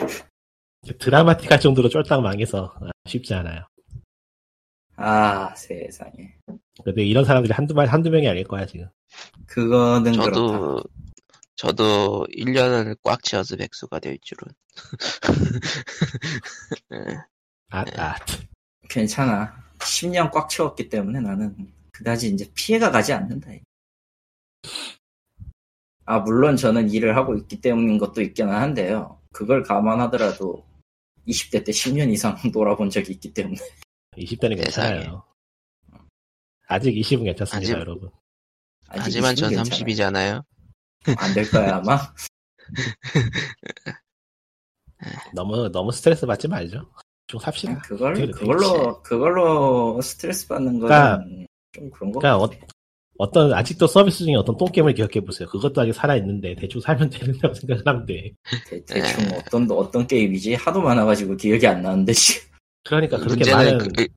[1.00, 3.66] 드라마틱할 정도로 쫄딱 망해서 아, 쉽지 않아요
[4.96, 6.34] 아 세상에.
[6.84, 8.88] 근데 이런 사람들이 한두 말 한두 명이 아닐 거야 지금
[9.48, 10.32] 그거는 그렇다.
[10.32, 10.84] 저도
[11.56, 14.52] 저도 1년을 꽉 채워서 백수가 될 줄은.
[16.94, 16.98] 예.
[17.72, 18.16] 아, 아
[18.90, 19.69] 괜찮아.
[19.80, 23.50] 10년 꽉 채웠기 때문에 나는 그다지 이제 피해가 가지 않는다.
[26.06, 29.20] 아, 물론 저는 일을 하고 있기 때문인 것도 있기는 한데요.
[29.32, 30.66] 그걸 감안하더라도
[31.28, 33.58] 20대 때 10년 이상 놀아본 적이 있기 때문에.
[34.14, 34.94] 20대는 세상에.
[35.00, 35.24] 괜찮아요
[36.68, 38.10] 아직 20은 괜찮습니다 아직- 여러분
[38.88, 40.44] 아직 하지만 전 20은 30이잖아요.
[41.18, 41.98] 안 될 거야, 아마.
[45.34, 46.92] 너무 너무 스트레스 받지 말죠
[47.30, 51.24] 좀 삽시다 그걸, 그래, 그걸로, 그걸로 스트레스 받는 거는 그러니까-
[51.74, 52.66] 좀 그런 거 그러니까 같아.
[53.20, 57.10] 어, 떤 아직도 서비스 중에 어떤 똥게임을 기억해 보세요 그것도 아직 살아있는데 대충 살면
[57.44, 58.32] 되는다고 생각하면 돼
[58.68, 60.56] 대, 대충 어떤, 어떤 게임이지?
[60.56, 62.50] 하도 많아가지고 기억이 안 나는데, 지금.
[62.84, 64.08] 그러니까 그렇게 많은 그,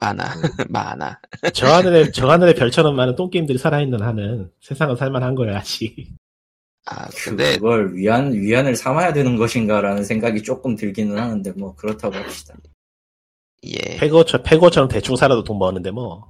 [0.00, 0.24] 많아
[0.70, 1.20] 많아.
[1.52, 5.94] 저 하늘에 저 하늘에 별처럼 많은 똥게임들이 살아있는 한은 세상은 살만한 거야 아직
[6.86, 12.14] 아 그, 근데 그걸 위안, 위안을 삼아야 되는 것인가라는 생각이 조금 들기는 하는데, 뭐, 그렇다고
[12.14, 12.54] 합시다.
[13.64, 16.28] 예 페고처 페고처럼 대충 살아도 돈 버는데 뭐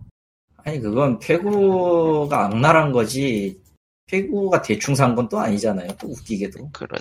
[0.58, 3.60] 아니, 그건 페구가 악랄한 거지,
[4.06, 5.88] 페구가 대충 산 건 또 아니잖아요.
[6.00, 6.70] 또 웃기게도.
[6.72, 7.00] 그런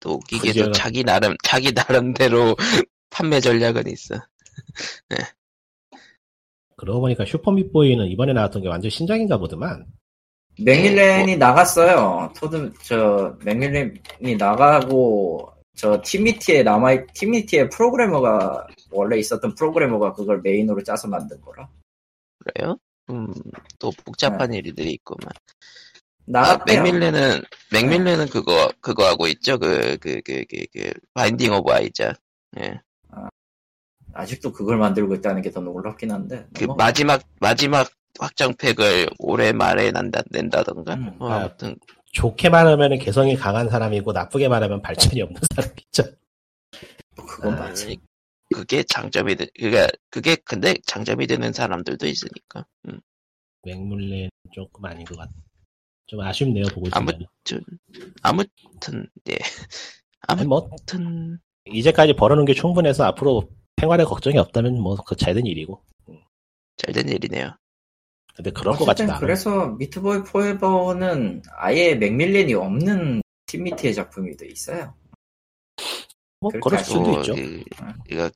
[0.00, 0.72] 또 웃기게도 그죠.
[0.72, 2.56] 자기 나름 자기 나름대로
[3.10, 4.14] 판매 전략은 있어.
[6.76, 9.86] 그러고 보니까 Super Meat Boy는 이번에 나왔던 게 완전 신작인가 보더만
[10.58, 11.46] 맥밀렌이 뭐.
[11.46, 12.32] 나갔어요.
[12.36, 21.08] 토드, 저, 맥밀렌이 나가고, 저, 티미티에 남아있, 티미티에 프로그래머가, 원래 있었던 프로그래머가 그걸 메인으로 짜서
[21.08, 21.68] 만든 거라.
[22.44, 22.78] 그래요?
[23.10, 23.32] 음,
[23.78, 25.28] 또 복잡한 일들이 있구만.
[25.28, 25.32] 아,
[26.24, 26.82] 나갔대요.
[26.82, 27.42] 맥밀렌은,
[27.72, 29.58] 맥밀렌은 그거, 그거 하고 있죠.
[29.58, 32.14] 그, 그, 그, 그, 그, Binding of Isaac.
[32.58, 32.80] 예.
[34.14, 36.46] 아직도 그걸 만들고 있다는 게 더 놀랍긴 한데.
[36.54, 36.84] 그 넘어가.
[36.84, 40.94] 마지막, 마지막 확장팩을 올해 말에 낸다, 낸다던가?
[40.94, 41.76] 음, 어, 아, 아무튼,
[42.12, 46.04] 좋게 말하면 개성이 강한 사람이고 나쁘게 말하면 발전이 없는 사람이죠
[47.16, 47.98] 그건 아, 맞지.
[48.54, 52.64] 그게 장점이, 되, 그게, 그게 근데 장점이 되는 사람들도 있으니까.
[52.88, 53.00] 음.
[53.64, 55.32] 맥물렌 조금 아닌 것 같아
[56.06, 57.62] 좀 아쉽네요 보고 아무- 있으면.
[58.22, 65.82] 아무튼 예뭐 아무튼 이제까지 벌어놓은 게 충분해서 앞으로 생활에 걱정이 없다면 뭐 그 잘된 일이고.
[66.76, 67.56] 잘된 일이네요.
[68.36, 69.20] 근데 그럴 것 어쨌든 않아.
[69.20, 74.94] 그래서 미트보이 포에버는 아예 맥밀렌이 없는 팀미트의 작품이 돼 있어요.
[76.40, 76.84] 뭐 그럴.
[76.84, 77.32] 수도 또 있죠.
[77.34, 77.64] 이-
[78.10, 78.30] 이거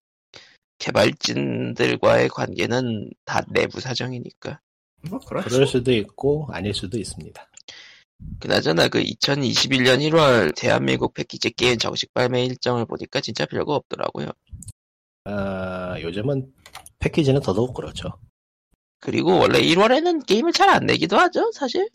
[0.78, 4.60] 개발진들과의 관계는 다 내부 사정이니까.
[5.10, 5.48] 뭐 그렇죠.
[5.48, 7.46] 그럴 수도 있고 아닐 수도 있습니다.
[8.38, 14.28] 그나저나 그 2021년 1월 대한민국 패키지 게임 정식 발매 일정을 보니까 진짜 별거 없더라고요.
[15.24, 16.52] 아, 요즘은
[16.98, 18.10] 패키지는 더더욱 그렇죠.
[19.00, 21.88] 그리고 원래 1월에는 게임을 잘 안 내기도 하죠, 사실.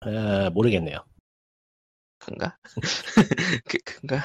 [0.00, 0.98] 아, 모르겠네요.
[2.18, 2.56] 큰가?
[3.66, 4.22] 그, 큰가?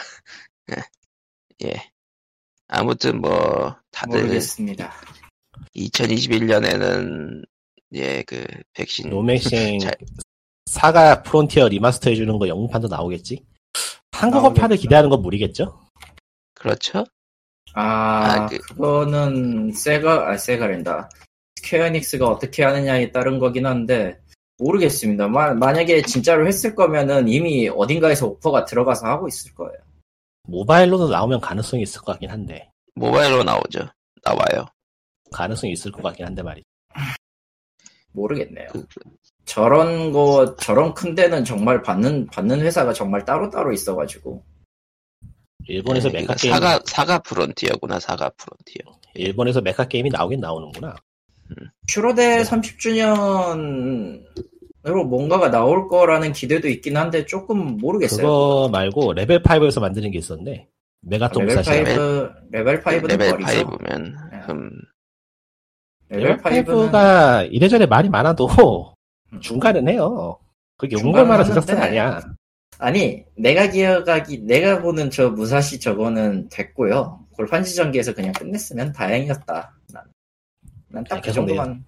[0.72, 1.68] 예.
[1.68, 1.91] 예.
[2.68, 4.91] 아무튼 뭐, 다들 모르겠습니다.
[5.76, 7.45] 2021년에는
[7.94, 9.95] 예, 그 백신 노맥싱 잘-
[10.65, 13.45] 사가 프론티어 리마스터 해주는 거 영문판도 나오겠지?
[14.11, 14.77] 한국어판을.
[14.77, 15.80] 기대하는 건 모르겠죠?
[16.53, 17.06] 그렇죠?
[17.73, 17.82] 아,
[18.44, 21.10] 아, 그- 그거는 세가 아 세가랜다.
[21.65, 24.19] Square Enix가 어떻게 하느냐에 따른 거긴 한데
[24.59, 25.27] 모르겠습니다.
[25.27, 29.73] 마, 만약에 진짜로 했을 거면은 이미 어딘가에서 오퍼가 들어가서 하고 있을 거예요.
[30.43, 33.79] 모바일로도 나오면 가능성이 있을 것 같긴 한데 모바일로 나오죠.
[34.23, 34.65] 나와요.
[35.31, 36.65] 가능성이 있을 것 같긴 한데 말이죠.
[38.11, 38.67] 모르겠네요.
[38.71, 38.85] 그-
[39.45, 44.43] 저런 거 저런 큰 데는 정말 받는 받는 회사가 정말 따로 따로 있어가지고
[45.67, 48.99] 일본에서 예, mecha 게임 사가 SaGa Frontier구나 SaGa Frontier.
[49.15, 50.95] 일본에서 mecha 게임이 나오긴 나오는구나.
[51.88, 52.43] 슈로대 네.
[52.43, 54.23] 30주년으로
[55.07, 58.22] 뭔가가 나올 거라는 기대도 있긴 한데 조금 모르겠어요.
[58.22, 60.67] 그거 말고 레벨 5에서 만드는 게 있었는데
[61.01, 61.80] Megaton Level 무사시.
[61.80, 63.67] 5 레벨 5는 레벨 버리죠.
[63.67, 64.38] 5면 네.
[64.39, 64.72] 흠
[66.09, 68.47] 레벨 5는 5가 이래저래 말이 많아도
[69.34, 69.39] 음.
[69.39, 70.39] 중간은 해요.
[70.77, 71.43] 그게 하는데.
[71.49, 72.22] 제작사는 아니야.
[72.77, 77.19] 아니 내가 기억하기 내가 보는 저 무사시 저거는 됐고요.
[77.31, 79.74] 골판 지 전기에서 그냥 끝냈으면 다행이었다.
[80.95, 81.85] 난딱 그 계속 정도만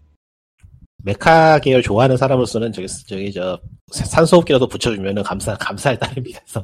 [1.03, 3.59] 메카 계열 좋아하는 사람으로서는 저기 저기 저
[3.91, 6.63] 산소호흡기라도 붙여주면은 감사 감사할 따름이라서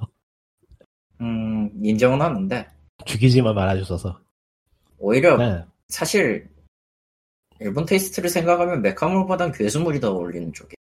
[1.22, 2.68] 음, 인정은 하는데
[3.06, 4.20] 죽이지만 말아주셔서.
[5.00, 5.64] 오히려 네.
[5.90, 6.50] 사실
[7.60, 10.76] 일본 테이스트를 생각하면 메카물보단 괴수물이 더 어울리는 쪽에.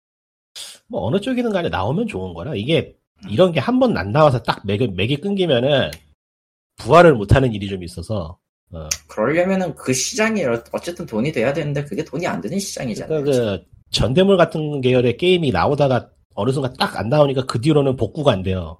[0.86, 2.97] 뭐 어느 쪽이든 간에 나오면 좋은 거라 이게
[3.28, 5.90] 이런 게 한 번 안 나와서 딱 맥이, 맥이 끊기면은
[6.76, 8.39] 부활을 못하는 일이 좀 있어서
[8.70, 8.89] 어.
[9.07, 13.23] 그러려면은 그 시장이 어- 어쨌든 돈이 돼야 되는데 그게 돈이 안 되는 시장이잖아요.
[13.23, 18.32] 그러니까 그 전대물 같은 계열의 게임이 나오다가 어느 순간 딱 안 나오니까 그 뒤로는 복구가
[18.32, 18.78] 안 돼요.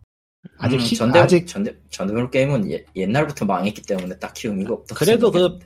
[0.59, 4.94] 아직 음, 시, 전대, 아직 전대, 전대물 게임은 예- 옛날부터 망했기 때문에 딱히 의미가 없다.
[4.94, 5.59] 그래도 그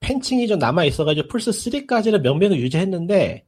[0.00, 3.44] 팬층이 좀 남아 있어가지고 플스 3까지는 명맥을 유지했는데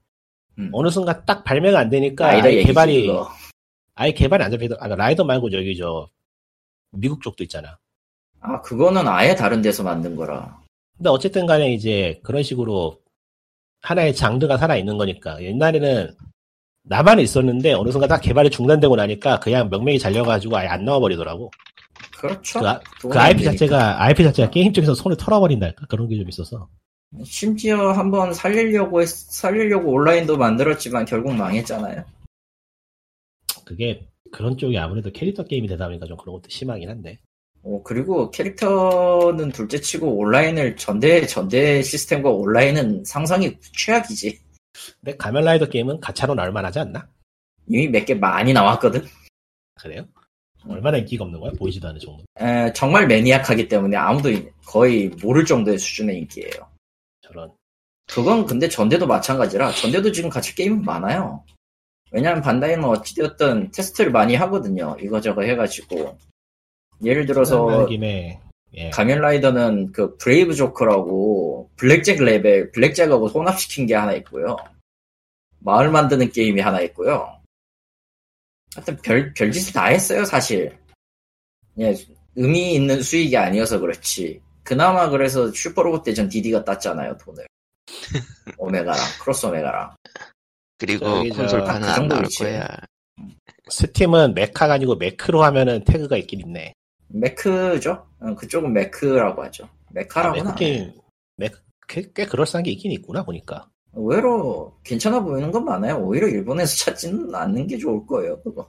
[0.59, 0.71] 음.
[0.73, 3.31] 어느 순간 딱 발매가 안 되니까 라이더 아예 개발이 그거.
[3.95, 6.09] 아예 개발이 안 잡히더 아 라이더 말고 저기 저
[6.91, 7.79] 미국 쪽도 있잖아.
[8.43, 10.61] 아 그거는 아예 다른 데서 만든 거라.
[10.97, 13.01] 근데 어쨌든 간에 이제 그런 식으로
[13.83, 16.15] 하나의 장르가 살아 있는 거니까 옛날에는
[16.85, 21.51] 나만 있었는데 어느 순간 딱 개발이 중단되고 나니까 그냥 명맥이 잘려가지고 아예 안 나와 버리더라고.
[22.19, 22.61] 그렇죠.
[22.61, 23.45] 그, 아- 그안 IP.
[23.45, 26.69] 자체가 IP 자체가 게임 쪽에서 손을 털어버린달까 그런 게 좀 있어서.
[27.25, 32.05] 심지어 한번 살리려고 했- 살리려고 온라인도 만들었지만 결국 망했잖아요.
[33.65, 37.19] 그게 그런 쪽이 아무래도 캐릭터 게임이 되다 보니까 좀 그런 것도 심하긴 한데.
[37.65, 44.41] 어, 그리고 캐릭터는 둘째 치고 온라인을 전대 전대 시스템과 온라인은 상상이 최악이지.
[45.01, 47.07] 근데 가면라이더 게임은 가차로 나올 만 하지 않나?
[47.69, 49.05] 이미 몇 개 많이 나왔거든.
[49.81, 50.07] 그래요?
[50.69, 51.53] 얼마나 인기가 없는 거야?
[51.59, 52.25] 보이지도 않을 정도.
[52.41, 54.31] 에, 정말 maniac하기 때문에 아무도
[54.67, 56.69] 거의 모를 정도의 수준의 인기예요.
[57.21, 57.53] 저런.
[58.07, 61.45] 그건 근데 전대도 마찬가지라 전대도 지금 같이 게임은 많아요.
[62.11, 64.97] 왜냐면 반다이는 어찌되었든 테스트를 많이 하거든요.
[65.01, 66.19] 이거저거 해가지고
[67.05, 67.89] 예를 들어서
[68.75, 68.91] 예.
[68.91, 74.57] 가면라이더는 그 Brave Joker라고 블랙잭 레벨 블랙잭하고 혼합시킨 게 하나 있고요.
[75.59, 77.39] 마을 만드는 게임이 하나 있고요.
[78.75, 80.77] 하여튼 별 별짓을 다 했어요 사실.
[81.79, 81.95] 예,
[82.35, 84.41] 의미 있는 수익이 아니어서 그렇지.
[84.63, 87.47] 그나마 그래서 슈퍼로봇 대전 DD가 땄잖아요 돈을.
[88.57, 89.95] 오메가랑 크로스 오메가랑.
[90.79, 92.27] 그리고 콘솔판은 그안 정도 나올.
[92.39, 92.69] 거야.
[93.69, 96.75] 스팀은 메카가 아니고 매크로 하면은 태그가 있긴 있네.
[97.13, 98.07] 매크죠?
[98.21, 99.65] 어, 그쪽은 매크라고 하죠.
[99.65, 100.93] 아, 메카라고는 매크 안 게임.
[101.37, 101.59] 매크
[101.89, 103.69] 꽤, 꽤 그럴싸한 게 있긴 있구나 보니까.
[103.95, 105.99] 의외로 괜찮아 보이는 건 많아요.
[105.99, 108.41] 오히려 일본에서 찾지는 않는 게 좋을 거예요.
[108.43, 108.67] 그거.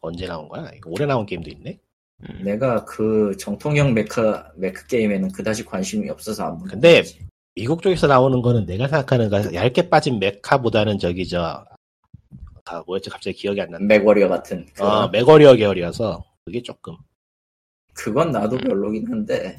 [0.00, 0.70] 언제 나온 거야?
[0.74, 1.78] 이거 올해 나온 게임도 있네.
[2.22, 2.40] 음.
[2.44, 7.18] 내가 그 정통형 메카 메크 게임에는 그다지 관심이 없어서 안 보는 근데 거지.
[7.54, 11.66] 미국 쪽에서 나오는 거는 내가 생각하는 거 얇게 빠진 메카보다는 저기 저다
[12.86, 13.84] 뭐였지 갑자기 기억이 안 난다.
[13.84, 14.64] 맥워리어 같은.
[14.74, 14.90] 그런.
[14.90, 16.96] 아 맥어리어 계열이어서 그게 조금
[17.94, 19.58] 그건 나도 별로긴 한데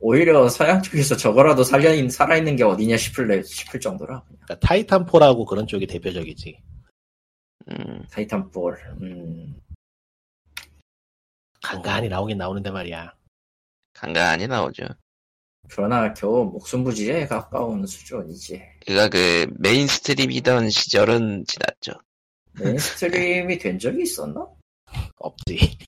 [0.00, 4.22] 오히려 서양 쪽에서 저거라도 살려 살아있는 게 어디냐 싶을 싶을 정도라.
[4.24, 6.62] 그러니까 타이탄폴이라고 그런 쪽이 대표적이지.
[7.68, 8.78] 음, 타이탄폴.
[9.02, 9.60] 음.
[11.62, 13.14] 간간히 나오긴 나오는데 말이야.
[13.92, 14.84] 간간히 나오죠.
[15.68, 18.62] 그러나 겨우 목숨부지에 가까운 수준이지.
[18.86, 21.92] 그가 그 mainstream이던 시절은 지났죠.
[22.58, 24.46] mainstream이 된 적이 있었나?
[25.16, 25.78] 없지.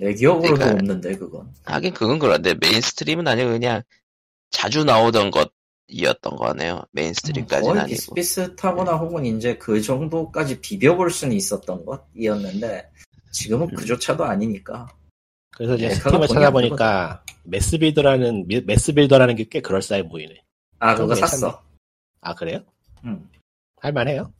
[0.00, 1.52] 내 기억으로도 그러니까- 없는데 그건.
[1.64, 3.82] 하긴 그건 그런데 mainstream은 아니고 그냥
[4.50, 6.82] 자주 나오던 것이었던 거네요.
[6.92, 8.14] mainstream까지는 거의 아니고.
[8.14, 12.90] 비슷비슷하거나 혹은 이제 그 정도까지 비벼볼 수는 있었던 것이었는데
[13.32, 13.74] 지금은 음.
[13.74, 14.86] 그조차도 아니니까.
[15.50, 20.42] 그래서 이제 네, 스팀을 찾아보니까 매스빌더라는 매스빌더라는 게 꽤 그럴싸해 보이네.
[20.80, 21.62] 아 그거 샀어.
[22.20, 22.60] 아 그래요?
[23.04, 23.28] 응.
[23.80, 24.32] 할만해요?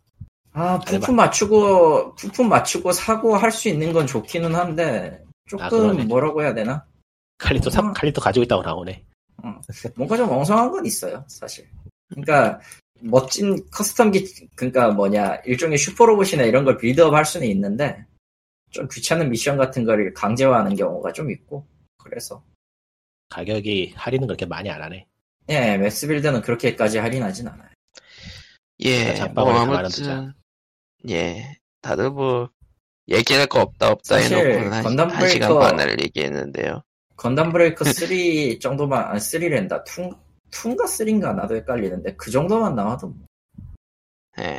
[0.55, 0.78] 아.
[0.78, 6.05] 부품 맞추고 부품 맞추고 사고 할 수 있는 건 좋기는 한데 조금 아.
[6.05, 6.86] 뭐라고 해야 되나?
[7.39, 7.93] 칼리토 사, 음.
[7.93, 9.05] 칼리토 가지고 있다고 나오네.
[9.97, 11.68] 뭔가 좀 엉성한 건 있어요 사실.
[12.09, 12.60] 그러니까
[13.01, 18.06] 멋진 custom 기 그러니까 뭐냐 일종의 슈퍼로봇이나 이런 걸 build up 할 수는 있는데
[18.70, 21.66] 좀 귀찮은 미션 같은 거를 강제화하는 경우가 좀 있고
[21.98, 22.43] 그래서
[23.28, 25.06] 가격이 할인은 그렇게 많이 안 하네.
[25.48, 27.68] 예 매스빌더는 그렇게까지 할인하진 않아요.
[28.81, 30.32] 예, 뭐 아무튼
[31.10, 32.48] 예, 다들 뭐
[33.09, 36.82] 얘기할 거 없다 없다 사실 해놓고 한, 건담 한 시간 브레이커- 반을 얘기했는데요.
[37.16, 40.10] 건담 브레이커 3 정도만 아 3랜다 2,
[40.51, 43.26] 2인가 3인가 나도 헷갈리는데 그 정도만 나와도 뭐.
[44.40, 44.59] 예,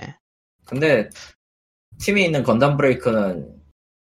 [0.66, 1.10] 근데
[2.00, 3.56] 스팀에 있는 건담 브레이커는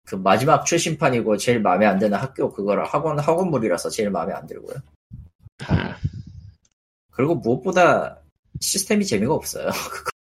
[0.05, 4.75] 그 마지막 최신판이고 제일 마음에 안 드는 학교 그거를 학원 학원물이라서 제일 마음에 안 들고요.
[5.67, 5.97] 아,
[7.11, 8.21] 그리고 무엇보다
[8.59, 9.69] 시스템이 재미가 없어요.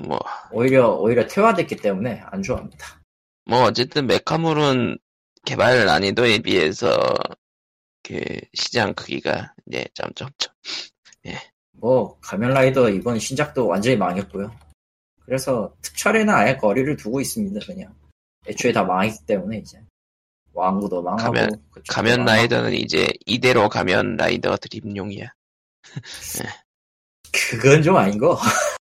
[0.00, 0.18] 뭐,
[0.50, 3.00] 오히려 오히려 퇴화됐기 때문에 안 좋아합니다.
[3.44, 4.98] 뭐 어쨌든 메카물은
[5.44, 7.14] 개발 난이도에 비해서
[8.02, 8.20] 그
[8.54, 10.52] 시장 크기가 예, 점점점
[11.72, 14.54] 뭐 가면라이더 이번 신작도 완전히 망했고요.
[15.24, 17.60] 그래서 특촬에는 아예 거리를 두고 있습니다.
[17.66, 17.94] 그냥
[18.46, 19.82] 애초에 다 망했기 때문에 이제
[20.52, 22.24] 왕구도 망하고 가면- 가면.
[22.24, 25.32] 라이더는 이제 이대로 가면 라이더 드림용이야.
[27.32, 28.38] 그건 좀 아닌 거.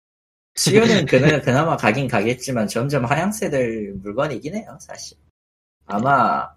[0.57, 5.17] 수요는 그나, 그나마 가긴 가겠지만 점점 하향세 될 물건이긴 해요, 사실.
[5.87, 6.49] 아마,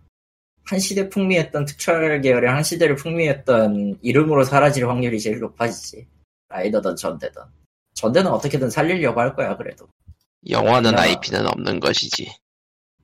[0.63, 6.07] 한 시대 풍미했던 특촬 계열의 한 시대를 풍미했던 이름으로 사라질 확률이 제일 높아지지.
[6.47, 7.41] 라이더든 전대든.
[7.93, 9.87] 전대는 어떻게든 살리려고 할 거야, 그래도.
[10.49, 12.31] 영화는 그나마- IP는 없는 것이지.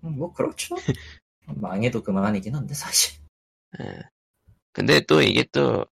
[0.04, 0.76] 음, 뭐, 그렇죠.
[1.46, 3.20] 망해도 그만이긴 한데, 사실.
[3.82, 4.02] 예.
[4.72, 5.86] 근데 또 이게 또,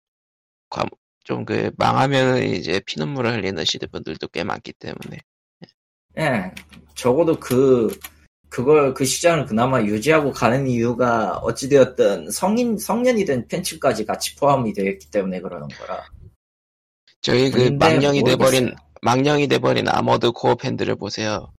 [1.24, 5.18] 좀 그, 망하면 이제 피눈물을 흘리는 시대분들도 꽤 많기 때문에.
[6.20, 6.52] 예,
[6.96, 7.98] 적어도 그,
[8.50, 14.86] 그걸, 그 시장을 그나마 유지하고 가는 이유가 어찌되었든 성인, 성년이 된 팬츠까지 같이 포함이 되어
[14.92, 16.04] 있기 때문에 그러는 거라.
[17.22, 18.88] 저희 그 망령이 돼버린, 모르겠어요.
[19.02, 21.52] 망령이 돼버린 아머드 코어 팬들을 보세요.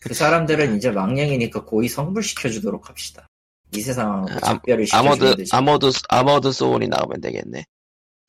[0.00, 3.26] 그 사람들은 이제 망령이니까 고이 성불시켜 주도록 합시다.
[3.74, 5.50] 이 세상하고 아, 작별을 아머드, 시켜주는 듯이.
[5.54, 7.64] 아머드, 아머드 소울이 나오면 되겠네.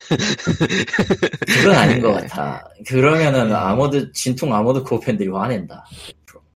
[1.46, 2.26] 그건 아닌 것 네.
[2.28, 2.64] 같아.
[2.86, 5.84] 그러면은 아머드, 진통 아머드 코어 팬들이 화낸다.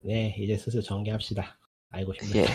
[0.03, 1.59] 네, 이제 슬슬 정리합시다.
[1.91, 2.41] 아이고 힘들어.
[2.45, 2.47] 예.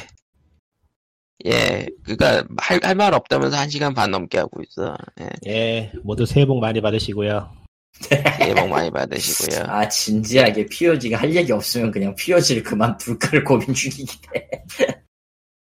[1.46, 4.96] 예, 그니까, 할, 할 말 없다면서 한 시간 반 넘게 하고 있어.
[5.20, 7.52] 예, 예, 모두 새해 복 많이 받으시고요.
[7.94, 9.66] 새해 복 많이 받으시고요.
[9.68, 14.48] 아, 진지하게 POG가 할 얘기 없으면 그냥 POG를 그만둘까를 고민 중이긴 해.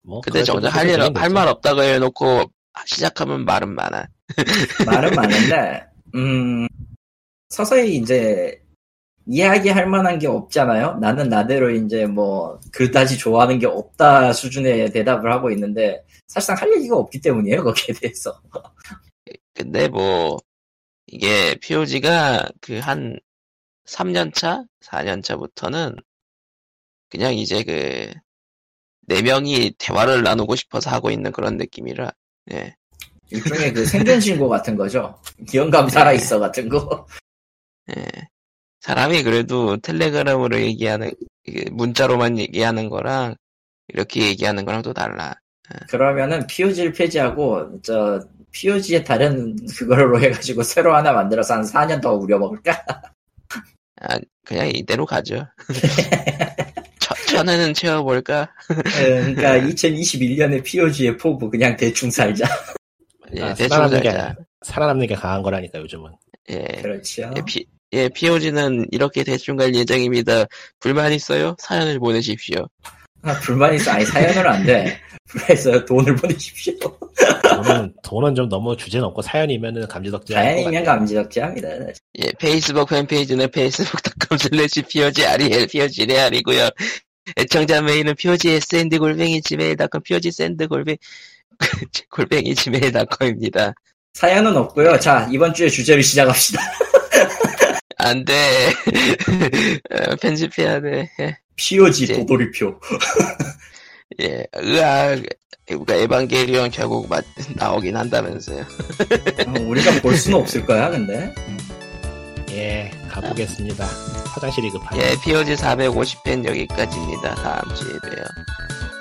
[0.04, 2.46] 뭐 근데 정작 할 일, 할 말 없다고 해놓고,
[2.86, 4.08] 시작하면 말은 많아.
[4.86, 5.86] 말은 많은데,
[6.16, 6.68] 음,
[7.50, 8.62] 서서히 이제,
[9.26, 10.96] 이야기할 만한 게 없잖아요?
[11.00, 16.96] 나는 나대로 이제 뭐, 그다지 좋아하는 게 없다 수준의 대답을 하고 있는데, 사실상 할 얘기가
[16.98, 18.40] 없기 때문이에요, 거기에 대해서.
[19.54, 20.38] 근데 뭐,
[21.08, 23.20] 이게 POG가 그 한
[23.86, 24.64] 3년 차?
[24.82, 25.96] 4년 차부터는
[27.10, 28.12] 그냥 이제 그,
[29.08, 32.12] 네 명이 대화를 나누고 싶어서 하고 있는 그런 느낌이라,
[32.52, 32.76] 예.
[33.30, 35.20] 일종의 그 생존신고 같은 거죠.
[35.48, 37.06] 기억감 살아있어 같은 거.
[37.96, 38.06] 예.
[38.82, 41.12] 사람이 그래도 텔레그램으로 얘기하는,
[41.72, 43.36] 문자로만 얘기하는 거랑,
[43.90, 45.36] 이렇게 얘기하는 거랑 또 달라.
[45.90, 48.22] 그러면은 POG를 폐지하고, 저,
[48.52, 52.72] POG의 다른 그걸로 해가지고 새로 하나 만들어서 한 4년 더 우려먹을까?
[54.02, 55.46] 아, 그냥 이대로 가죠.
[57.00, 58.50] 천, 천에는 채워볼까?
[58.68, 62.48] 그러니까 2021년에 POG의 포부 그냥 대충 살자.
[63.36, 66.12] 예, 아, 대충 살아남는 게 살아남는 게 강한 거라니까 요즘은.
[66.50, 66.64] 예.
[66.82, 67.32] 그렇죠.
[67.36, 70.46] 예, 피, 예, POG는 이렇게 대충 갈 예정입니다.
[70.80, 71.56] 불만 있어요?
[71.60, 72.68] 사연을 보내십시오.
[73.24, 73.92] 아, 불만 있어.
[73.92, 75.00] 아니, 사연은 안 돼.
[75.28, 75.86] 불만 있어요.
[75.86, 76.74] 돈을 보내십시오.
[77.44, 80.98] 돈은, 돈은 좀 너무 주제 넘고 사연이면은 감지덕지 할것 다행이면 같아요.
[80.98, 81.68] 감지덕지합니다.
[82.20, 86.70] 예, 페이스북 팬페이지는 facebook.com slash POGREL, POGREAL이고요.
[87.38, 90.98] 애청자 메일은 POGSND 골뱅이 gmail.com, POGSND 골뱅이,
[92.12, 93.74] 골뱅이 gmail.com입니다.
[94.14, 95.00] 사연은 없고요.
[95.00, 96.62] 자, 이번 주에 주제를 시작합시다.
[98.00, 98.34] 안 돼.
[99.92, 101.10] 어, 편집해야 돼.
[101.20, 101.38] 예.
[101.56, 102.80] POG 이제- 도돌이표.
[104.22, 105.22] 예, 으악.
[105.66, 107.22] 그러니까 에반게리온 결국 마-
[107.56, 108.62] 나오긴 한다면서요.
[108.62, 111.34] 어, 우리가 볼 수는 없을 거야, 근데.
[112.58, 113.86] 예, 가보겠습니다.
[113.86, 115.00] 화장실이 급하네.
[115.00, 117.36] 예, POG 450편 여기까지입니다.
[117.36, 118.26] 다음 주에 봬요.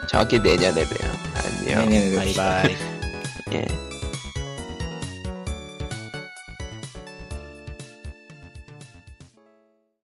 [0.06, 1.12] 정확히 내년에 봬요.
[1.34, 1.88] 안녕.
[1.88, 2.76] 네네, 바이바이.
[3.54, 3.66] 예.